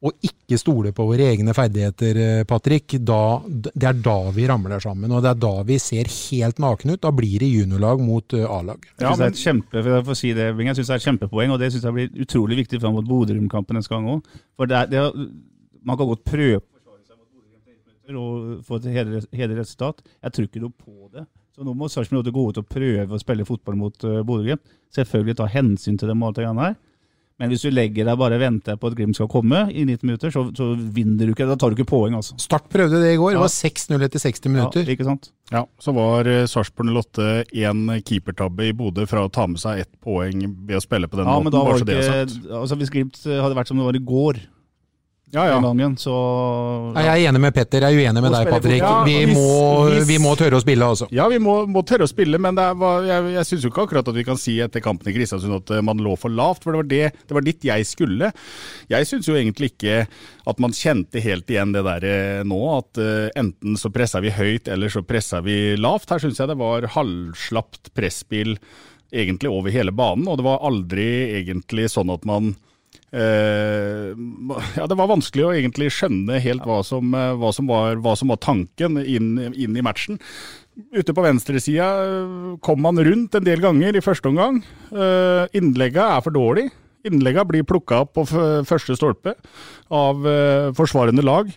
å 0.05 0.11
ikke 0.21 0.59
stole 0.61 0.91
på 0.93 1.07
våre 1.09 1.31
egne 1.33 1.55
ferdigheter, 1.57 2.19
eh, 2.21 2.43
Patrick, 2.45 2.99
da, 3.01 3.41
det 3.47 3.87
er 3.89 4.01
da 4.05 4.17
vi 4.37 4.45
ramler 4.51 4.83
sammen. 4.83 5.11
Og 5.11 5.23
det 5.25 5.31
er 5.31 5.39
da 5.41 5.53
vi 5.65 5.79
ser 5.81 6.11
helt 6.11 6.61
nakne 6.61 6.97
ut. 6.97 7.01
Da 7.01 7.13
blir 7.15 7.39
det 7.41 7.49
juniorlag 7.49 8.03
mot 8.05 8.37
uh, 8.37 8.45
A-lag. 8.53 8.85
Er 9.01 9.25
et 9.31 9.41
kjempe, 9.41 9.81
si 10.13 10.35
det, 10.37 10.51
jeg 10.53 10.77
synes 10.77 10.91
det 10.91 10.97
er 10.99 11.01
et 11.01 11.09
kjempepoeng, 11.09 11.55
og 11.55 11.63
det 11.63 11.71
synes 11.73 11.89
jeg 11.89 11.97
blir 11.97 12.27
utrolig 12.27 12.61
viktig 12.61 12.83
fram 12.83 12.99
mot 12.99 13.09
Bodø-Glimt-kampen 13.09 13.81
neste 13.81 13.95
gang 13.95 14.11
òg. 14.19 14.37
For 14.61 14.69
man 14.69 15.97
kan 15.97 16.11
godt 16.13 16.27
prøve 16.29 16.61
å 16.61 16.67
forsvare 16.67 17.01
seg 17.07 17.17
mot 17.17 17.31
Bodø-Glimt 17.31 18.21
og 18.27 18.69
få 18.69 18.83
et 18.83 18.91
hederlig 18.93 19.63
resultat. 19.63 20.05
Jeg 20.21 20.37
tror 20.37 20.51
ikke 20.51 20.67
noe 20.67 20.77
på 20.85 21.09
det. 21.17 21.25
Så 21.55 21.63
nå 21.63 21.75
må 21.79 21.87
Sarpsborg 21.91 22.33
gå 22.35 22.49
ut 22.51 22.59
og 22.59 22.67
prøve 22.67 23.15
å 23.15 23.21
spille 23.23 23.47
fotball 23.47 23.77
mot 23.79 24.09
uh, 24.09 24.25
Bodø-Glimt. 24.27 24.65
Selvfølgelig 24.95 25.39
ta 25.39 25.47
hensyn 25.51 25.99
til 26.01 26.11
det 26.11 26.17
greiene 26.19 26.67
her. 26.67 26.75
Men 27.43 27.51
hvis 27.51 27.65
du 27.67 27.71
legger 27.73 28.07
deg 28.07 28.19
bare 28.19 28.37
og 28.39 28.43
venter 28.45 28.77
på 28.79 28.91
at 28.91 28.95
Glimt 28.95 29.19
skal 29.19 29.27
komme 29.31 29.65
i 29.71 29.83
90 29.87 30.07
minutter, 30.07 30.31
så, 30.31 30.45
så, 30.55 30.69
vinner 30.75 31.27
du 31.27 31.33
ikke. 31.33 31.49
Da 31.51 31.57
tar 31.59 31.71
du 31.71 31.79
ikke 31.79 31.89
poeng, 31.91 32.15
altså. 32.15 32.37
Start 32.43 32.69
prøvde 32.71 33.01
det 33.03 33.13
i 33.15 33.19
går. 33.19 33.33
Ja. 33.35 33.41
Det 33.41 33.45
var 33.47 33.55
6-0 33.55 34.07
etter 34.07 34.23
60 34.23 34.53
minutter. 34.55 34.83
Ja, 34.87 34.95
ikke 34.95 35.07
sant? 35.07 35.31
Ja, 35.51 35.65
Så 35.83 35.95
var 35.95 36.31
uh, 36.31 36.45
Sarpsborg 36.51 36.91
08 36.95 37.31
én 37.59 37.85
keepertabbe 38.07 38.71
i 38.71 38.75
Bodø 38.75 39.07
fra 39.11 39.27
å 39.27 39.33
ta 39.35 39.47
med 39.51 39.63
seg 39.63 39.83
ett 39.83 39.93
poeng 40.03 40.47
ved 40.67 40.79
å 40.79 40.83
spille 40.83 41.11
på 41.11 41.19
den 41.19 41.27
ja, 41.27 41.39
måten. 41.39 41.51
Men 41.51 41.57
da 41.57 41.65
var 41.67 41.87
det 41.87 42.01
ikke, 42.03 42.59
altså 42.63 42.79
Hvis 42.83 42.95
Glimt 42.95 43.23
hadde 43.27 43.59
vært 43.59 43.71
som 43.71 43.83
det 43.83 43.89
var 43.91 43.99
i 43.99 44.05
går, 44.15 44.43
ja, 45.35 45.45
ja. 45.51 45.59
Gangen, 45.61 45.97
så, 45.99 46.13
ja. 46.95 47.03
Jeg 47.09 47.25
er 47.25 47.31
enig 47.33 47.41
med 47.43 47.55
Petter, 47.57 47.83
jeg 47.83 47.97
er 47.97 48.07
uenig 48.07 48.23
med 48.23 48.35
deg, 48.37 48.51
Patrick. 48.53 48.83
Ja, 48.85 48.93
vi, 49.03 49.15
hvis, 49.25 49.35
må, 49.35 49.49
hvis, 49.91 50.07
vi, 50.07 50.19
må, 50.23 50.35
tørre 50.39 50.61
å 50.61 50.63
spille, 50.63 50.87
altså. 50.95 51.09
Ja, 51.15 51.27
vi 51.33 51.41
må, 51.43 51.57
må 51.71 51.83
tørre 51.87 52.07
å 52.07 52.11
spille, 52.11 52.39
men 52.39 52.55
var, 52.55 53.03
jeg, 53.09 53.33
jeg 53.35 53.49
syns 53.49 53.67
jo 53.67 53.73
ikke 53.73 53.87
akkurat 53.89 54.11
at 54.13 54.19
vi 54.19 54.27
kan 54.29 54.39
si 54.39 54.55
etter 54.63 54.85
kampen 54.85 55.11
i 55.11 55.17
Kristiansund 55.17 55.59
at 55.59 55.75
eh, 55.75 55.83
man 55.85 56.03
lå 56.05 56.15
for 56.21 56.31
lavt, 56.31 56.63
for 56.63 56.75
det 56.75 56.83
var, 56.83 56.91
det, 56.93 57.27
det 57.27 57.39
var 57.39 57.47
dit 57.47 57.67
jeg 57.67 57.89
skulle. 57.91 58.31
Jeg 58.93 59.11
syns 59.11 59.31
jo 59.31 59.37
egentlig 59.39 59.73
ikke 59.75 60.05
at 60.07 60.63
man 60.63 60.77
kjente 60.77 61.23
helt 61.25 61.51
igjen 61.51 61.75
det 61.75 61.83
der 61.89 62.09
eh, 62.09 62.43
nå, 62.47 62.61
at 62.79 63.03
uh, 63.03 63.29
enten 63.41 63.79
så 63.81 63.91
pressa 63.95 64.23
vi 64.23 64.35
høyt, 64.35 64.71
eller 64.71 64.93
så 64.93 65.03
pressa 65.07 65.43
vi 65.43 65.75
lavt. 65.81 66.15
Her 66.15 66.23
syns 66.23 66.39
jeg 66.39 66.53
det 66.53 66.61
var 66.63 66.87
halvslapt 66.95 67.91
presspill 67.99 68.55
egentlig 69.15 69.51
over 69.51 69.75
hele 69.75 69.95
banen, 69.95 70.29
og 70.31 70.39
det 70.39 70.47
var 70.47 70.63
aldri 70.67 71.09
egentlig 71.41 71.91
sånn 71.91 72.15
at 72.15 72.23
man 72.29 72.55
Eh, 72.55 72.64
ja, 73.15 74.87
det 74.91 74.97
var 74.99 75.11
vanskelig 75.11 75.45
å 75.47 75.53
egentlig 75.55 75.93
skjønne 75.95 76.41
helt 76.43 76.65
hva 76.67 76.81
som, 76.87 77.15
eh, 77.15 77.35
hva 77.39 77.53
som, 77.55 77.69
var, 77.71 78.01
hva 78.03 78.17
som 78.19 78.33
var, 78.33 78.41
tanken 78.43 78.99
inn, 78.99 79.37
inn 79.55 79.77
i 79.79 79.85
matchen. 79.85 80.19
Ute 80.95 81.15
på 81.15 81.23
venstresida 81.23 81.87
eh, 82.03 82.57
kom 82.65 82.83
man 82.83 82.99
rundt 82.99 83.39
en 83.39 83.47
del 83.47 83.63
ganger 83.63 83.95
i 83.95 84.03
første 84.03 84.33
omgang. 84.33 84.63
Innlegga 85.55 86.09
er 86.17 86.27
for 86.27 86.35
dårlig. 86.35 86.69
Innlegga 87.07 87.45
blir 87.47 87.67
plukka 87.69 88.03
opp 88.03 88.15
på 88.17 88.25
første 88.27 88.97
stolpe 88.97 89.37
av 89.93 90.25
forsvarende 90.75 91.23
lag 91.23 91.51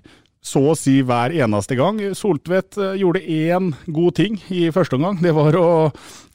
så 0.47 0.61
å 0.71 0.75
si 0.77 0.99
hver 1.03 1.33
eneste 1.35 1.75
gang. 1.79 1.99
Soltvedt 2.15 2.77
gjorde 2.99 3.23
én 3.23 3.71
god 3.87 4.17
ting 4.19 4.37
i 4.53 4.67
første 4.75 4.99
omgang. 4.99 5.17
Det 5.23 5.33
var 5.35 5.55
å, 5.59 5.67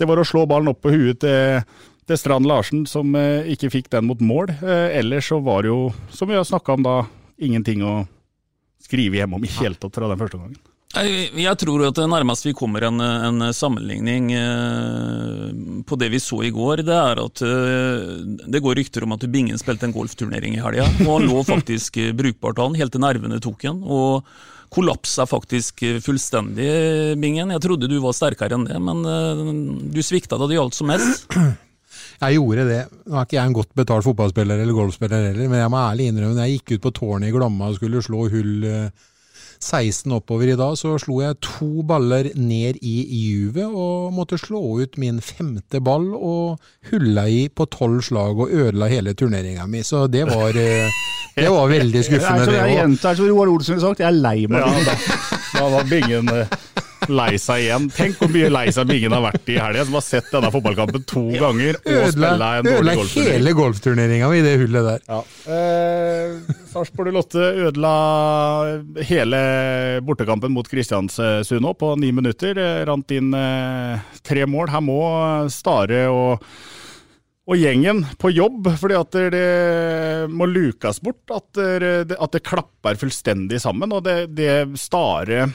det 0.01 0.09
var 0.09 0.21
å 0.21 0.27
slå 0.27 0.47
ballen 0.49 0.73
opp 0.73 0.83
på 0.85 0.93
huet 0.93 1.23
til 1.23 1.63
til 2.09 2.19
Strand 2.19 2.49
Larsen, 2.49 2.85
som 2.91 3.15
eh, 3.19 3.49
ikke 3.55 3.71
fikk 3.73 3.93
den 3.93 4.09
mot 4.09 4.21
mål. 4.23 4.53
Eh, 4.59 4.99
ellers 4.99 5.31
så 5.31 5.39
var 5.43 5.63
det 5.63 5.73
jo, 5.73 5.87
som 6.11 6.31
vi 6.31 6.39
har 6.39 6.47
snakka 6.49 6.77
om 6.77 6.85
da, 6.87 6.99
ingenting 7.43 7.85
å 7.87 8.03
skrive 8.83 9.21
hjem 9.21 9.39
om 9.39 9.47
i 9.47 9.55
hele 9.61 9.79
tatt 9.79 9.95
fra 9.95 10.11
den 10.11 10.21
første 10.21 10.41
gangen. 10.41 10.61
Jeg 10.93 11.57
tror 11.57 11.87
at 11.87 11.97
det 11.97 12.05
nærmest 12.13 12.45
vi 12.45 12.53
kommer 12.53 12.85
en, 12.85 13.01
en 13.01 13.47
sammenligning 13.57 14.27
eh, 14.37 15.47
på 15.89 15.97
det 15.97 16.11
vi 16.13 16.21
så 16.21 16.43
i 16.45 16.51
går, 16.53 16.83
det 16.85 16.99
er 16.99 17.23
at 17.23 17.41
det 18.53 18.61
går 18.61 18.77
rykter 18.77 19.07
om 19.07 19.17
at 19.17 19.25
Bingen 19.33 19.61
spilte 19.61 19.89
en 19.89 19.95
golfturnering 19.95 20.59
i 20.59 20.61
helga. 20.61 20.91
Og 21.07 21.15
han 21.15 21.29
lå 21.31 21.41
faktisk 21.55 21.97
brukbart 22.19 22.61
an 22.61 22.77
helt 22.77 22.93
til 22.93 23.07
nervene 23.07 23.41
tok 23.41 23.65
han. 23.71 23.81
Og 23.81 24.27
kollapsa 24.73 25.25
faktisk 25.29 25.81
fullstendig, 26.05 26.69
Bingen. 27.23 27.55
Jeg 27.57 27.65
trodde 27.65 27.89
du 27.89 27.97
var 28.03 28.17
sterkere 28.17 28.59
enn 28.59 28.69
det, 28.69 28.79
men 28.83 29.05
du 29.93 30.01
svikta 30.05 30.37
da 30.41 30.49
det 30.51 30.61
gjaldt 30.61 30.77
som 30.77 30.93
mest. 30.93 31.31
Jeg 32.23 32.39
gjorde 32.39 32.67
det. 32.69 32.83
Nå 33.11 33.17
er 33.19 33.25
ikke 33.27 33.39
jeg 33.39 33.51
en 33.51 33.57
godt 33.57 33.73
betalt 33.79 34.07
fotballspiller 34.07 34.61
eller 34.63 34.77
golfspiller 34.77 35.25
heller, 35.31 35.49
men 35.51 35.59
jeg 35.59 35.71
må 35.73 35.81
ærlig 35.83 36.11
innrømme 36.11 36.37
når 36.37 36.47
jeg 36.47 36.61
gikk 36.61 36.77
ut 36.77 36.85
på 36.85 36.93
tårnet 37.01 37.31
i 37.31 37.35
Glomma 37.35 37.71
og 37.71 37.81
skulle 37.81 38.03
slå 38.07 38.29
hull 38.31 38.69
16 39.63 40.07
eh, 40.07 40.15
oppover 40.21 40.53
i 40.53 40.57
dag, 40.59 40.77
så 40.79 40.95
slo 41.03 41.19
jeg 41.25 41.41
to 41.43 41.83
baller 41.89 42.31
ned 42.39 42.79
i 42.79 42.95
juvet 43.25 43.67
og 43.67 44.15
måtte 44.15 44.39
slå 44.39 44.63
ut 44.85 44.99
min 45.03 45.19
femte 45.25 45.83
ball 45.83 46.13
og 46.15 46.63
hulla 46.93 47.27
i 47.27 47.49
på 47.51 47.67
tolv 47.75 48.05
slag 48.07 48.39
og 48.39 48.55
ødela 48.55 48.91
hele 48.93 49.17
turneringa 49.19 49.67
mi. 49.67 49.83
Så 49.83 50.07
det 50.07 50.29
var, 50.31 50.55
eh, 50.55 51.03
det 51.35 51.51
var 51.51 51.71
veldig 51.75 52.05
skuffende, 52.09 52.47
det 52.47 52.55
òg. 52.55 52.69
Jeg 52.71 52.83
gjentar 52.85 53.19
som 53.19 53.31
jeg, 53.33 53.55
Olsen 53.57 53.81
har 53.81 53.87
sagt, 53.89 54.07
jeg 54.07 54.13
er 54.13 54.21
lei 54.23 54.39
meg. 54.47 54.63
Ja, 54.63 55.39
da 55.63 55.69
var 55.71 55.85
bingen 55.87 56.29
eh, 56.35 56.49
lei 57.11 57.37
seg 57.41 57.65
igjen. 57.65 57.87
Tenk 57.95 58.19
hvor 58.19 58.31
mye 58.33 58.49
lei 58.51 58.65
seg 58.75 58.89
Bingen 58.91 59.15
har 59.15 59.23
vært 59.25 59.51
i 59.53 59.59
helga, 59.61 59.85
som 59.87 59.99
har 59.99 60.05
sett 60.07 60.31
denne 60.33 60.51
fotballkampen 60.55 61.05
to 61.09 61.23
ganger 61.39 61.79
og 61.79 62.09
spilla 62.15 62.51
en 62.59 62.67
dårlig 62.69 62.97
golfturnering. 62.99 63.23
Ødela 63.23 63.37
hele 63.37 63.55
golfturneringa 63.59 64.33
i 64.35 64.43
det 64.45 64.57
hullet 64.63 64.89
der. 64.89 65.07
Ja. 65.07 65.21
Eh, 65.55 66.59
Sarpsborg 66.73 67.15
Lotte 67.15 67.49
ødela 67.69 67.95
hele 69.07 69.43
bortekampen 70.07 70.55
mot 70.55 70.69
Kristiansund 70.69 71.63
nå 71.63 71.75
på 71.79 71.95
ni 72.01 72.13
minutter. 72.15 72.59
Rant 72.89 73.15
inn 73.15 73.33
eh, 73.39 74.13
tre 74.27 74.47
mål. 74.51 74.73
Her 74.73 74.85
må 74.85 75.01
Stare 75.53 76.07
og 76.11 76.47
og 77.43 77.59
gjengen 77.59 78.05
på 78.23 78.31
jobb, 78.31 78.69
fordi 78.79 78.95
at 78.95 79.17
det 79.35 80.31
må 80.31 80.47
lukes 80.47 81.01
bort. 81.03 81.25
At 81.35 81.59
det, 81.59 82.15
at 82.15 82.37
det 82.37 82.45
klapper 82.47 83.01
fullstendig 83.01 83.59
sammen. 83.65 83.91
Og 83.97 84.05
det, 84.07 84.31
det 84.39 84.79
Stare 84.79 85.49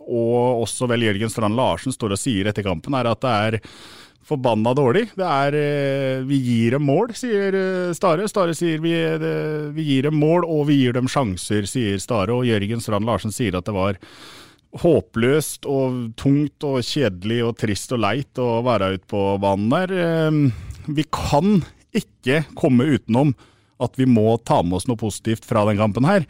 og 0.00 0.64
også 0.64 0.88
vel 0.90 1.06
Jørgen 1.06 1.30
Strand 1.30 1.56
Larsen 1.58 1.94
står 1.94 2.16
og 2.16 2.20
sier 2.20 2.50
etter 2.50 2.66
kampen, 2.66 2.96
er 2.98 3.10
at 3.10 3.22
det 3.22 3.34
er 3.34 3.58
forbanna 4.24 4.72
dårlig. 4.76 5.08
Det 5.16 5.26
er 5.28 5.56
eh, 5.58 6.22
Vi 6.24 6.38
gir 6.40 6.78
dem 6.78 6.86
mål, 6.88 7.12
sier 7.16 7.56
eh, 7.58 7.92
Stare. 7.96 8.28
Stare 8.30 8.56
sier 8.56 8.80
vi, 8.84 8.94
det, 9.20 9.34
vi 9.76 9.88
gir 9.90 10.08
dem 10.08 10.18
mål, 10.20 10.46
og 10.48 10.68
vi 10.70 10.80
gir 10.80 10.96
dem 10.96 11.10
sjanser, 11.10 11.68
sier 11.68 12.00
Stare. 12.02 12.32
Og 12.34 12.48
Jørgen 12.48 12.82
Strand 12.84 13.08
Larsen 13.08 13.34
sier 13.34 13.58
at 13.58 13.68
det 13.68 13.76
var 13.76 14.00
håpløst 14.82 15.68
og 15.70 16.14
tungt 16.18 16.64
og 16.66 16.80
kjedelig 16.82 17.44
og 17.46 17.58
trist 17.60 17.92
og 17.94 18.00
leit 18.02 18.40
å 18.42 18.56
være 18.66 18.96
ute 18.96 19.10
på 19.12 19.26
banen 19.42 19.70
der. 19.76 19.98
Vi 20.86 21.06
kan 21.12 21.62
ikke 21.94 22.42
komme 22.58 22.86
utenom 22.96 23.34
at 23.82 23.96
vi 23.98 24.06
må 24.08 24.36
ta 24.46 24.62
med 24.62 24.78
oss 24.78 24.88
noe 24.88 25.00
positivt 25.00 25.46
fra 25.46 25.64
den 25.68 25.80
kampen 25.80 26.06
her. 26.08 26.26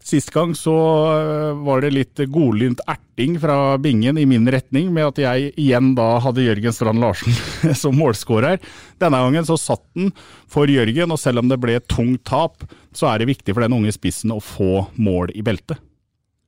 Sist 0.00 0.30
gang 0.32 0.54
så 0.56 0.74
eh, 1.12 1.58
var 1.60 1.84
det 1.84 1.92
litt 1.92 2.22
godlynt 2.32 2.80
erting 2.88 3.36
fra 3.40 3.76
Bingen 3.78 4.16
i 4.18 4.24
min 4.26 4.48
retning, 4.50 4.88
med 4.94 5.10
at 5.10 5.20
jeg 5.20 5.50
igjen 5.60 5.92
da 5.98 6.14
hadde 6.24 6.46
Jørgen 6.46 6.74
Strand 6.74 7.02
Larsen 7.02 7.36
som 7.82 7.98
målskårer. 8.00 8.62
Denne 9.02 9.20
gangen 9.20 9.46
så 9.46 9.58
satt 9.60 9.84
den 9.98 10.14
for 10.50 10.72
Jørgen, 10.72 11.12
og 11.12 11.20
selv 11.20 11.44
om 11.44 11.52
det 11.52 11.60
ble 11.60 11.76
tungt 11.84 12.24
tap, 12.30 12.64
så 12.96 13.12
er 13.12 13.20
det 13.20 13.30
viktig 13.34 13.54
for 13.54 13.66
den 13.66 13.76
unge 13.76 13.92
spissen 13.94 14.32
å 14.32 14.40
få 14.40 14.86
mål 14.96 15.34
i 15.36 15.44
beltet. 15.46 15.78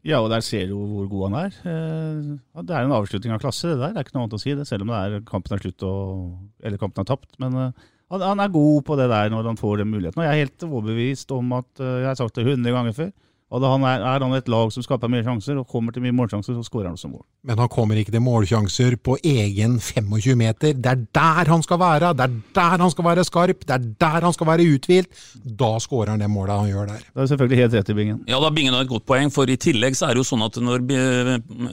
Ja, 0.03 0.19
og 0.19 0.33
der 0.33 0.43
ser 0.43 0.67
du 0.67 0.75
hvor 0.81 1.07
god 1.11 1.25
han 1.29 1.39
er. 1.45 1.57
Eh, 1.63 2.63
det 2.67 2.75
er 2.75 2.87
en 2.87 2.95
avslutning 2.97 3.35
av 3.35 3.43
klasse, 3.43 3.71
det 3.71 3.79
der. 3.79 3.93
Det 3.95 4.01
er 4.01 4.07
ikke 4.09 4.17
noe 4.17 4.25
annet 4.27 4.39
å 4.39 4.43
si 4.43 4.55
det, 4.59 4.67
selv 4.67 4.87
om 4.87 4.95
er 4.99 5.21
kampen 5.29 5.55
er 5.55 5.63
slutt 5.63 5.85
og, 5.87 6.33
eller 6.63 6.81
kampen 6.81 7.05
er 7.05 7.11
tapt. 7.13 7.31
Men 7.43 7.59
eh, 7.61 7.85
han, 8.13 8.43
er 8.43 8.55
god 8.55 8.83
på 8.89 8.97
det 8.99 9.07
der 9.13 9.31
når 9.33 9.53
han 9.53 9.61
får 9.61 9.83
den 9.83 9.93
muligheten. 9.93 10.21
Og 10.21 10.27
jeg 10.27 10.33
er 10.33 10.43
helt 10.43 10.67
overbevist 10.67 11.31
om 11.33 11.55
at 11.57 11.81
Jeg 11.81 12.09
har 12.11 12.19
sagt 12.19 12.37
det 12.37 12.45
100 12.45 12.75
ganger 12.75 12.99
før 12.99 13.13
og 13.53 13.61
da 13.61 13.69
han 13.69 13.83
er, 13.85 14.01
er, 14.01 14.23
han 14.25 14.33
et 14.33 14.47
lag 14.49 14.71
som 14.73 14.85
skaper 14.85 15.11
mye 15.13 15.25
sjanser, 15.27 15.59
og 15.61 15.69
kommer 15.69 15.93
til 15.93 16.01
mye 16.05 16.15
målsjanser, 16.17 16.57
så 16.57 16.65
skårer 16.65 16.89
han 16.89 16.97
også 16.97 17.11
mål. 17.13 17.21
Men 17.45 17.61
han 17.61 17.69
kommer 17.73 17.99
ikke 18.01 18.15
til 18.15 18.23
målsjanser 18.25 18.97
på 19.05 19.19
egen 19.29 19.75
25 19.77 20.39
meter. 20.41 20.73
Det 20.73 20.89
er 20.89 21.03
der 21.13 21.51
han 21.53 21.65
skal 21.67 21.81
være! 21.83 22.15
Det 22.17 22.25
er 22.31 22.39
der 22.57 22.79
han 22.81 22.95
skal 22.95 23.09
være 23.11 23.27
skarp! 23.29 23.67
Det 23.69 23.77
er 23.77 23.91
der 24.07 24.25
han 24.25 24.33
skal 24.33 24.49
være 24.49 24.69
uthvilt! 24.73 25.21
Da 25.45 25.75
skårer 25.85 26.15
han 26.15 26.25
det 26.25 26.31
målet 26.33 26.63
han 26.63 26.73
gjør 26.73 26.89
der. 26.95 27.05
Det 27.05 27.27
er 27.27 27.31
selvfølgelig 27.35 27.61
helt 27.61 27.77
rett 27.77 27.93
i 27.93 27.99
Bingen. 28.01 28.25
Ja, 28.33 28.41
da 28.41 28.53
Bingen 28.57 28.79
har 28.79 28.87
et 28.87 28.95
godt 28.95 29.05
poeng, 29.13 29.35
for 29.35 29.53
i 29.53 29.59
tillegg 29.61 30.01
så 30.01 30.09
er 30.09 30.17
det 30.17 30.25
jo 30.25 30.31
sånn 30.33 30.47
at 30.49 30.57
når, 30.63 30.89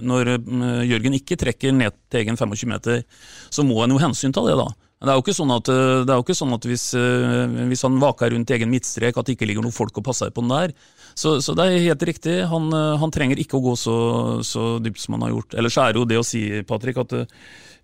når 0.04 0.36
eh, 0.36 0.84
Jørgen 0.90 1.16
ikke 1.22 1.40
trekker 1.40 1.80
ned 1.80 1.96
til 2.12 2.26
egen 2.26 2.36
25 2.36 2.76
meter, 2.76 3.02
så 3.48 3.64
må 3.64 3.80
en 3.86 3.96
jo 3.96 4.04
hensyn 4.04 4.36
ta 4.36 4.44
det, 4.50 4.60
da. 4.60 4.68
Men 5.00 5.08
det 5.08 5.14
er 5.14 5.20
jo 5.20 5.24
ikke 5.24 5.38
sånn 5.38 5.52
at, 5.56 5.70
ikke 6.12 6.36
sånn 6.36 6.56
at 6.58 6.66
hvis, 6.68 6.90
eh, 7.00 7.54
hvis, 7.70 7.86
han 7.88 8.02
vaker 8.02 8.34
rundt 8.34 8.52
egen 8.52 8.68
midtstrek, 8.68 9.16
at 9.16 9.30
det 9.30 9.38
ikke 9.38 9.48
ligger 9.48 9.64
noen 9.64 9.76
folk 9.76 9.96
og 10.02 10.04
passer 10.10 10.34
på 10.36 10.44
den 10.44 10.52
der. 10.52 10.74
Så, 11.16 11.38
så, 11.40 11.56
det 11.56 11.70
er 11.70 11.88
helt 11.88 12.04
riktig. 12.10 12.36
Han, 12.52 12.68
eh, 12.76 12.98
han 13.00 13.16
trenger 13.16 13.40
ikke 13.40 13.62
å 13.62 13.64
gå 13.70 13.78
så, 13.80 13.96
så, 14.44 14.74
dypt 14.84 15.00
som 15.00 15.16
han 15.16 15.24
har 15.30 15.38
gjort. 15.38 15.56
Ellers 15.56 15.80
er 15.80 15.96
det 15.96 16.04
jo 16.04 16.10
det 16.12 16.20
å 16.20 16.28
si, 16.28 16.44
Patrick, 16.68 17.00
at 17.00 17.16
eh, 17.16 17.26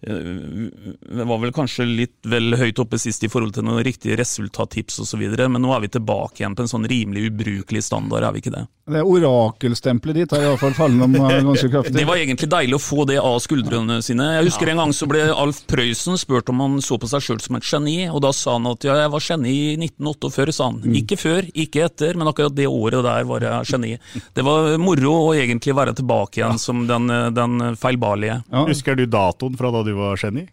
det 0.05 1.25
var 1.25 1.39
vel 1.41 1.53
kanskje 1.55 1.85
litt 1.87 2.27
vel 2.29 2.53
høyt 2.59 2.79
oppe 2.83 2.99
sist 3.01 3.23
i 3.25 3.29
forhold 3.31 3.55
til 3.55 3.65
noen 3.65 3.81
riktige 3.85 4.17
resultattips 4.19 4.99
osv., 5.01 5.23
men 5.23 5.61
nå 5.63 5.71
er 5.73 5.81
vi 5.85 5.89
tilbake 5.95 6.43
igjen 6.43 6.55
på 6.57 6.65
en 6.65 6.69
sånn 6.69 6.85
rimelig 6.89 7.29
ubrukelig 7.31 7.81
standard, 7.87 8.27
er 8.27 8.35
vi 8.35 8.43
ikke 8.43 8.53
det? 8.53 8.65
Det 8.91 9.01
orakelstempelet 9.01 10.19
ditt 10.19 10.35
har 10.35 10.43
iallfall 10.45 10.75
fallet 10.77 11.07
om 11.07 11.15
ganske 11.15 11.71
kraftig. 11.73 11.95
Det 11.95 12.05
var 12.05 12.21
egentlig 12.21 12.51
deilig 12.51 12.77
å 12.77 12.83
få 12.83 13.07
det 13.09 13.17
av 13.17 13.39
skuldrene 13.41 13.97
sine. 14.05 14.27
Jeg 14.35 14.49
husker 14.51 14.69
en 14.69 14.83
gang 14.83 14.93
så 14.93 15.09
ble 15.09 15.23
Alf 15.33 15.63
Prøysen 15.71 16.19
spurt 16.21 16.51
om 16.53 16.61
han 16.61 16.77
så 16.85 16.99
på 17.01 17.04
på 17.05 17.11
seg 17.13 17.23
sjøl 17.23 17.39
som 17.43 17.59
et 17.59 17.69
geni, 17.69 17.95
og 18.09 18.19
da 18.25 18.33
sa 18.35 18.57
han 18.57 18.67
at 18.71 18.87
ja, 18.87 18.97
jeg 19.03 19.13
var 19.13 19.25
geni 19.27 19.53
i 19.53 19.77
1948, 19.77 20.55
sa 20.57 20.69
han. 20.71 20.81
Ikke 20.99 21.19
før, 21.21 21.47
ikke 21.53 21.85
etter, 21.85 22.17
men 22.19 22.31
akkurat 22.31 22.57
det 22.57 22.67
året 22.67 23.05
der 23.05 23.29
var 23.29 23.45
jeg 23.45 23.71
geni. 23.71 23.93
Det 24.35 24.45
var 24.45 24.73
moro 24.81 25.13
å 25.29 25.31
egentlig 25.37 25.77
være 25.77 25.95
tilbake 26.01 26.41
igjen 26.41 26.59
som 26.61 26.83
den, 26.89 27.07
den 27.37 27.71
feilbarlige. 27.79 28.41
Husker 28.65 28.97
du 28.99 29.05
datoen 29.05 29.55
fra 29.59 29.71
da 29.75 29.85
du 29.85 29.93
var 29.97 30.19
geni? 30.19 30.47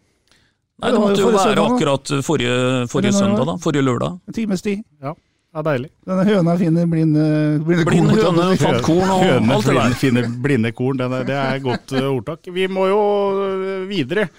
Nei, 0.82 0.90
Det 0.90 0.98
måtte 0.98 1.20
jo 1.22 1.34
være 1.34 1.66
akkurat 1.66 2.14
forrige, 2.26 2.86
forrige 2.90 3.14
søndag, 3.14 3.44
da. 3.46 3.58
Forrige 3.62 3.86
lørdag. 3.86 4.16
En 4.26 4.34
times 4.34 4.64
tid. 4.64 4.82
Ja. 5.02 5.14
Ja, 5.52 5.60
deilig. 5.66 5.90
Denne 6.08 6.22
høna 6.24 6.54
finner 6.56 6.86
blinde, 6.88 7.24
blinde 7.60 7.84
blinde 7.84 8.14
korn. 8.16 8.38
høne 8.40 8.56
fant 8.62 8.86
korn 8.86 9.10
og 9.12 9.20
Høne 9.20 9.58
alt 9.58 9.66
det 9.68 9.74
der. 9.76 9.96
finner 10.02 10.28
blinde 10.46 10.72
korn, 10.72 10.96
den 11.02 11.12
er, 11.18 11.26
det 11.28 11.36
er 11.36 11.60
godt 11.60 11.92
eh, 11.92 12.08
ordtak. 12.08 12.48
Vi 12.56 12.64
må 12.72 12.86
jo 12.88 13.02
eh, 13.44 13.82
videre. 13.90 14.30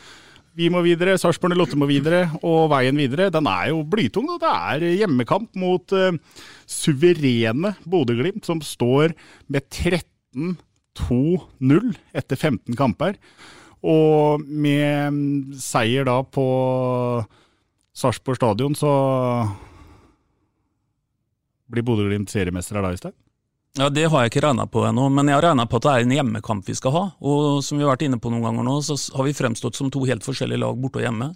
Vi 0.54 0.68
må 0.70 0.84
videre, 0.86 1.16
Sarpsborg 1.18 1.58
08 1.58 1.74
må 1.82 1.88
videre, 1.90 2.30
og 2.46 2.70
veien 2.70 2.94
videre 3.00 3.32
den 3.34 3.48
er 3.50 3.72
jo 3.72 3.80
blytung. 3.90 4.28
Da. 4.30 4.38
Det 4.38 4.52
er 4.54 4.84
hjemmekamp 5.02 5.50
mot 5.58 5.90
uh, 5.98 6.14
suverene 6.70 7.74
Bodø-Glimt, 7.90 8.46
som 8.46 8.62
står 8.62 9.18
med 9.50 9.66
13-2-0 9.66 11.98
etter 12.14 12.38
15 12.38 12.78
kamper. 12.78 13.18
Og 13.82 14.46
med 14.46 15.58
seier 15.60 16.06
da 16.08 16.22
på 16.22 16.46
Sarpsborg 17.98 18.38
stadion, 18.38 18.78
så 18.78 18.94
blir 21.74 21.82
Bodø-Glimt 21.86 22.30
seriemestere 22.30 22.82
da, 22.86 22.94
Øystein? 22.94 23.18
Ja, 23.80 23.90
Det 23.90 24.06
har 24.06 24.22
jeg 24.22 24.30
ikke 24.30 24.44
regna 24.46 24.68
på 24.70 24.84
ennå, 24.86 25.08
men 25.10 25.30
jeg 25.32 25.34
har 25.40 25.48
regna 25.48 25.64
på 25.66 25.80
at 25.80 25.86
det 25.88 25.92
er 25.94 26.04
en 26.06 26.12
hjemmekamp 26.14 26.68
vi 26.70 26.76
skal 26.78 26.94
ha. 26.94 27.04
Og 27.26 27.64
som 27.66 27.80
vi 27.80 27.86
har 27.86 27.96
vært 27.96 28.04
inne 28.06 28.20
på 28.22 28.30
noen 28.30 28.44
ganger 28.46 28.68
nå, 28.68 28.76
så 28.86 28.94
har 29.18 29.26
vi 29.26 29.34
fremstått 29.34 29.80
som 29.80 29.90
to 29.90 30.04
helt 30.06 30.22
forskjellige 30.22 30.62
lag 30.62 30.78
borte 30.78 31.02
og 31.02 31.08
hjemme. 31.08 31.32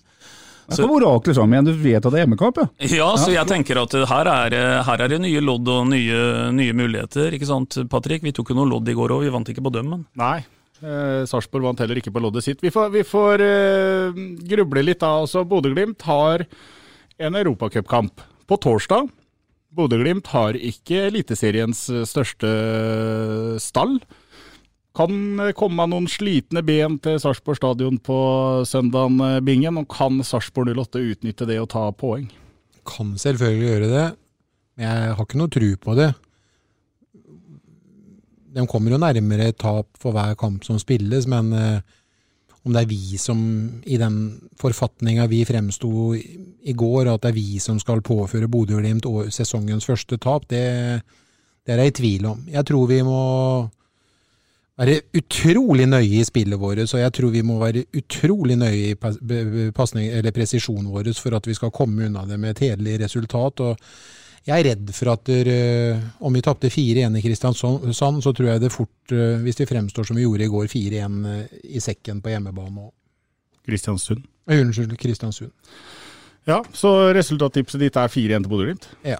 Det 0.67 0.77
er 0.77 0.89
på 0.91 0.99
orakler 0.99 1.33
sammen 1.33 1.55
igjen, 1.55 1.69
du 1.71 1.81
vet 1.81 1.97
at 2.05 2.11
det 2.13 2.19
er 2.19 2.25
hjemmekamp, 2.27 2.59
ja? 2.61 2.67
Ja, 2.91 3.07
så 3.17 3.31
jeg 3.33 3.47
tenker 3.49 3.79
at 3.81 3.95
her 4.11 4.29
er, 4.29 4.55
her 4.85 5.03
er 5.05 5.09
det 5.15 5.19
nye 5.23 5.41
lodd 5.41 5.65
og 5.71 5.87
nye, 5.89 6.21
nye 6.53 6.75
muligheter, 6.77 7.33
ikke 7.33 7.47
sant 7.49 7.79
Patrick? 7.89 8.21
Vi 8.27 8.35
tok 8.35 8.51
jo 8.53 8.59
noe 8.59 8.69
lodd 8.69 8.91
i 8.91 8.97
går 8.99 9.15
òg, 9.15 9.23
vi 9.25 9.33
vant 9.33 9.49
ikke 9.49 9.63
på 9.65 9.73
dømmen. 9.73 10.03
Nei. 10.19 10.41
Eh, 10.83 11.23
Sarpsborg 11.25 11.71
vant 11.71 11.79
heller 11.81 11.97
ikke 11.97 12.13
på 12.13 12.21
loddet 12.21 12.45
sitt. 12.45 12.61
Vi 12.61 12.69
får, 12.69 12.91
vi 12.93 13.01
får 13.07 13.41
eh, 13.47 14.19
gruble 14.51 14.83
litt 14.85 15.01
da. 15.01 15.15
også. 15.23 15.41
Bodø-Glimt 15.49 16.05
har 16.05 16.45
en 17.17 17.39
europacupkamp 17.41 18.21
på 18.45 18.59
torsdag. 18.61 19.09
Bodø-Glimt 19.77 20.31
har 20.33 20.57
ikke 20.57 21.07
Eliteseriens 21.07 21.85
eh, 21.93 22.05
største 22.07 22.49
stall. 23.61 23.99
Kan 24.97 25.13
komme 25.37 25.51
komme 25.57 25.85
noen 25.91 26.07
slitne 26.09 26.63
ben 26.65 26.97
til 27.03 27.19
Sarpsborg 27.21 27.59
stadion 27.59 27.99
på 28.01 28.19
søndagen, 28.65 29.19
eh, 29.21 29.41
Bingen. 29.45 29.77
Og 29.83 29.89
kan 29.93 30.23
Sarpsborg 30.25 30.73
08 30.73 31.03
utnytte 31.13 31.49
det 31.49 31.59
og 31.61 31.69
ta 31.73 31.89
poeng? 31.93 32.29
Kan 32.87 33.13
selvfølgelig 33.19 33.67
gjøre 33.67 33.91
det, 33.91 34.07
men 34.77 34.87
jeg 34.87 35.13
har 35.17 35.27
ikke 35.27 35.41
noe 35.41 35.53
tru 35.53 35.69
på 35.83 35.97
det. 35.99 36.11
De 38.57 38.65
kommer 38.65 38.95
jo 38.95 38.97
nærmere 39.01 39.51
tap 39.53 39.89
for 40.01 40.15
hver 40.15 40.33
kamp 40.39 40.65
som 40.65 40.79
spilles, 40.81 41.27
men 41.29 41.53
eh, 41.53 41.96
om 42.67 42.75
det 42.75 42.83
er 42.83 42.89
vi 42.91 43.17
som, 43.21 43.39
i 43.87 43.97
den 43.99 44.17
forfatninga 44.59 45.27
vi 45.31 45.45
fremsto 45.47 46.11
i, 46.15 46.73
går, 46.75 47.07
at 47.13 47.23
det 47.23 47.31
er 47.31 47.37
vi 47.37 47.61
som 47.63 47.79
skal 47.79 48.03
påføre 48.05 48.49
Bodø-Glimt 48.51 49.07
sesongens 49.33 49.87
første 49.87 50.19
tap, 50.21 50.49
det, 50.51 50.61
det 51.63 51.73
er 51.73 51.83
jeg 51.83 51.93
i 51.93 51.97
tvil 52.01 52.29
om. 52.33 52.43
Jeg 52.51 52.67
tror 52.67 52.89
vi 52.91 53.01
må 53.07 53.21
være 54.77 54.99
utrolig 55.17 55.87
nøye 55.89 56.19
i 56.19 56.27
spillet 56.27 56.59
vårt, 56.61 56.83
så 56.89 57.01
jeg 57.01 57.13
tror 57.17 57.33
vi 57.33 57.41
må 57.45 57.57
være 57.61 57.87
utrolig 57.97 58.59
nøye 58.59 58.91
i 58.91 59.71
pasning, 59.73 60.11
presisjonen 60.35 60.91
vår 60.93 61.09
for 61.17 61.39
at 61.39 61.47
vi 61.49 61.55
skal 61.57 61.73
komme 61.73 62.11
unna 62.11 62.27
det 62.29 62.37
med 62.39 62.53
et 62.53 62.63
hederlig 62.67 62.99
resultat. 63.05 63.63
og 63.65 63.79
jeg 64.47 64.61
er 64.61 64.67
redd 64.69 64.91
for 64.95 65.11
at 65.11 65.25
der, 65.27 65.49
eh, 65.51 66.03
om 66.23 66.33
vi 66.33 66.41
tapte 66.43 66.69
4-1 66.71 67.17
i 67.19 67.23
Kristiansand, 67.25 68.21
så 68.23 68.31
tror 68.31 68.47
jeg 68.47 68.63
det 68.63 68.71
fort, 68.71 69.11
eh, 69.11 69.41
hvis 69.43 69.59
vi 69.59 69.67
fremstår 69.67 70.07
som 70.07 70.15
vi 70.15 70.23
gjorde 70.23 70.45
i 70.45 70.51
går, 70.53 70.69
4-1 70.71 71.25
eh, 71.27 71.57
i 71.75 71.81
sekken 71.83 72.21
på 72.23 72.31
hjemmebane. 72.31 72.87
Kristiansund. 73.67 74.23
Unnskyld, 74.47 74.95
Kristiansund. 74.97 75.51
Ja, 76.47 76.61
så 76.71 77.11
resultattipset 77.11 77.83
ditt 77.83 77.99
er 77.99 78.07
4-1 78.07 78.45
til 78.45 78.51
Bodø-Glimt? 78.53 78.87
Ja. 79.13 79.19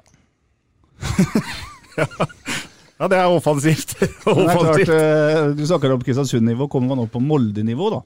Ja, 2.98 3.08
det 3.10 3.18
er 3.18 3.30
offensivt. 3.30 3.96
offensivt. 4.26 4.88
det 4.88 4.96
er 4.96 5.34
klart, 5.34 5.58
du 5.58 5.66
snakker 5.66 5.92
om 5.94 6.02
Kristiansund-nivå, 6.02 6.70
kommer 6.70 6.94
man 6.94 7.04
opp 7.04 7.12
på 7.14 7.22
Molde-nivå, 7.22 7.90
da. 7.94 8.00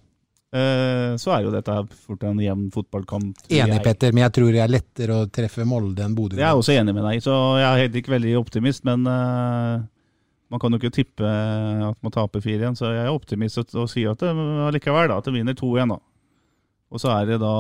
Eh, 0.53 1.13
Så 1.21 1.31
er 1.35 1.45
jo 1.45 1.53
dette 1.53 1.77
fort 2.05 2.25
en 2.27 2.41
jevn 2.43 2.67
fotballkamp. 2.73 3.45
Enig, 3.47 3.75
jeg. 3.75 3.83
Petter, 3.85 4.13
men 4.15 4.25
jeg 4.25 4.35
tror 4.37 4.51
det 4.55 4.61
er 4.63 4.75
lettere 4.75 5.17
å 5.17 5.29
treffe 5.31 5.65
Molde 5.67 6.05
enn 6.05 6.15
Bodø. 6.17 6.39
Jeg 6.39 6.47
er 6.49 6.59
også 6.59 6.75
enig 6.75 6.95
med 6.97 7.07
deg, 7.07 7.23
så 7.25 7.39
jeg 7.61 7.67
er 7.69 7.83
heller 7.85 8.03
ikke 8.03 8.15
veldig 8.15 8.37
optimist, 8.41 8.85
men 8.87 9.07
eh, 9.09 9.83
man 10.51 10.59
kan 10.61 10.73
jo 10.73 10.81
ikke 10.81 10.95
tippe 11.01 11.33
at 11.91 11.99
man 12.03 12.13
taper 12.13 12.43
4-1, 12.43 12.79
så 12.79 12.91
jeg 12.91 13.05
er 13.05 13.13
optimist 13.13 13.61
og, 13.63 13.85
sier 13.91 14.11
at 14.11 14.23
det 14.23 14.31
allikevel 14.67 15.07
da, 15.11 15.21
at 15.21 15.29
det 15.29 15.35
vinner 15.37 15.55
2-1 15.57 15.95
da. 15.95 16.01
Og 16.91 16.99
så 16.99 17.07
er 17.15 17.29
det 17.29 17.37
da 17.39 17.51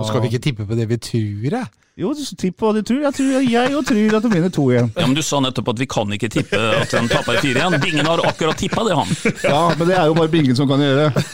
Og 0.00 0.06
Skal 0.08 0.22
vi 0.24 0.30
ikke 0.32 0.40
tippe 0.46 0.64
på 0.64 0.76
det 0.78 0.86
vi 0.88 0.96
tror, 0.96 1.44
jeg? 1.52 1.66
Jo, 1.98 2.12
tipp 2.14 2.54
på 2.60 2.68
hva 2.68 2.76
du 2.76 2.84
tror. 2.86 3.00
Jeg 3.02 3.14
tror 3.16 3.30
jeg 3.42 3.72
jo 3.72 3.80
tror 3.82 4.12
at 4.16 4.22
det 4.22 4.30
vinner 4.30 4.52
2-1. 4.54 4.90
Ja, 4.94 5.06
men 5.08 5.16
Du 5.18 5.22
sa 5.26 5.40
nettopp 5.42 5.72
at 5.72 5.80
vi 5.82 5.88
kan 5.90 6.12
ikke 6.14 6.28
tippe 6.30 6.60
at 6.78 6.92
de 6.94 7.00
taper 7.10 7.40
4-1. 7.42 7.74
Bingen 7.82 8.06
har 8.06 8.22
akkurat 8.22 8.60
tippa 8.60 8.84
det, 8.86 8.94
han. 8.94 9.10
Ja, 9.42 9.62
men 9.74 9.90
det 9.90 9.96
er 9.98 10.06
jo 10.06 10.14
bare 10.14 10.30
Bingen 10.30 10.54
som 10.56 10.70
kan 10.70 10.84
gjøre 10.84 11.08
det. 11.08 11.24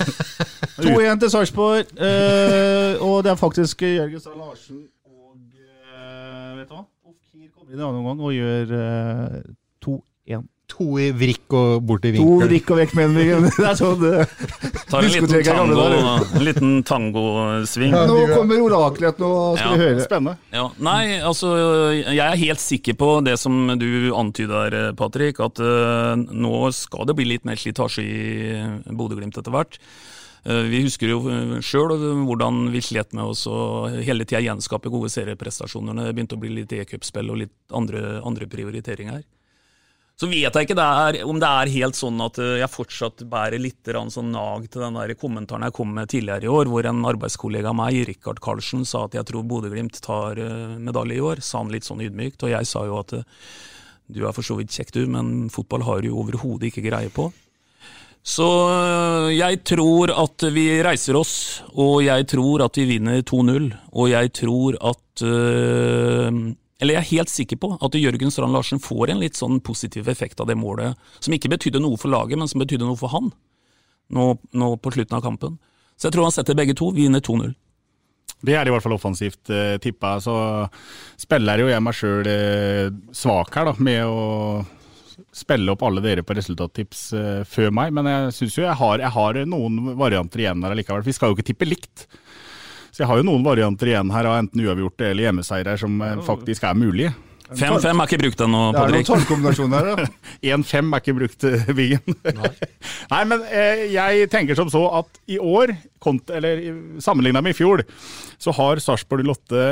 2-1 0.81 1.21
til 1.23 1.31
Sarpsborg, 1.31 1.93
eh, 2.03 3.03
og 3.05 3.21
det 3.25 3.31
er 3.35 3.39
faktisk 3.39 3.85
Jørgen 3.87 4.21
Strand 4.23 4.41
Larsen 4.43 4.81
og 5.07 5.37
eh, 5.55 6.57
Vet 6.59 6.67
du 6.67 6.75
hva? 6.75 6.83
Ofkir 7.07 7.47
kommer 7.55 7.71
inn 7.71 7.79
i 7.79 7.87
annen 7.87 8.01
omgang 8.03 8.25
og 8.27 8.35
gjør 8.35 8.75
eh, 8.81 9.39
2-1. 9.87 10.51
To 10.75 10.87
i 10.99 11.11
vrikk 11.15 11.53
og 11.55 11.83
bort 11.87 12.07
i 12.09 12.11
To 12.17 12.25
vinkel. 12.25 12.49
vrikk 12.49 12.71
og 12.73 12.79
vekk 12.81 12.95
med 12.97 13.19
en. 13.21 13.45
Det 13.47 13.67
er 13.69 13.77
sånn 13.79 13.99
det 14.01 14.13
Tar 14.91 15.05
en 15.05 15.13
liten 15.13 15.45
tango, 15.45 15.85
en 16.25 16.45
liten 16.47 16.73
tangosving. 16.89 17.93
Nå 17.95 18.17
kommer 18.33 18.65
oraklet, 18.65 19.21
nå 19.21 19.31
skal 19.59 19.77
vi 19.77 19.83
høre. 19.85 20.07
Spennende. 20.07 20.35
Ja, 20.57 20.65
nei, 20.89 21.21
altså 21.21 21.53
jeg 21.93 22.25
er 22.25 22.41
helt 22.41 22.65
sikker 22.65 22.97
på 22.99 23.11
det 23.27 23.37
som 23.43 23.75
du 23.79 24.11
antyder, 24.17 24.79
Patrick, 24.99 25.39
at 25.45 25.61
uh, 25.63 26.17
nå 26.17 26.73
skal 26.75 27.07
det 27.11 27.19
bli 27.21 27.29
litt 27.35 27.47
mer 27.47 27.61
slitasje 27.61 28.03
i 28.03 28.91
Bodø-Glimt 28.91 29.39
etter 29.39 29.55
hvert. 29.55 29.79
Eh, 30.45 30.65
vi 30.69 30.83
husker 30.85 31.09
jo 31.13 31.21
sjøl 31.65 31.95
hvordan 32.27 32.69
vi 32.75 32.83
slet 32.85 33.15
med 33.17 33.33
oss 33.33 33.47
å 33.49 33.89
hele 33.95 34.27
tida 34.29 34.43
gjenskape 34.45 34.93
gode 34.93 35.13
serieprestasjoner 35.15 35.97
når 35.97 36.11
det 36.11 36.17
begynte 36.19 36.39
å 36.39 36.43
bli 36.43 36.53
litt 36.61 36.75
e-cupspill 36.77 37.33
og 37.33 37.41
litt 37.45 37.57
andre, 37.73 38.19
andre 38.25 38.51
prioriteringer. 38.51 39.25
Så 40.15 40.29
vet 40.31 40.55
jeg 40.55 40.69
ikke 40.69 40.77
det 40.79 40.85
er, 40.87 41.17
om 41.27 41.41
det 41.43 41.49
er 41.49 41.71
helt 41.75 41.97
sånn 41.99 42.21
at 42.23 42.39
eh, 42.39 42.61
jeg 42.61 42.71
fortsatt 42.71 43.25
bærer 43.31 43.59
litt 43.59 43.91
sånn 44.15 44.31
nag 44.31 44.69
til 44.71 44.85
den 44.85 44.99
der 45.01 45.15
kommentaren 45.19 45.67
jeg 45.67 45.75
kom 45.75 45.91
med 45.97 46.13
tidligere 46.13 46.47
i 46.47 46.53
år, 46.55 46.71
hvor 46.71 46.87
en 46.87 47.03
arbeidskollega 47.11 47.73
av 47.73 47.79
meg, 47.81 47.99
Rikard 48.07 48.39
Karlsen, 48.45 48.85
sa 48.87 49.09
at 49.09 49.17
jeg 49.19 49.27
tror 49.27 49.43
Bodø-Glimt 49.51 49.99
tar 50.05 50.39
eh, 50.39 50.77
medalje 50.79 51.19
i 51.19 51.25
år. 51.25 51.43
Sa 51.43 51.65
han 51.65 51.73
litt 51.75 51.89
sånn 51.89 52.05
ydmykt. 52.07 52.47
Og 52.47 52.55
jeg 52.55 52.71
sa 52.71 52.85
jo 52.87 53.01
at 53.01 53.17
eh, 53.19 53.27
du 54.15 54.23
er 54.23 54.37
for 54.37 54.47
så 54.47 54.55
vidt 54.61 54.71
kjekk 54.71 54.95
du, 54.95 55.03
men 55.11 55.51
fotball 55.51 55.83
har 55.89 56.05
du 56.05 56.13
jo 56.13 56.21
overhodet 56.23 56.71
ikke 56.71 56.87
greie 56.87 57.11
på. 57.11 57.33
Så 58.25 58.45
øh, 58.73 59.31
jeg 59.37 59.61
tror 59.69 60.09
at 60.17 60.45
vi 60.55 60.65
reiser 60.83 61.17
oss, 61.19 61.63
og 61.77 61.99
jeg 62.07 62.25
tror 62.33 62.65
at 62.65 62.79
vi 62.81 62.87
vinner 62.95 63.21
2-0. 63.21 63.67
Og 63.93 64.09
jeg 64.09 64.33
tror 64.41 64.79
at 64.81 65.25
øh, 65.29 66.31
Eller 66.81 66.97
jeg 66.97 67.03
er 67.03 67.11
helt 67.11 67.31
sikker 67.31 67.61
på 67.61 67.75
at 67.85 67.99
Jørgen 68.01 68.33
Strand 68.33 68.57
Larsen 68.57 68.81
får 68.81 69.13
en 69.13 69.21
litt 69.21 69.37
sånn 69.37 69.61
positiv 69.61 70.09
effekt 70.09 70.41
av 70.41 70.49
det 70.49 70.57
målet, 70.57 70.97
som 71.21 71.37
ikke 71.37 71.53
betydde 71.53 71.85
noe 71.85 72.01
for 72.01 72.13
laget, 72.13 72.41
men 72.41 72.49
som 72.51 72.65
betydde 72.65 72.89
noe 72.89 72.99
for 72.99 73.13
han, 73.13 73.31
nå, 74.11 74.25
nå 74.53 74.71
på 74.83 74.93
slutten 74.97 75.17
av 75.21 75.23
kampen. 75.25 75.61
Så 75.95 76.09
jeg 76.09 76.17
tror 76.17 76.27
han 76.27 76.35
setter 76.35 76.59
begge 76.59 76.75
to, 76.77 76.91
vi 76.97 77.07
vinner 77.07 77.23
2-0. 77.25 77.55
Det 78.45 78.57
er 78.59 78.69
i 78.69 78.73
hvert 78.75 78.85
fall 78.85 78.97
offensivt 78.97 79.53
eh, 79.53 79.77
tippa. 79.81 80.17
Så 80.21 80.35
spiller 81.21 81.63
jo 81.63 81.71
jeg 81.71 81.85
meg 81.85 81.97
sjøl 81.97 82.29
eh, 82.29 82.89
svak 83.17 83.55
her, 83.57 83.71
da, 83.71 83.77
med 83.79 84.03
å 84.05 84.25
spille 85.35 85.73
opp 85.75 85.83
alle 85.87 86.03
dere 86.05 86.23
på 86.27 86.37
resultattips 86.39 87.01
eh, 87.19 87.43
før 87.49 87.73
meg. 87.75 87.95
Men 87.97 88.09
jeg 88.11 88.37
syns 88.39 88.59
jo 88.61 88.67
jeg 88.67 88.79
har, 88.81 89.03
jeg 89.03 89.15
har 89.17 89.41
noen 89.51 89.95
varianter 89.99 90.45
igjen 90.45 90.63
her 90.65 90.75
allikevel. 90.77 91.05
Vi 91.07 91.17
skal 91.17 91.33
jo 91.33 91.39
ikke 91.39 91.49
tippe 91.51 91.69
likt. 91.69 92.07
Så 92.95 93.03
jeg 93.03 93.11
har 93.11 93.19
jo 93.19 93.27
noen 93.27 93.43
varianter 93.43 93.91
igjen 93.91 94.13
her 94.15 94.29
av 94.31 94.39
enten 94.39 94.63
uavgjorte 94.63 95.09
eller 95.11 95.27
hjemmeseiere 95.27 95.79
som 95.81 95.97
eh, 96.07 96.19
faktisk 96.27 96.67
er 96.69 96.79
mulige. 96.79 97.15
5-5 97.55 97.91
er 97.91 98.07
ikke 98.09 98.19
brukt 98.23 98.41
ennå, 98.41 98.61
Det 98.73 98.79
er 98.81 98.85
noen 98.89 98.95
Patrick. 98.95 99.09
tallkombinasjoner 99.11 99.89
her, 99.91 99.99
da. 99.99 100.07
1-5 100.55 100.87
er 100.97 101.03
ikke 101.03 101.17
brukt, 101.19 101.45
eh, 101.45 101.73
Biggen. 101.77 102.15
Nei. 103.13 103.25
men 103.29 103.43
eh, 103.51 103.83
jeg 103.93 104.31
tenker 104.33 104.57
som 104.59 104.71
så 104.73 104.85
at 105.03 105.21
i 105.29 105.37
år, 105.39 105.75
kont 106.03 106.31
eller 106.33 106.63
sammenligna 107.05 107.43
med 107.45 107.53
i 107.53 107.59
fjor, 107.59 107.85
så 108.41 108.55
har 108.57 108.81
Sarpsborg 108.83 109.27
08 109.29 109.67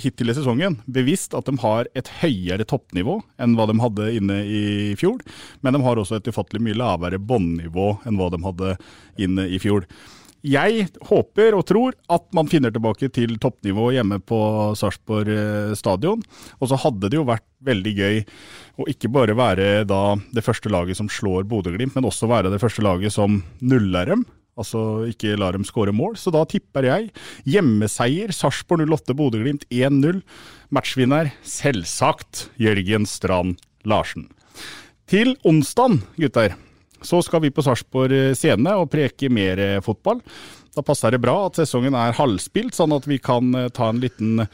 hittil 0.00 0.32
i 0.32 0.36
sesongen 0.36 0.78
bevisst 0.90 1.34
at 1.36 1.48
de 1.48 1.58
har 1.62 1.88
et 1.98 2.08
høyere 2.22 2.64
toppnivå 2.68 3.18
enn 3.42 3.56
hva 3.58 3.68
de 3.68 3.76
hadde 3.82 4.08
inne 4.16 4.40
i 4.46 4.64
fjor. 4.98 5.20
Men 5.60 5.76
de 5.76 5.82
har 5.84 6.00
også 6.00 6.18
et 6.18 6.32
ufattelig 6.32 6.62
mye 6.64 6.78
lavere 6.78 7.20
båndnivå 7.20 7.92
enn 8.08 8.18
hva 8.20 8.30
de 8.32 8.42
hadde 8.46 8.74
inne 9.20 9.46
i 9.48 9.60
fjor. 9.62 9.86
jeg 10.42 10.88
håper 11.06 11.54
og 11.54 11.66
tror 11.70 11.94
at 12.10 12.24
man 12.34 12.48
finner 12.50 12.72
tilbake 12.74 13.08
til 13.14 13.36
toppnivå 13.38 13.92
hjemme 13.94 14.18
på 14.26 14.38
Sarpsborg 14.74 15.30
eh, 15.30 15.74
stadion. 15.78 16.22
Og 16.58 16.68
så 16.68 16.78
hadde 16.82 17.08
det 17.08 17.20
jo 17.20 17.28
vært 17.28 17.46
veldig 17.62 17.92
gøy 17.94 18.22
å 18.82 18.88
ikke 18.90 19.12
bare 19.12 19.36
være 19.38 19.84
det 19.86 20.42
første 20.42 20.72
laget 20.72 20.98
som 20.98 21.06
slår 21.06 21.46
Bodø-Glimt, 21.46 21.94
men 21.94 22.08
også 22.08 22.26
være 22.26 22.50
det 22.50 22.58
første 22.62 22.82
laget 22.82 23.14
som 23.14 23.42
nuller 23.60 24.10
dem. 24.10 24.26
Altså 24.58 25.06
ikke 25.08 25.36
lar 25.40 25.56
dem 25.56 25.64
skåre 25.64 25.94
mål. 25.96 26.18
Så 26.20 26.32
da 26.34 26.42
tipper 26.48 26.88
jeg 26.88 27.12
hjemmeseier 27.48 28.34
Sarpsborg 28.36 28.84
08 28.84 29.16
Bodø-Glimt 29.16 29.64
1-0. 29.72 30.20
Matchvinner 30.72 31.32
selvsagt 31.46 32.48
Jørgen 32.60 33.08
Strand 33.08 33.62
Larsen. 33.88 34.28
Til 35.08 35.34
onsdag, 35.48 35.98
gutter 36.20 36.54
så 37.02 37.22
skal 37.22 37.42
vi 37.44 37.52
på 37.52 37.62
Sarpsborg 37.64 38.14
eh, 38.14 38.34
scene 38.38 38.76
og 38.78 38.90
preke 38.92 39.30
mer 39.32 39.60
eh, 39.60 39.80
fotball. 39.84 40.22
Da 40.72 40.84
passer 40.86 41.12
det 41.12 41.20
bra 41.20 41.34
at 41.46 41.58
sesongen 41.60 41.96
er 41.98 42.16
halvspilt, 42.16 42.76
sånn 42.76 42.94
at 42.96 43.08
vi 43.10 43.18
kan 43.22 43.52
eh, 43.58 43.70
ta 43.74 43.90
en 43.90 44.00
liten 44.02 44.46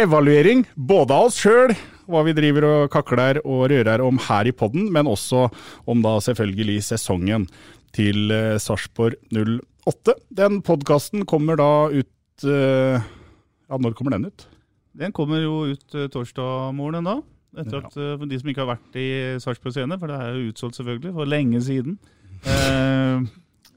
evaluering. 0.00 0.64
Både 0.76 1.16
av 1.16 1.30
oss 1.30 1.40
sjøl, 1.42 1.74
hva 2.10 2.24
vi 2.26 2.36
driver 2.36 2.68
og 2.68 2.90
kakler 2.92 3.40
og 3.42 3.68
rører 3.72 4.04
om 4.04 4.20
her 4.26 4.50
i 4.50 4.54
podden, 4.54 4.90
men 4.92 5.08
også 5.10 5.48
om 5.90 6.04
da 6.04 6.18
selvfølgelig 6.24 6.82
sesongen 6.92 7.48
til 7.94 8.32
Sarpsborg 8.62 9.16
08. 9.32 10.16
Den 10.34 10.58
podkasten 10.66 11.26
kommer 11.30 11.60
da 11.60 11.70
ut 11.92 12.44
Ja, 12.44 13.78
når 13.78 13.94
kommer 13.94 14.16
den 14.16 14.26
ut? 14.28 14.48
Den 14.94 15.14
kommer 15.14 15.40
jo 15.42 15.60
ut 15.72 15.96
torsdag 16.12 16.74
morgen 16.74 17.06
da. 17.06 17.20
Etter 17.58 17.84
at. 17.84 17.94
For 17.94 18.26
de 18.26 18.40
som 18.40 18.50
ikke 18.50 18.64
har 18.64 18.72
vært 18.74 18.98
i 18.98 19.08
Sarpsborg 19.42 19.76
Scene, 19.76 19.98
for 20.00 20.10
det 20.10 20.18
er 20.18 20.34
jo 20.34 20.50
utsolgt 20.50 20.78
selvfølgelig, 20.80 21.14
for 21.14 21.30
lenge 21.30 21.62
siden. 21.62 21.96
Eh, 22.44 23.26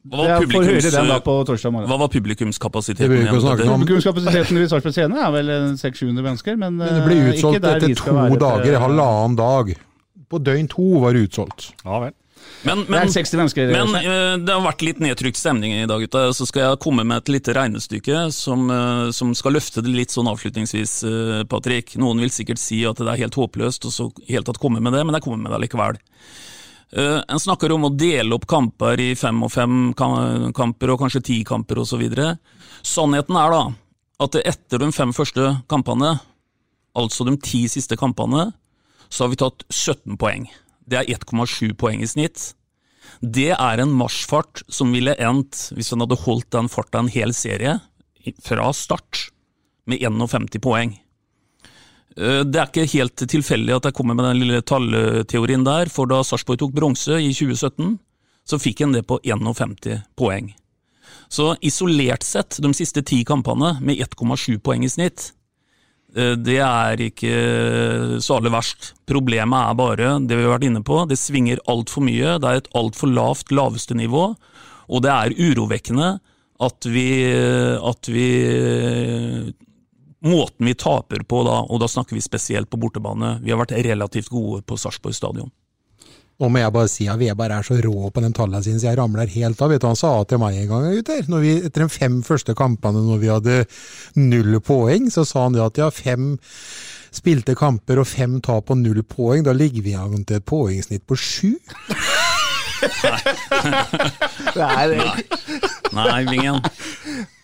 hva 0.08 0.24
var, 0.24 0.44
publikums, 0.44 0.88
hva 0.96 1.98
var 2.00 2.12
publikumskapasiteten? 2.12 3.28
Publikumskapasiteten 3.28 4.62
i 4.62 4.70
Sarpsborg 4.72 4.96
Scene 4.96 5.20
er 5.20 5.34
vel 5.36 5.52
600-700 5.78 6.24
mennesker. 6.30 6.60
Men, 6.60 6.80
men, 6.80 6.94
det 6.96 7.04
ble 7.06 7.18
eh, 7.20 7.34
utsolgt 7.34 7.68
etter 7.68 7.98
to 8.00 8.40
dager, 8.42 8.80
halvannen 8.82 9.38
dag. 9.40 9.74
På 10.28 10.40
døgn 10.44 10.70
to 10.72 10.88
var 11.04 11.16
det 11.16 11.28
utsolgt. 11.28 11.70
Ja 11.86 12.02
vel. 12.06 12.16
Men, 12.66 12.84
men, 12.90 13.08
det, 13.08 13.68
men 13.70 13.94
uh, 13.96 14.34
det 14.42 14.52
har 14.54 14.64
vært 14.66 14.84
litt 14.84 15.00
nedtrykt 15.04 15.40
stemning 15.40 15.76
i 15.76 15.86
dag, 15.88 16.02
gutta. 16.02 16.26
Så 16.36 16.48
skal 16.50 16.64
jeg 16.64 16.80
komme 16.84 17.06
med 17.08 17.22
et 17.22 17.32
lite 17.32 17.54
regnestykke 17.56 18.26
som, 18.36 18.66
uh, 18.72 19.08
som 19.16 19.32
skal 19.38 19.56
løfte 19.56 19.84
det 19.86 19.94
litt 19.94 20.16
sånn 20.16 20.30
avslutningsvis, 20.32 20.98
uh, 21.08 21.42
Patrick. 21.50 21.96
Noen 22.02 22.24
vil 22.26 22.34
sikkert 22.34 22.62
si 22.62 22.82
at 22.90 23.00
det 23.00 23.08
er 23.14 23.24
helt 23.24 23.38
håpløst 23.38 23.88
og 23.88 23.94
så 23.94 24.10
helt 24.28 24.50
tatt 24.50 24.62
komme 24.62 24.82
med 24.84 24.98
det, 24.98 25.06
men 25.06 25.18
jeg 25.18 25.28
kommer 25.28 25.44
med 25.46 25.54
det 25.54 25.64
likevel. 25.68 26.02
en 26.98 27.40
snakker 27.40 27.72
om 27.76 27.84
å 27.84 27.90
dele 27.92 28.36
opp 28.36 28.46
kamper 28.48 29.00
i 29.04 29.10
fem 29.16 29.42
og 29.44 29.52
fem 29.52 29.94
kamper, 29.94 30.94
og 30.94 31.02
kanskje 31.02 31.24
ti 31.30 31.42
kamper 31.44 31.82
osv. 31.84 32.04
Sannheten 32.82 33.36
er 33.36 33.52
da 33.52 33.64
at 34.24 34.38
etter 34.40 34.82
de 34.82 34.92
fem 34.96 35.12
første 35.14 35.50
kampene, 35.70 36.16
altså 36.98 37.28
de 37.28 37.36
ti 37.44 37.68
siste 37.70 37.98
kampene, 38.00 38.54
så 39.10 39.26
har 39.26 39.34
vi 39.34 39.40
tatt 39.40 39.68
17 39.70 40.18
poeng. 40.18 40.48
Det 40.88 41.02
er 41.02 41.10
1,7 41.18 41.74
poeng 41.80 42.04
i 42.04 42.10
snitt. 42.10 42.54
Det 43.22 43.52
er 43.56 43.82
en 43.82 43.94
marsjfart 43.98 44.64
som 44.72 44.94
ville 44.96 45.16
endt, 45.20 45.70
hvis 45.76 45.92
han 45.94 46.04
hadde 46.04 46.20
holdt 46.24 46.50
den 46.56 46.70
farta 46.72 47.02
en 47.02 47.12
hel 47.12 47.34
serie, 47.36 47.80
fra 48.44 48.72
start, 48.76 49.30
med 49.88 50.04
51 50.04 50.60
poeng. 50.64 50.98
Eh, 52.18 52.44
det 52.44 52.60
er 52.60 52.68
ikke 52.68 52.90
helt 52.98 53.24
tilfeldig 53.30 53.76
at 53.78 53.88
jeg 53.88 53.98
kommer 53.98 54.18
med 54.18 54.28
den 54.28 54.42
lille 54.42 54.62
tallteorien 54.62 55.64
der, 55.68 55.92
for 55.94 56.10
da 56.10 56.24
Sarpsborg 56.26 56.60
tok 56.64 56.76
bronse 56.76 57.20
i 57.22 57.32
2017, 57.32 57.98
så 58.48 58.60
fikk 58.62 58.84
en 58.84 58.96
det 58.96 59.06
på 59.08 59.20
51 59.24 60.02
poeng. 60.20 60.52
Så 61.32 61.54
isolert 61.66 62.24
sett, 62.24 62.60
de 62.64 62.72
siste 62.76 63.04
ti 63.04 63.24
kampene 63.28 63.76
med 63.84 64.00
1,7 64.04 64.60
poeng 64.64 64.86
i 64.88 64.92
snitt, 64.92 65.32
det 66.18 66.58
er 66.64 67.02
ikke 67.08 67.34
så 68.24 68.38
aller 68.38 68.54
verst. 68.54 68.94
Problemet 69.10 69.58
er 69.70 69.78
bare 69.78 70.14
det 70.26 70.38
vi 70.38 70.46
har 70.46 70.56
vært 70.56 70.66
inne 70.70 70.82
på, 70.86 71.04
det 71.10 71.20
svinger 71.22 71.62
altfor 71.70 72.06
mye. 72.08 72.38
Det 72.42 72.50
er 72.50 72.62
et 72.64 72.72
altfor 72.78 73.12
lavt 73.14 73.54
laveste 73.54 73.98
nivå, 73.98 74.32
og 74.88 75.04
det 75.06 75.14
er 75.14 75.38
urovekkende 75.38 76.16
at 76.68 76.90
vi, 76.90 77.08
at 77.78 78.10
vi 78.10 78.28
Måten 80.28 80.66
vi 80.66 80.74
taper 80.74 81.22
på 81.30 81.44
da, 81.46 81.60
og 81.70 81.78
da 81.80 81.88
snakker 81.88 82.18
vi 82.18 82.24
spesielt 82.26 82.72
på 82.72 82.80
bortebane. 82.82 83.36
Vi 83.44 83.52
har 83.54 83.60
vært 83.62 83.76
relativt 83.86 84.32
gode 84.34 84.64
på 84.66 84.78
Sarpsborg 84.82 85.14
stadion. 85.16 85.52
Nå 86.38 86.52
må 86.54 86.60
jeg 86.62 86.74
bare 86.74 86.90
si 86.92 87.08
at 87.10 87.18
Veberg 87.18 87.56
er 87.56 87.66
så 87.66 87.80
rå 87.82 88.12
på 88.14 88.22
den 88.22 88.36
tallene 88.38 88.62
sine, 88.62 88.78
så 88.78 88.92
jeg 88.92 89.00
ramler 89.00 89.32
helt 89.34 89.62
av. 89.62 89.72
Vet 89.74 89.82
du 89.82 89.88
hva 89.88 89.94
han 89.96 89.98
sa 89.98 90.12
til 90.30 90.42
meg 90.42 90.60
en 90.60 90.68
gang, 90.70 90.84
gutter? 91.00 91.24
Når 91.34 91.42
vi, 91.42 91.54
etter 91.66 91.82
de 91.84 91.90
fem 91.90 92.20
første 92.26 92.54
kampene 92.58 93.02
når 93.08 93.24
vi 93.24 93.32
hadde 93.32 93.56
null 94.22 94.60
poeng, 94.62 95.10
så 95.14 95.26
sa 95.26 95.48
han 95.48 95.58
det 95.58 95.64
at 95.66 95.82
ja, 95.82 95.90
fem 95.90 96.36
spilte 97.18 97.56
kamper 97.58 98.04
og 98.04 98.06
fem 98.06 98.38
tap 98.46 98.70
og 98.70 98.78
null 98.84 99.02
poeng, 99.10 99.42
da 99.48 99.56
ligger 99.58 99.82
vi 99.88 99.96
an 99.98 100.28
til 100.28 100.38
et 100.38 100.46
poengsnitt 100.46 101.08
på 101.10 101.18
sju. 101.18 101.56
Nei. 104.62 105.02
Nei, 105.98 106.22
Vingen. 106.30 106.62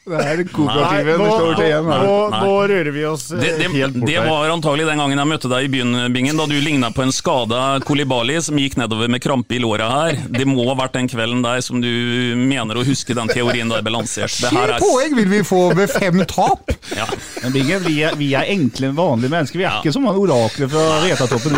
Det 0.03 0.19
er 0.19 0.41
kooperativet 0.51 1.15
det 1.15 1.27
står 1.31 1.53
til 1.55 1.65
igjen. 1.69 1.85
Nå, 1.87 2.15
nå, 2.33 2.55
rører 2.67 2.91
vi 2.91 3.05
oss 3.07 3.29
det, 3.31 3.53
det, 3.55 3.69
helt 3.71 3.95
bort. 3.95 4.09
Det 4.09 4.17
var 4.25 4.51
antagelig 4.51 4.87
den 4.89 4.99
gangen 4.99 5.21
jeg 5.21 5.29
møtte 5.29 5.51
deg 5.53 5.67
i 5.67 5.69
byen, 5.71 5.95
Bingen, 6.11 6.39
da 6.41 6.47
du 6.49 6.57
ligna 6.59 6.89
på 6.91 7.05
en 7.05 7.13
skada 7.15 7.61
kolibali 7.87 8.35
som 8.43 8.59
gikk 8.59 8.75
nedover 8.81 9.07
med 9.07 9.23
krampe 9.23 9.55
i 9.55 9.61
låra 9.63 9.87
her. 9.93 10.19
Det 10.27 10.43
må 10.49 10.65
ha 10.67 10.75
vært 10.81 10.97
den 10.97 11.07
kvelden 11.07 11.39
der 11.45 11.63
som 11.63 11.79
du 11.79 11.87
mener 12.35 12.81
å 12.81 12.83
huske 12.83 13.15
den 13.15 13.31
teorien 13.31 13.71
der 13.71 13.85
balansert. 13.85 14.35
lansert. 14.43 14.51
Sju 14.51 14.59
er... 14.59 14.75
poeng 14.83 15.15
vil 15.21 15.31
vi 15.31 15.39
få 15.47 15.61
med 15.77 15.87
fem 15.95 16.19
tap! 16.27 16.75
Ja. 16.97 17.07
Men 17.45 17.55
Bingen, 17.55 17.87
vi 17.87 17.95
er, 18.03 18.19
vi 18.19 18.33
er, 18.35 18.51
enkle, 18.51 18.91
vanlige 18.97 19.31
mennesker. 19.31 19.61
Vi 19.61 19.63
er 19.63 19.71
ja. 19.71 19.79
ikke 19.79 19.95
som 19.95 20.11
orakler 20.11 20.67
fra 20.67 20.99
Retatoppen. 21.07 21.55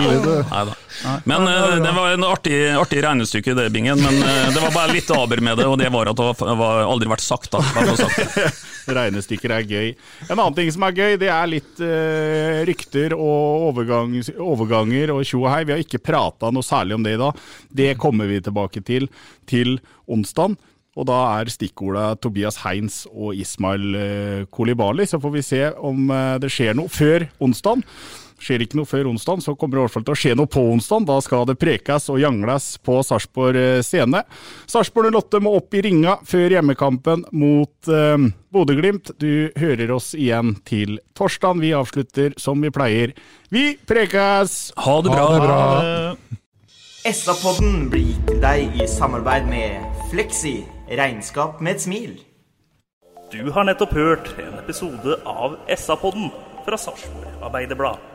Men 1.25 1.49
uh, 1.49 1.81
det 1.81 1.91
var 1.97 2.13
en 2.13 2.29
artig, 2.29 2.61
artig 2.77 3.01
regnestykke 3.03 3.57
det, 3.57 3.71
Bingen. 3.73 4.05
Men 4.05 4.21
uh, 4.21 4.53
det 4.53 4.61
var 4.61 4.77
bare 4.77 4.93
litt 4.93 5.09
aber 5.17 5.41
med 5.41 5.57
det, 5.57 5.65
og 5.65 5.79
det 5.81 5.89
var 5.97 6.13
at 6.13 6.21
det 6.21 6.57
var 6.61 6.85
aldri 6.85 7.09
vært 7.09 7.25
sagt. 7.25 7.49
da. 7.57 7.65
Sagt. 7.95 8.34
Regnestykker 8.97 9.53
er 9.55 9.65
gøy. 9.65 9.89
En 10.27 10.37
annen 10.37 10.55
ting 10.57 10.69
som 10.73 10.85
er 10.87 10.95
gøy, 10.97 11.17
det 11.21 11.31
er 11.31 11.49
litt 11.49 11.81
uh, 11.81 12.61
rykter 12.67 13.15
og 13.17 13.69
overgangs, 13.71 14.31
overganger 14.35 15.15
og 15.15 15.23
tjo 15.25 15.43
og 15.43 15.51
hei. 15.53 15.63
Vi 15.65 15.75
har 15.75 15.83
ikke 15.83 16.03
prata 16.03 16.51
noe 16.53 16.65
særlig 16.65 16.97
om 16.97 17.05
det 17.05 17.15
i 17.15 17.21
dag. 17.21 17.43
Det 17.81 17.91
kommer 18.01 18.29
vi 18.31 18.41
tilbake 18.43 18.83
til 18.85 19.09
til 19.49 19.77
onsdag. 20.11 20.57
Og 20.95 21.07
da 21.09 21.17
er 21.41 21.51
stikkordet 21.51 22.21
Tobias 22.23 22.61
Heins 22.63 23.01
og 23.11 23.35
Ismail 23.35 23.87
uh, 23.95 24.45
Kolibali. 24.51 25.07
Så 25.09 25.19
får 25.23 25.33
vi 25.33 25.43
se 25.43 25.63
om 25.75 26.07
uh, 26.11 26.37
det 26.41 26.51
skjer 26.53 26.77
noe 26.77 26.91
før 26.91 27.27
onsdag. 27.43 27.83
Skjer 28.41 28.65
ikke 28.65 28.79
noe 28.79 28.89
før 28.89 29.07
onsdag, 29.13 29.41
så 29.45 29.55
kommer 29.55 29.77
det 29.77 29.81
i 29.81 29.85
hvert 29.85 29.93
fall 29.95 30.05
til 30.07 30.15
å 30.15 30.19
skje 30.19 30.33
noe 30.35 30.51
på 30.51 30.63
onsdag. 30.73 31.05
Da 31.07 31.17
skal 31.23 31.47
det 31.47 31.57
prekes 31.61 32.09
og 32.11 32.19
jangles 32.19 32.67
på 32.83 32.97
Sarpsborg 33.07 33.59
eh, 33.59 33.83
scene. 33.85 34.25
Sarpsborg 34.67 35.15
08 35.15 35.41
må 35.43 35.55
opp 35.59 35.75
i 35.77 35.83
ringa 35.85 36.17
før 36.27 36.57
hjemmekampen 36.57 37.23
mot 37.31 37.91
eh, 37.91 38.27
Bodø-Glimt. 38.55 39.13
Du 39.21 39.51
hører 39.59 39.95
oss 39.95 40.11
igjen 40.17 40.57
til 40.67 40.99
torsdag. 41.15 41.63
Vi 41.63 41.71
avslutter 41.77 42.35
som 42.41 42.59
vi 42.63 42.73
pleier. 42.75 43.15
Vi 43.55 43.75
prekes! 43.87 44.73
Ha 44.83 44.97
det 45.05 45.15
bra! 45.15 45.25
Ha 45.25 45.35
det 45.35 45.45
bra. 45.47 46.41
SA-podden 47.05 47.85
blir 47.93 48.07
gitt 48.09 48.23
til 48.31 48.39
deg 48.41 48.79
i 48.81 48.87
samarbeid 48.89 49.45
med 49.45 49.83
Fleksi 50.09 50.57
regnskap 50.89 51.61
med 51.61 51.77
et 51.77 51.83
smil. 51.85 52.17
Du 53.29 53.51
har 53.53 53.67
nettopp 53.67 53.93
hørt 53.93 54.33
en 54.41 54.57
episode 54.57 55.19
av 55.29 55.59
SA-podden 55.69 56.33
fra 56.65 56.77
Sarpsborg 56.81 57.45
Arbeiderblad. 57.45 58.14